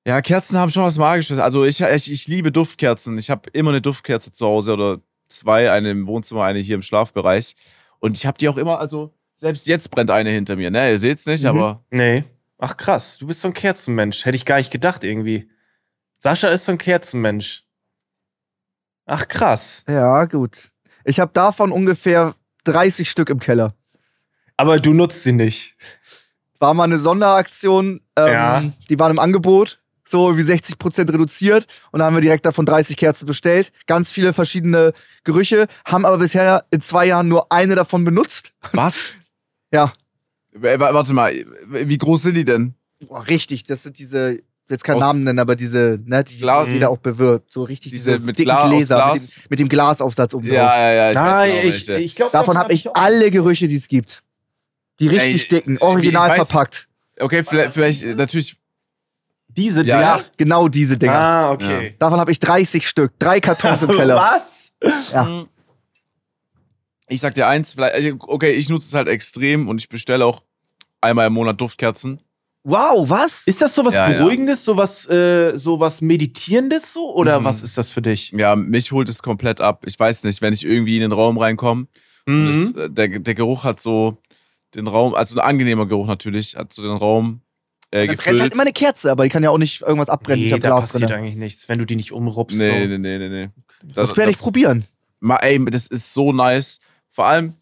[0.06, 1.40] Ja, Kerzen haben schon was Magisches.
[1.40, 3.18] Also ich, ich, ich liebe Duftkerzen.
[3.18, 5.00] Ich habe immer eine Duftkerze zu Hause oder
[5.30, 7.56] zwei, eine im Wohnzimmer, eine hier im Schlafbereich.
[8.00, 10.72] Und ich habe die auch immer, also selbst jetzt brennt eine hinter mir.
[10.72, 11.50] Ne, ihr seht's nicht, Mhm.
[11.50, 12.26] aber Nee.
[12.58, 14.26] Ach krass, du bist so ein Kerzenmensch.
[14.26, 15.50] Hätte ich gar nicht gedacht irgendwie.
[16.20, 17.64] Sascha ist so ein Kerzenmensch.
[19.06, 19.84] Ach krass.
[19.88, 20.70] Ja, gut.
[21.04, 23.76] Ich habe davon ungefähr 30 Stück im Keller.
[24.56, 25.76] Aber du nutzt sie nicht.
[26.60, 28.64] War mal eine Sonderaktion, ähm, Ja.
[28.90, 32.98] die waren im Angebot, so wie 60% reduziert und da haben wir direkt davon 30
[32.98, 33.72] Kerzen bestellt.
[33.88, 34.94] Ganz viele verschiedene
[35.24, 38.52] Gerüche, haben aber bisher in zwei Jahren nur eine davon benutzt.
[38.74, 39.16] was?
[39.72, 39.92] Ja.
[40.52, 41.34] W- Warte mal,
[41.68, 42.76] wie groß sind die denn?
[43.08, 46.24] Boah, richtig, das sind diese, ich will jetzt keinen Aus- Namen nennen, aber diese, ne,
[46.24, 47.52] die Glas- jeder auch bewirbt.
[47.52, 49.14] So richtig Diese diese, mit dicken Gla- Gläser Glas?
[49.14, 50.54] Mit, dem, mit dem Glasaufsatz oben drauf.
[50.56, 51.10] Ja, ja, ja.
[51.10, 54.22] Ich Nein, weiß genau ich, ich glaube, Davon habe ich alle Gerüche, die es gibt.
[55.00, 56.88] Die richtig Ey, dicken, original verpackt.
[57.20, 58.56] Okay, vielleicht, vielleicht natürlich.
[59.56, 60.02] Diese Ja, Dinger.
[60.02, 61.14] Ja, genau diese Dinger.
[61.14, 61.96] Ah, okay.
[62.00, 64.16] Davon habe ich 30 Stück, drei Kartons im Keller.
[64.16, 64.78] Was?
[65.12, 65.46] Ja.
[67.08, 70.26] Ich sag dir eins, vielleicht, also, okay, ich nutze es halt extrem und ich bestelle
[70.26, 70.44] auch
[71.02, 72.22] einmal im Monat Duftkerzen.
[72.66, 73.46] Wow, was?
[73.46, 74.18] Ist das sowas Ja, ja.
[74.18, 77.14] Beruhigendes, sowas, äh, sowas Meditierendes so?
[77.14, 77.44] Oder Mhm.
[77.44, 78.32] was ist das für dich?
[78.32, 79.84] Ja, mich holt es komplett ab.
[79.86, 81.88] Ich weiß nicht, wenn ich irgendwie in den Raum reinkomme,
[82.26, 82.74] Mhm.
[82.78, 84.18] äh, der, der Geruch hat so
[84.76, 87.42] den Raum, also ein angenehmer Geruch natürlich, hat so den Raum
[87.94, 88.42] äh, Dann brennt gefüllt.
[88.42, 90.40] halt immer eine Kerze, aber die kann ja auch nicht irgendwas abbrennen.
[90.40, 91.20] Nee, ist ja da Glas passiert drin.
[91.20, 92.58] eigentlich nichts, wenn du die nicht umrupst.
[92.58, 92.74] nee, so.
[92.88, 93.50] nee, nee, nee, nee.
[93.94, 94.86] Das werde ich probieren.
[95.20, 96.80] Ma, ey, das ist so nice.
[97.10, 97.54] Vor allem,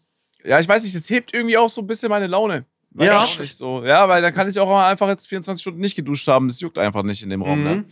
[0.44, 2.64] ja, ich weiß nicht, das hebt irgendwie auch so ein bisschen meine Laune.
[2.90, 3.44] Weiß Ja.
[3.44, 3.84] so.
[3.84, 6.48] Ja, weil dann kann ich auch einfach jetzt 24 Stunden nicht geduscht haben.
[6.48, 7.84] Das juckt einfach nicht in dem Raum, ne?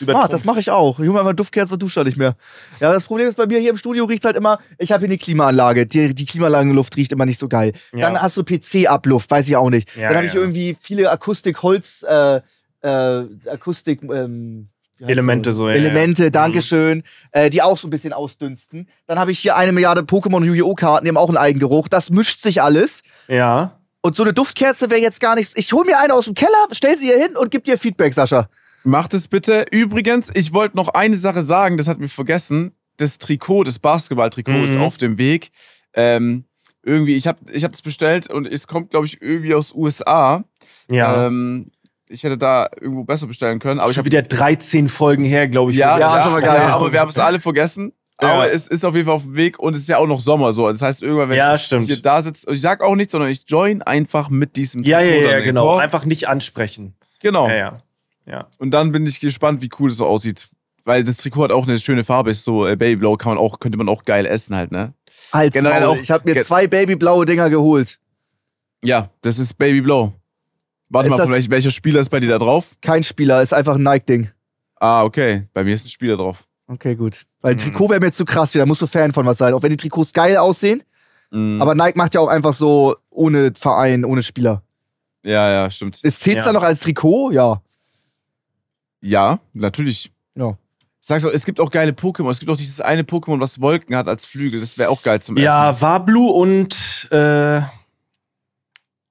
[0.00, 0.04] Mhm.
[0.06, 0.98] Smart, das mache ich auch.
[0.98, 2.34] Ich hole mir einfach Duftkerze und dusche nicht mehr.
[2.80, 5.08] Ja, das Problem ist bei mir hier im Studio riecht halt immer, ich habe hier
[5.08, 5.86] eine Klimaanlage.
[5.86, 7.72] Die, die Klimaanlagenluft riecht immer nicht so geil.
[7.92, 8.10] Ja.
[8.10, 9.94] Dann hast du PC-Abluft, weiß ich auch nicht.
[9.96, 10.40] Ja, Dann habe ich ja.
[10.40, 12.40] irgendwie viele Akustik-Holz, äh,
[12.82, 14.68] äh, Akustik, ähm,
[15.00, 15.84] Elemente so, ja, Mhm.
[15.84, 18.88] Elemente, Dankeschön, äh, die auch so ein bisschen ausdünsten.
[19.06, 20.74] Dann habe ich hier eine Milliarde Pokémon Yu-Gi-Oh!
[20.74, 21.88] Karten, die haben auch einen Eigengeruch.
[21.88, 23.02] Das mischt sich alles.
[23.26, 23.78] Ja.
[24.02, 25.56] Und so eine Duftkerze wäre jetzt gar nichts.
[25.56, 28.12] Ich hol mir eine aus dem Keller, stell sie hier hin und gib dir Feedback,
[28.14, 28.48] Sascha.
[28.84, 29.64] Macht es bitte.
[29.70, 32.72] Übrigens, ich wollte noch eine Sache sagen, das hat mir vergessen.
[32.98, 34.64] Das Trikot, das Basketball-Trikot Mhm.
[34.64, 35.50] ist auf dem Weg.
[35.94, 36.44] Ähm,
[36.82, 40.44] irgendwie, ich habe ich hab das bestellt und es kommt, glaube ich, irgendwie aus USA.
[40.90, 41.26] Ja.
[41.26, 41.70] Ähm,
[42.08, 45.48] ich hätte da irgendwo besser bestellen können, aber ich Schon habe wieder 13 Folgen her,
[45.48, 45.78] glaube ich.
[45.78, 46.60] Ja, Ja, das ist aber geil.
[46.60, 47.92] Ja, aber wir haben es alle vergessen.
[48.20, 48.28] Ja.
[48.34, 50.20] Aber es ist auf jeden Fall auf dem Weg und es ist ja auch noch
[50.20, 50.70] Sommer so.
[50.70, 51.86] Das heißt, irgendwann, wenn Ja, ich stimmt.
[51.86, 55.00] hier da sitze, und ich sag auch nichts, sondern ich join einfach mit diesem Ja,
[55.00, 55.76] ja, Trikot ja, in genau.
[55.78, 56.94] Einfach nicht ansprechen.
[57.20, 57.48] Genau.
[57.48, 57.82] Ja, ja.
[58.26, 58.48] Ja.
[58.58, 60.48] Und dann bin ich gespannt, wie cool es so aussieht.
[60.84, 63.58] Weil das Trikot hat auch eine schöne Farbe, ist so äh, Babyblau, kann man auch,
[63.58, 64.92] könnte man auch geil essen halt, ne?
[65.32, 65.90] Als Generell Maul.
[65.96, 67.98] auch- Ich habe mir zwei babyblaue Dinger geholt.
[68.82, 70.12] Ja, das ist Babyblau.
[70.90, 72.76] Warte Ist mal, vielleicht, welcher Spieler ist bei dir da drauf?
[72.82, 74.30] Kein Spieler, ist einfach ein Nike-Ding.
[74.78, 75.48] Ah, okay.
[75.54, 76.44] Bei mir ist ein Spieler drauf.
[76.66, 77.22] Okay, gut.
[77.40, 77.58] Weil Mhm.
[77.58, 79.54] Trikot wäre mir zu krass, da musst du Fan von was sein.
[79.54, 80.82] Auch wenn die Trikots geil aussehen.
[81.30, 81.60] Mhm.
[81.62, 84.62] Aber Nike macht ja auch einfach so ohne Verein, ohne Spieler.
[85.22, 85.98] ja, ja, stimmt.
[86.04, 86.44] Ist zählt's Ja.
[86.46, 87.30] dann noch als Trikot?
[87.32, 87.62] Ja.
[89.04, 90.10] Ja, natürlich.
[90.34, 90.56] Ja.
[91.00, 92.30] Sagst du, es gibt auch geile Pokémon.
[92.30, 94.60] Es gibt auch dieses eine Pokémon, was Wolken hat als Flügel.
[94.60, 95.44] Das wäre auch geil zum Essen.
[95.44, 97.60] Ja, Wablu und äh,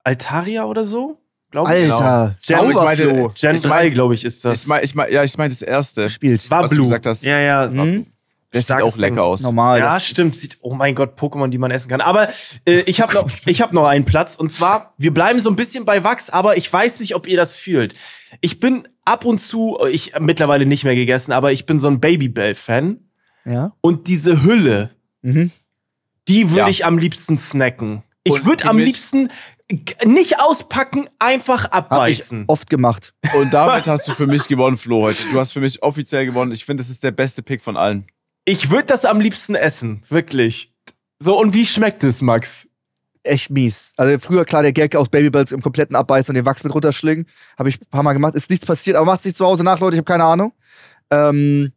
[0.04, 1.20] Altaria oder so?
[1.52, 1.92] glaube ich.
[1.94, 2.70] Alter, Genau.
[2.70, 3.32] Ich meine.
[3.36, 4.64] Gen Ich 3, mein- glaube ich, ist das.
[4.64, 6.10] Ich meine, ich mein, ja, ich meine das erste.
[6.10, 6.50] Spielt.
[6.50, 7.24] War was du gesagt hast.
[7.24, 7.70] Ja, ja.
[7.70, 8.08] Hm?
[8.50, 9.42] Das sieht auch lecker aus.
[9.42, 9.80] Normal.
[9.80, 10.36] ja, stimmt.
[10.36, 12.02] Sieht, oh mein Gott, Pokémon, die man essen kann.
[12.02, 12.30] Aber
[12.66, 14.36] äh, ich habe noch, ich hab noch einen Platz.
[14.36, 17.38] Und zwar, wir bleiben so ein bisschen bei Wachs, aber ich weiß nicht, ob ihr
[17.38, 17.96] das fühlt.
[18.42, 22.00] Ich bin ab und zu, ich mittlerweile nicht mehr gegessen, aber ich bin so ein
[22.00, 23.00] Babybell-Fan.
[23.46, 23.74] Ja.
[23.82, 24.92] Und diese Hülle,
[25.22, 25.52] Mhm.
[26.28, 26.68] die würde Ja.
[26.70, 28.04] ich am liebsten snacken.
[28.24, 29.28] Ich würde am liebsten
[30.06, 32.44] nicht auspacken, einfach Hab ich abbeißen.
[32.48, 33.14] oft gemacht.
[33.36, 35.24] Und damit hast du für mich gewonnen, Flo, heute.
[35.32, 36.52] Du hast für mich offiziell gewonnen.
[36.52, 38.06] Ich finde, das ist der beste Pick von allen.
[38.46, 40.74] Ich würde das am liebsten essen, wirklich.
[41.20, 42.70] So, und wie schmeckt es, Max?
[43.24, 43.94] Echt mies.
[43.96, 47.26] Also früher klar der Gag aus Babybells im kompletten Abbeißen und den Wachs mit runterschlingen.
[47.58, 48.36] Habe ich ein paar Mal gemacht.
[48.36, 49.96] Ist nichts passiert, aber macht sich zu Hause nach, Leute.
[49.96, 50.52] Ich habe keine Ahnung.
[51.10, 51.72] Ähm,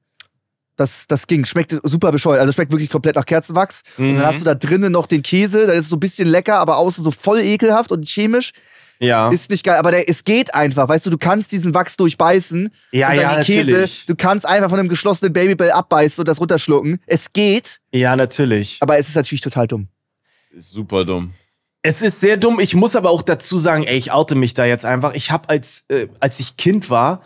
[0.77, 1.45] das, das ging.
[1.45, 2.41] Schmeckt super bescheuert.
[2.41, 3.83] Also schmeckt wirklich komplett nach Kerzenwachs.
[3.97, 4.17] Und Mhm.
[4.17, 5.67] dann hast du da drinnen noch den Käse.
[5.67, 8.53] Dann ist es so ein bisschen lecker, aber außen so voll ekelhaft und chemisch.
[8.99, 9.31] Ja.
[9.31, 9.77] Ist nicht geil.
[9.79, 10.89] Aber der, es geht einfach.
[10.89, 12.71] Weißt du, du kannst diesen Wachs durchbeißen.
[12.93, 13.71] Ja, und dann ja, den Käse.
[13.71, 14.07] natürlich.
[14.07, 16.99] Du kannst einfach von einem geschlossenen Babybell abbeißen und das runterschlucken.
[17.07, 18.79] Es geht, Ja, natürlich.
[18.81, 19.89] aber es ist natürlich total dumm.
[20.57, 21.33] Ist super dumm.
[21.83, 22.59] Es ist sehr dumm.
[22.61, 25.13] Ich muss aber auch dazu sagen, ey, ich oute mich da jetzt einfach.
[25.15, 27.21] Ich habe als, äh, als ich Kind war,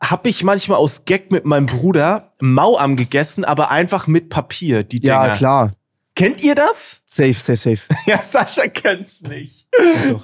[0.00, 5.00] habe ich manchmal aus Gag mit meinem Bruder Mauam gegessen, aber einfach mit Papier, die
[5.00, 5.26] Dinger.
[5.28, 5.72] Ja, klar.
[6.14, 7.00] Kennt ihr das?
[7.06, 7.82] Safe, safe, safe.
[8.06, 9.66] Ja, Sascha kennt's nicht.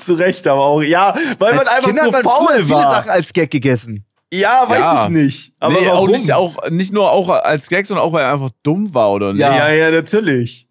[0.01, 0.83] Zu Recht aber auch.
[0.83, 2.91] Ja, weil man Als einfach Kind hat so man faul viele war.
[2.91, 4.05] Sachen als Gag gegessen.
[4.33, 5.03] Ja, weiß Ja.
[5.05, 5.55] ich nicht.
[5.59, 6.09] Aber nee, warum?
[6.09, 9.11] Auch nicht, auch, nicht nur auch als Gag, sondern auch, weil er einfach dumm war,
[9.11, 9.41] oder nicht?
[9.41, 9.69] Ja.
[9.69, 10.69] ja, ja, natürlich.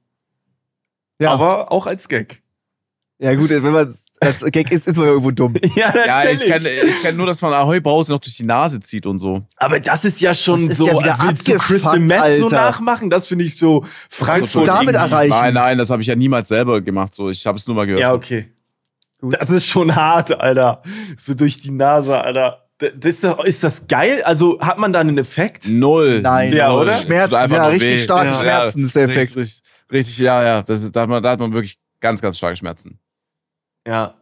[1.21, 1.31] Ja.
[1.31, 2.41] Aber auch als Gag.
[3.19, 5.53] Ja, gut, wenn man als Gag ist, ist man ja irgendwo dumm.
[5.75, 6.07] Ja, natürlich.
[6.07, 9.05] Ja, ich kenne ich kenn nur, dass man Ahoi Brause noch durch die Nase zieht
[9.05, 9.43] und so.
[9.57, 13.11] Aber das ist ja schon Das so, ja wieder willst du abgefuckt, Meth so nachmachen?
[13.11, 14.67] Das finde ich so Frankfurt.
[14.67, 15.13] damit irgendwie.
[15.13, 15.29] erreichen?
[15.29, 17.13] Nein, nein, das habe ich ja niemals selber gemacht.
[17.13, 18.01] So, ich habe es nur mal gehört.
[18.01, 18.51] Ja, okay.
[19.19, 19.35] Gut.
[19.39, 20.81] Das ist schon hart, Alter.
[21.19, 22.65] So durch die Nase, Alter.
[22.79, 24.23] Das ist, das geil?
[24.23, 25.67] Also hat man da einen Effekt?
[25.67, 26.21] Null.
[26.21, 26.81] Nein, Ja, Null.
[26.81, 26.97] oder?
[26.97, 27.97] Schmerzen, ja, richtig weh.
[27.99, 28.39] starke Ja.
[28.39, 29.35] Schmerzen ist der Effekt.
[29.35, 30.63] Richtig, richtig, richtig, ja, ja.
[30.63, 32.99] Das da, hat man, da hat man wirklich ganz, ganz starke Schmerzen.
[33.87, 34.15] Ja.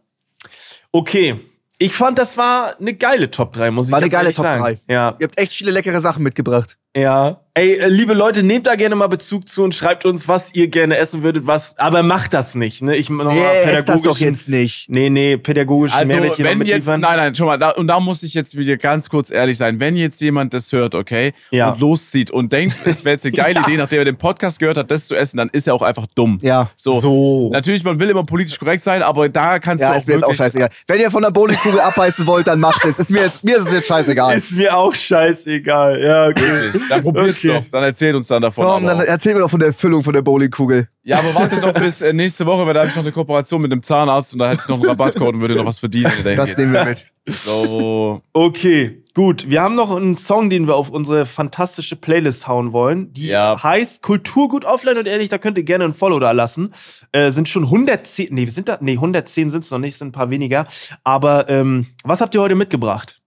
[0.92, 1.40] Okay.
[1.78, 4.62] Ich fand, das war eine geile Top 3, muss ich War eine geile Top sagen.
[4.62, 4.80] 3.
[4.88, 5.16] Ja.
[5.20, 6.78] Ihr habt echt viele leckere Sachen mitgebracht.
[6.96, 7.42] Ja.
[7.60, 10.70] Ey, äh, liebe Leute, nehmt da gerne mal Bezug zu und schreibt uns, was ihr
[10.70, 11.78] gerne essen würdet, was.
[11.78, 12.96] Aber macht das nicht, ne?
[12.96, 14.90] Ich nochmal Nee, ist das doch jetzt nicht.
[14.90, 18.24] Nee, nee, pädagogischen Also, Mehrwert wenn jetzt, nein, nein, schon mal, da, und da muss
[18.24, 19.82] ich jetzt wieder ganz kurz ehrlich sein.
[19.82, 21.72] Wenn jetzt jemand das hört, okay, Ja.
[21.72, 23.68] und loszieht und denkt, es wäre jetzt eine geile Ja.
[23.68, 26.08] Idee, nachdem er den Podcast gehört hat, das zu essen, dann ist er auch einfach
[26.16, 26.40] dumm.
[26.42, 26.70] Ja.
[26.78, 27.02] So.
[27.02, 27.50] So.
[27.52, 30.14] Natürlich, man will immer politisch korrekt sein, aber da kannst Ja, du auch ist mir
[30.14, 30.70] jetzt auch scheißegal.
[30.88, 33.00] Wenn ihr von der Bowlingkugel abbeißen wollt, dann macht es.
[33.00, 34.38] Ist mir, jetzt, mir ist es jetzt scheißegal.
[34.38, 36.02] Ist mir auch scheißegal.
[36.02, 36.42] Ja, okay.
[36.42, 36.84] Wirklich.
[36.88, 37.49] Dann probier's Okay.
[37.54, 37.64] Doch.
[37.72, 38.66] Dann erzählt uns dann davon.
[38.66, 40.88] Komm, dann erzähl mir doch von der Erfüllung von der Bowlingkugel.
[41.04, 43.62] ja, aber wartet doch bis äh, nächste Woche, weil da habe ich noch eine Kooperation
[43.62, 46.12] mit dem Zahnarzt und da hätte ich noch einen Rabattcode und würde noch was verdienen.
[46.24, 47.06] Das nehmen wir mit.
[47.28, 48.22] So.
[48.34, 49.48] Okay, gut.
[49.50, 53.14] Wir haben noch einen Song, den wir auf unsere fantastische Playlist hauen wollen.
[53.14, 53.62] Die Ja.
[53.62, 56.74] heißt Kulturgut offline und ehrlich, da könnt ihr gerne ein Follow da lassen.
[57.12, 60.10] Äh, sind schon 110, nee, wir sind da, nee, 110 sind es noch nicht, sind
[60.10, 60.66] ein paar weniger.
[61.04, 63.22] Aber ähm, was habt ihr heute mitgebracht?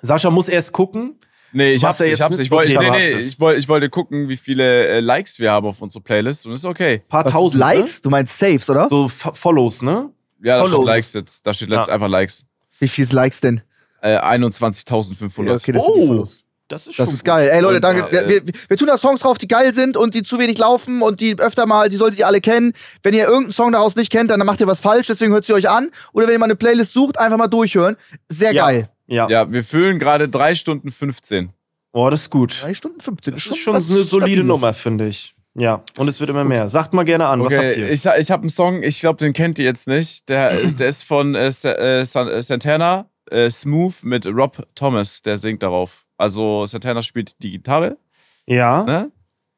[0.00, 1.18] Sascha muss erst gucken.
[1.52, 2.38] Nee, ich hab's, ich jetzt hab's.
[2.38, 5.50] Ich wollte, Okay, nee, nee, ich wollte, ich wollte gucken, wie viele äh, Likes wir
[5.52, 7.02] haben auf unserer Playlist und ist okay.
[7.08, 7.60] Paar Was, tausend.
[7.60, 8.00] Likes?
[8.02, 8.82] Du meinst Saves, oder?
[8.84, 8.88] Ne?
[8.88, 10.10] So F Follows, ne?
[10.42, 10.84] Ja, da steht.
[10.84, 11.46] Likes jetzt.
[11.46, 11.94] Da steht letzt Ja.
[11.94, 12.44] einfach Likes.
[12.78, 13.60] Wie viel Likes denn?
[14.00, 15.44] Äh, 21.500.
[15.46, 16.42] Ja, okay, das sind die Oh, Follows.
[16.68, 17.48] das ist Das schon ist geil.
[17.52, 18.08] Ey Leute, danke.
[18.08, 20.58] äh, Wir, wir, wir tun da Songs drauf, die geil sind und die zu wenig
[20.58, 22.72] laufen und die öfter mal, die solltet ihr alle kennen.
[23.02, 25.52] Wenn ihr irgendeinen Song daraus nicht kennt, dann macht ihr was falsch, deswegen hört sie
[25.52, 25.90] euch an.
[26.12, 27.96] Oder wenn ihr mal eine Playlist sucht, einfach mal durchhören.
[28.28, 28.64] Sehr Ja.
[28.66, 28.88] geil.
[29.12, 29.28] Ja.
[29.28, 31.50] Ja, wir füllen gerade 3 Stunden 15.
[31.92, 32.62] Oh, das ist gut.
[32.62, 33.34] 3 Stunden 15.
[33.34, 34.46] Das ist schon was eine solide Stabiles.
[34.46, 35.34] Nummer, finde ich.
[35.54, 36.66] Ja, und es wird immer mehr.
[36.70, 37.90] Sagt mal gerne an, was habt Okay, ihr?
[37.90, 40.28] ich, ich habe einen Song, ich glaube, den kennt ihr jetzt nicht.
[40.30, 42.04] Der, der ist von äh, Sa- äh, äh,
[42.42, 46.06] Santana, äh, Smooth mit Rob Thomas, der singt darauf.
[46.16, 47.98] Also Santana spielt die Gitarre,
[48.46, 48.82] ja.
[48.84, 49.10] ne?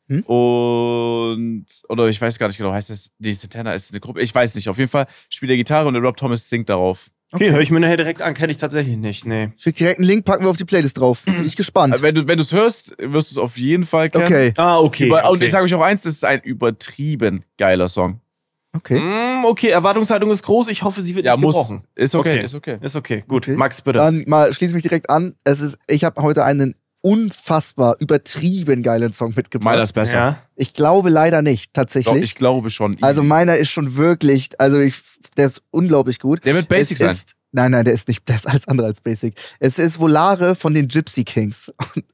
[0.09, 0.22] Hm?
[0.22, 4.34] Und, oder ich weiß gar nicht genau, heißt das, die Santana ist eine Gruppe, ich
[4.34, 4.68] weiß nicht.
[4.68, 7.11] Auf jeden Fall spielt er Gitarre und der Rob Thomas singt darauf.
[7.35, 9.26] Okay, höre ich mir nachher direkt an, kenne ich tatsächlich nicht.
[9.26, 9.51] Nee.
[9.57, 11.22] Schickt direkt einen Link, packen wir auf die Playlist drauf.
[11.24, 11.97] Bin ich gespannt.
[11.99, 14.24] Äh, Wenn du wenn es hörst, wirst du es auf jeden Fall kennen.
[14.26, 15.07] Okay, Ah, okay.
[15.09, 15.45] Über, Und okay.
[15.47, 18.20] ich sage euch auch eins, das ist ein übertrieben geiler Song.
[18.72, 19.01] okay.
[19.01, 20.68] Mm, okay, Erwartungshaltung ist groß.
[20.68, 21.55] Ich hoffe, sie wird Ja, nicht muss.
[21.55, 21.85] gebrochen.
[21.95, 22.45] Ist okay, Okay.
[22.45, 22.78] ist okay.
[22.80, 23.24] Ist okay.
[23.26, 23.57] Gut, Okay.
[23.57, 23.99] Max, bitte.
[23.99, 25.35] Dann mal schließe mich direkt an.
[25.45, 26.74] Es ist, ich habe heute einen
[27.05, 29.72] unfassbar übertrieben geilen Song mitgebracht.
[29.72, 30.16] Meiner ist besser.
[30.16, 30.38] ja.
[30.57, 32.22] Ich glaube leider nicht, Doch, tatsächlich.
[32.24, 32.94] ich glaube schon.
[32.94, 33.02] Easy.
[33.05, 34.94] also meiner ist schon wirklich, also ich,
[35.36, 36.44] der ist unglaublich gut.
[36.46, 37.11] der wird basic es sein.
[37.11, 39.34] Ist, nein, nein, der ist nicht, der ist alles andere als basic.
[39.61, 41.70] Es ist Volare von den Gypsy Kings.
[41.94, 42.05] Und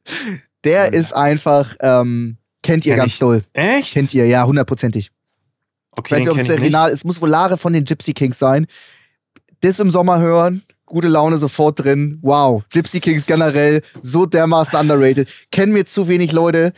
[0.65, 0.99] der Alter.
[0.99, 3.19] ist einfach, ähm, kennt ihr Kenn ganz ich.
[3.21, 3.45] doll.
[3.53, 3.93] Echt?
[3.93, 5.05] Kennt ihr, ja, hunderttoriginal.
[5.93, 7.05] Okay, Ich weiß nicht, ob es original ist.
[7.05, 8.67] Muss Volare von den Gypsy Kings sein.
[9.61, 12.19] das im Sommer hören, gute Laune sofort drin.
[12.23, 15.29] Wow, Gypsy Kings generell so dermaßen underrated.
[15.51, 16.73] Kennen wir zu wenig Leute.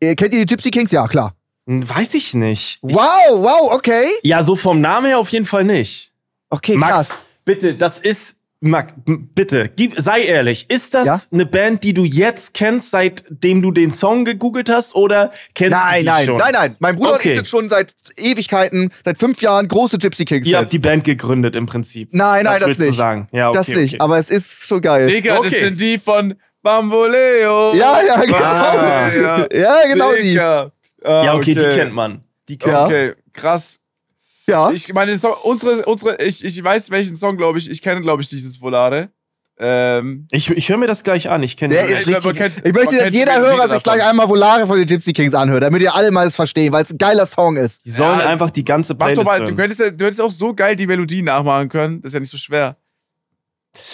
[0.00, 0.92] Äh, kennt ihr die Gypsy Kings?
[0.92, 1.34] Ja, klar.
[1.66, 2.78] Hm, Weiß ich nicht.
[2.82, 2.96] Wow,
[3.32, 4.06] wow, okay.
[4.22, 6.12] Ja, so vom Namen her auf jeden Fall nicht.
[6.50, 7.24] Okay, Max, krass.
[7.44, 8.33] bitte, das ist.
[8.66, 10.66] Max, m- bitte, gib, sei ehrlich.
[10.70, 11.20] Ist das Ja?
[11.32, 15.78] eine Band, die du jetzt kennst, seitdem du den Song gegoogelt hast, oder kennst du
[15.78, 16.36] Nein, die nein, schon?
[16.38, 16.76] nein, nein.
[16.78, 17.28] Mein Bruder und Okay.
[17.30, 20.46] ich sind schon seit Ewigkeiten, seit fünf Jahren große Gypsy Kings.
[20.46, 22.08] Ihr habt die Band gegründet im Prinzip.
[22.12, 22.96] Nein, nein, das willst Du nicht.
[22.96, 23.26] sagen.
[23.32, 24.00] Ja, okay, das nicht, Okay.
[24.00, 25.06] aber es ist schon geil.
[25.08, 27.74] Digga, das sind die von Bamboleo.
[27.74, 28.36] Ja, ja, genau.
[28.38, 29.46] Ah, ja.
[29.52, 30.22] Ja, genau die.
[30.22, 30.70] Digga.
[31.04, 32.22] Ah, ja, okay, die kennt man.
[32.48, 32.86] Die kennt Ja.
[32.86, 33.78] Okay, krass.
[34.46, 34.70] Ja.
[34.70, 37.70] Ich meine, Song, unsere, unsere, ich, ich weiß welchen Song, glaube ich.
[37.70, 39.08] Ich kenne, glaube ich, dieses Volare.
[39.56, 41.42] Ähm, Ich, ich höre mir das gleich an.
[41.44, 41.92] Ich kenne die.
[41.94, 42.36] richtig.
[42.36, 43.98] kennt- ich möchte, dass die jeder Hörer sich davon.
[43.98, 46.82] gleich einmal Volare von den Gypsy Kings anhört, damit ihr alle mal das verstehen, weil
[46.84, 47.84] es ein geiler Song ist.
[47.84, 50.20] Die sollen Ja, einfach die ganze mach Playlist doch mal, du könntest, ja, du hättest
[50.20, 52.02] auch so geil die Melodie nachmachen können.
[52.02, 52.76] Das ist ja nicht so schwer.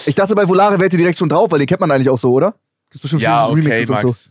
[0.06, 2.18] Ich dachte, bei Volare wärt ihr direkt schon drauf, weil den kennt man eigentlich auch
[2.18, 2.54] so, oder?
[2.88, 4.30] Das ist bestimmt Ja, viele okay, Remixes und so.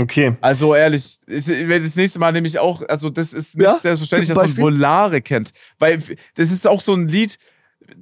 [0.00, 0.34] Okay.
[0.40, 3.74] Also ehrlich, ich, wenn das nächste Mal nämlich auch, also das ist nicht Ja?
[3.78, 4.56] selbstverständlich, dass man?
[4.56, 5.52] Volare kennt.
[5.78, 5.98] Weil
[6.34, 7.38] das ist auch so ein Lied,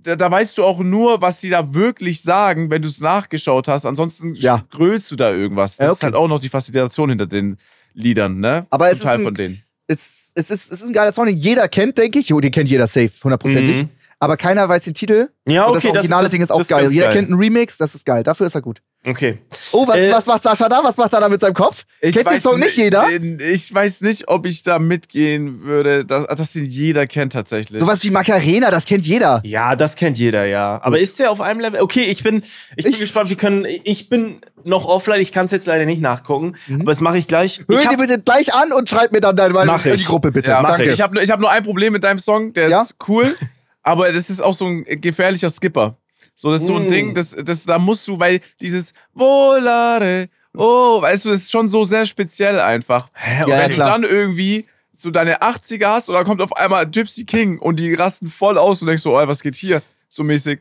[0.05, 3.69] da, da weißt du auch nur, was sie da wirklich sagen, wenn du es nachgeschaut
[3.69, 3.87] hast.
[3.87, 4.65] Ansonsten Ja.
[4.71, 5.77] grölst du da irgendwas.
[5.79, 6.07] Das Ja, ist okay.
[6.07, 7.57] halt auch noch die Faszination hinter den
[7.95, 8.67] Liedern, ne?
[8.71, 9.63] Aber Zum es ist Teil ein- von denen.
[9.87, 12.29] Es, es, ist, es ist ein geiler Song, den jeder kennt, denke ich.
[12.29, 13.83] Jo, den kennt jeder safe, hundertprozentig.
[13.85, 13.89] Mhm.
[14.21, 15.29] Aber keiner weiß den Titel.
[15.49, 16.91] Ja, Und okay, das originale das, Ding ist auch geil.
[16.93, 17.15] Jeder geil.
[17.15, 18.23] kennt einen Remix, das ist geil.
[18.23, 18.83] Dafür ist er gut.
[19.07, 19.39] Okay.
[19.73, 20.81] Oh, was, Äh, was macht Sascha da?
[20.83, 21.85] Was macht er da mit seinem Kopf?
[22.03, 23.07] kennt den Song nicht jeder?
[23.53, 27.81] Ich weiß nicht, ob ich da mitgehen würde, dass, dass den jeder kennt tatsächlich.
[27.81, 29.41] Sowas wie Macarena, das kennt jeder.
[29.45, 30.81] Ja, das kennt jeder, ja.
[30.83, 31.81] Aber ist der auf einem Level?
[31.81, 32.43] Okay, ich bin,
[32.77, 33.31] ich bin Ich- gespannt.
[33.31, 35.21] Wir können, ich bin noch offline.
[35.21, 37.61] Ich kann es jetzt leider nicht nachgucken, aber das mache ich gleich.
[37.69, 40.03] Hör Ich dir bitte gleich an und schreib mir dann deine Meinung Mach in ich.
[40.03, 40.51] die Gruppe, bitte.
[40.51, 40.91] Ja, mach Danke.
[40.93, 42.83] Ich habe ich hab nur ein Problem mit deinem Song, der Ja?
[42.83, 43.35] ist cool,
[43.83, 45.97] aber das ist auch so ein gefährlicher Skipper.
[46.41, 46.89] So, das ist so ein Mm.
[46.89, 51.67] Ding, das, das, da musst du, weil dieses Volare, oh, weißt du, das ist schon
[51.67, 53.09] so sehr speziell einfach.
[53.13, 53.99] Hä, Und Ja, wenn klar.
[53.99, 54.67] du dann irgendwie
[54.97, 58.57] so deine 80er hast und dann kommt auf einmal Gypsy King und die rasten voll
[58.57, 59.83] aus und denkst so, oh, was geht hier?
[60.09, 60.61] So mäßig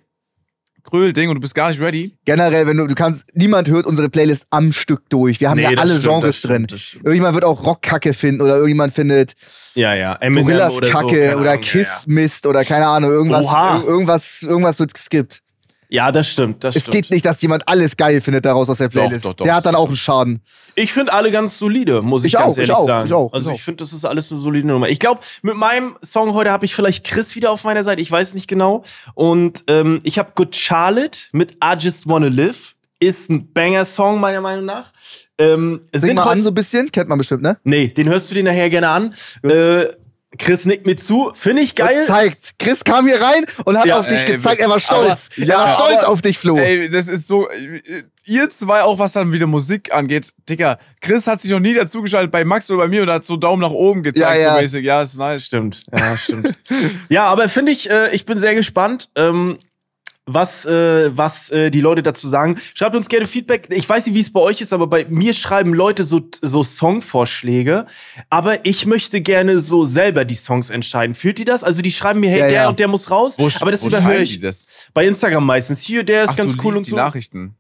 [0.83, 2.15] Grölding und du bist gar nicht ready.
[2.25, 5.39] Generell, wenn du, du kannst, niemand hört unsere Playlist am Stück durch.
[5.41, 6.79] Wir haben Nee, ja alle stimmt, Genres stimmt, drin.
[7.03, 9.33] Irgendjemand wird auch Rockkacke finden oder irgendjemand findet
[9.75, 10.13] Ja, ja.
[10.21, 13.83] Eminem Gorillas oder so, Kacke oder Kiss Mist oder keine Ahnung, irgendwas, Oha.
[13.85, 15.41] irgendwas, irgendwas wird geskippt.
[15.89, 16.95] Ja, das stimmt, das Es stimmt.
[16.95, 19.23] geht nicht, dass jemand alles geil findet daraus aus der Playlist.
[19.23, 20.41] doch, doch, der hat dann auch einen Schaden.
[20.75, 23.07] Ich finde alle ganz solide, muss ich, Ich ganz auch, ich ehrlich auch, sagen.
[23.07, 24.89] ich auch, also ich ich finde, das ist alles eine solide Nummer.
[24.89, 28.01] Ich glaube, mit meinem Song heute habe ich vielleicht Chris wieder auf meiner Seite.
[28.01, 28.83] Ich weiß nicht genau.
[29.13, 32.75] Und ähm, ich habe Good Charlotte mit I Just Wanna Live.
[32.99, 34.91] Ist ein Banger-Song, meiner Meinung nach.
[35.37, 37.57] Ähm, Sing mal an so ein bisschen, kennt man bestimmt, ne?
[37.63, 39.13] Nee, den hörst du dir nachher gerne an.
[39.43, 39.85] Äh,
[40.37, 41.31] Chris nickt mir zu.
[41.33, 41.99] Finde ich geil.
[41.99, 42.53] Und zeigt.
[42.59, 45.29] Chris kam hier rein und hat Ja, auf dich ey, gezeigt, er war stolz.
[45.37, 46.57] aber- er war ja, stolz aber- auf dich, Flo.
[46.57, 47.47] Ey, das ist so.
[48.25, 50.33] Ihr zwei auch, was dann wieder Musik angeht.
[50.49, 53.37] Digga, Chris hat sich noch nie dazugeschaltet bei Max oder bei mir und hat so
[53.37, 54.55] Daumen nach oben gezeigt, Ja, ja.
[54.55, 54.83] so mäßig.
[54.85, 55.45] Ja, ist nice.
[55.45, 56.53] Stimmt, ja, stimmt.
[57.09, 59.57] ja, aber finde ich, äh, ich bin sehr gespannt, ähm,
[60.27, 62.57] was, äh, was äh, die Leute dazu sagen.
[62.75, 63.67] Schreibt uns gerne Feedback.
[63.71, 66.63] Ich weiß nicht, wie es bei euch ist, aber bei mir schreiben Leute so, so
[66.63, 67.85] Songvorschläge.
[68.29, 71.15] Aber ich möchte gerne so selber die Songs entscheiden.
[71.15, 71.63] Fühlt ihr das?
[71.63, 72.69] Also die schreiben mir, hey, Ja, der ja.
[72.69, 73.39] und der muss raus.
[73.39, 74.89] sch- aber das wo überhöre ich die das?
[74.93, 75.81] bei Instagram meistens.
[75.81, 76.95] Hier, der ist Ach, ganz du cool liest und die so.
[76.97, 77.55] Nachrichten.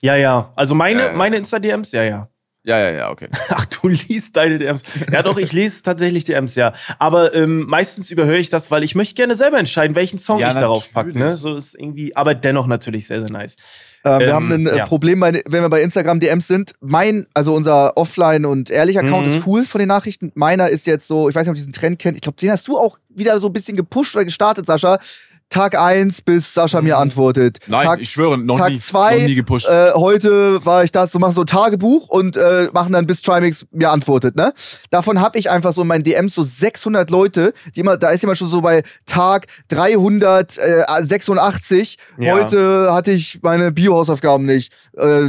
[0.00, 0.52] Ja, ja.
[0.56, 1.12] Also meine, ja.
[1.14, 2.28] meine Insta-DMs, ja, ja.
[2.66, 3.28] Ja, ja, ja, okay.
[3.50, 4.82] Ach, du liest deine DMs.
[5.12, 6.72] Ja, doch, ich lese tatsächlich DMs, ja.
[6.98, 10.48] Aber ähm, meistens überhöre ich das, weil ich möchte gerne selber entscheiden, welchen Song Ja,
[10.48, 11.16] ich darauf packe.
[11.16, 11.30] Ne?
[11.30, 13.54] So ist irgendwie, aber dennoch natürlich sehr, sehr nice.
[14.02, 14.86] Äh, wir Ähm, haben ein äh, ja.
[14.86, 16.72] Problem, bei, wenn wir bei Instagram DMs sind.
[16.80, 19.36] Mein, also unser Offline- und Ehrlich-Account Mhm.
[19.38, 20.32] ist cool von den Nachrichten.
[20.34, 22.16] Meiner ist jetzt so, ich weiß nicht, ob du diesen Trend kennt.
[22.16, 24.98] Ich glaube, den hast du auch wieder so ein bisschen gepusht oder gestartet, Sascha.
[25.48, 27.58] Tag 1, bis Sascha mir antwortet.
[27.68, 28.80] Nein, Tag, ich schwöre, noch Tag nie.
[28.80, 29.68] zwei, noch nie gepusht.
[29.68, 33.22] Äh, heute war ich da, so machen so ein Tagebuch und äh, machen dann bis
[33.22, 34.52] Trimix mir antwortet, ne?
[34.90, 38.22] Davon habe ich einfach so in meinen DMs so 600 Leute, die immer, da ist
[38.22, 41.96] jemand schon so bei Tag 386.
[42.18, 42.34] Ja.
[42.34, 44.72] Heute hatte ich meine Bio-Hausaufgaben nicht.
[44.96, 45.26] Äh,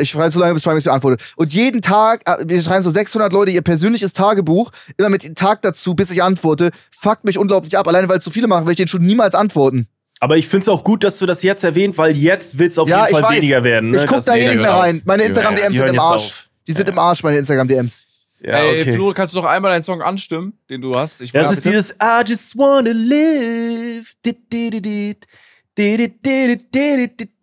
[0.00, 1.34] ich schreibe so lange, bis Trimix mir antwortet.
[1.34, 5.34] Und jeden Tag, äh, wir schreiben so 600 Leute ihr persönliches Tagebuch, immer mit dem
[5.34, 7.88] Tag dazu, bis ich antworte, fuckt mich unglaublich ab.
[7.88, 9.88] Alleine weil es so viele machen, will ich denen schon niemals antworten.
[10.20, 12.78] Aber ich finde es auch gut, dass du das jetzt erwähnt, weil jetzt wird es
[12.78, 13.36] auf Ja, jeden Fall weiß.
[13.36, 13.90] weniger werden.
[13.90, 13.98] Ne?
[13.98, 14.82] Ich guck Das- da eh nicht mehr auf.
[14.82, 15.02] rein.
[15.04, 16.22] Meine Instagram-DMs sind im Arsch.
[16.22, 16.48] auf.
[16.66, 18.02] Die sind im Arsch, meine Instagram-DMs.
[18.40, 18.92] Ja, Ey, okay.
[18.92, 21.20] Flo, kannst du doch einmal deinen Song anstimmen, den du hast?
[21.20, 24.12] Ich Das ist dieses I just wanna live.
[24.24, 25.26] Dit, dit, dit,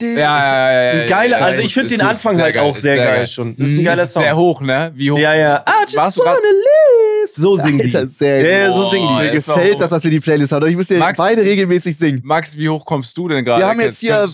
[0.02, 2.98] Ja, ja, ja, ja, Geiler, ja, also ich finde gut, den Anfang halt auch sehr
[2.98, 3.56] geil, schon.
[3.58, 4.24] Das ist ein geiler Song.
[4.24, 4.92] sehr hoch, ne?
[4.96, 5.18] Wie hoch?
[5.18, 5.64] Ja, ja.
[5.68, 7.34] I just wanna live.
[7.34, 7.90] So singen die.
[7.90, 8.76] Sehr ja, ja, gut.
[8.76, 9.26] so singen Oh, die.
[9.28, 10.68] Mir das gefällt das, dass wir die Playlist haben.
[10.68, 12.22] Ich muss Max- beide regelmäßig singen.
[12.24, 13.62] Max, wie hoch kommst du denn gerade?
[13.64, 14.28] Wir haben jetzt hier.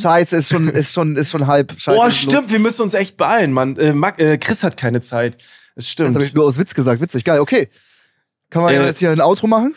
[0.00, 1.72] Scheiße, ist schon, ist schon, ist schon halb.
[1.76, 2.16] Scheiße, los.
[2.16, 3.76] stimmt, wir müssen uns echt beeilen, Mann.
[4.40, 5.36] Chris hat keine Zeit.
[5.76, 6.14] Das Das stimmt.
[6.14, 7.00] habe ich nur aus Witz gesagt.
[7.00, 7.40] Witzig, geil.
[7.40, 7.68] Okay.
[8.50, 9.74] Kann man jetzt hier ein Outro machen?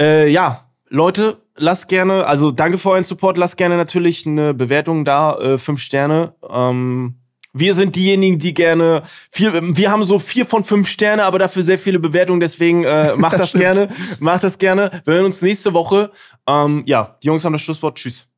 [0.00, 5.36] Ja, Leute, lasst gerne, also danke für euren Support, lasst gerne natürlich eine Bewertung da,
[5.38, 6.34] äh, fünf Sterne.
[6.48, 7.16] Ähm,
[7.52, 11.62] wir sind diejenigen, die gerne vier, wir haben so vier von fünf Sterne, aber dafür
[11.62, 13.62] sehr viele Bewertungen, deswegen äh, macht das Stimmt.
[13.62, 13.88] gerne,
[14.20, 15.02] macht das gerne.
[15.04, 16.10] Wir hören uns nächste Woche.
[16.46, 17.96] Ähm, ja, die Jungs haben das Schlusswort.
[17.96, 18.28] Tschüss.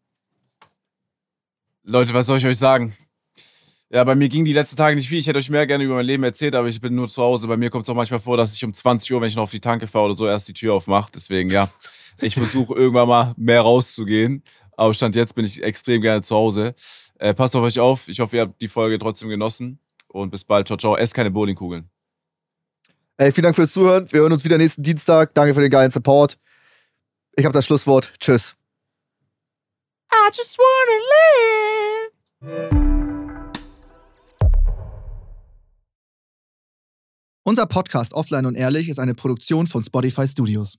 [1.82, 2.94] Leute, was soll ich euch sagen?
[3.92, 5.18] Ja, bei mir ging die letzten Tage nicht viel.
[5.18, 7.48] Ich hätte euch mehr gerne über mein Leben erzählt, aber ich bin nur zu Hause.
[7.48, 9.42] Bei mir kommt es auch manchmal vor, dass ich um 20 Uhr, wenn ich noch
[9.42, 11.10] auf die Tanke fahre oder so, erst die Tür aufmache.
[11.12, 11.68] Deswegen, ja,
[12.22, 14.42] ich versuche irgendwann mal mehr rauszugehen.
[14.76, 16.74] Aber Stand jetzt bin ich extrem gerne zu Hause.
[17.18, 18.08] Äh, passt auf euch auf.
[18.08, 19.78] Ich hoffe, ihr habt die Folge trotzdem genossen.
[20.08, 20.66] Und bis bald.
[20.66, 20.96] Ciao, ciao.
[20.96, 21.88] Esst keine Bowlingkugeln.
[23.16, 24.10] Ey, vielen Dank fürs Zuhören.
[24.10, 25.34] Wir hören uns wieder nächsten Dienstag.
[25.34, 26.38] Danke für den geilen Support.
[27.36, 28.12] Ich habe das Schlusswort.
[28.18, 28.54] Tschüss.
[30.12, 30.96] I just wanna
[32.48, 32.90] live.
[37.44, 40.78] Unser Podcast Offline und Ehrlich ist eine Produktion von Spotify Studios.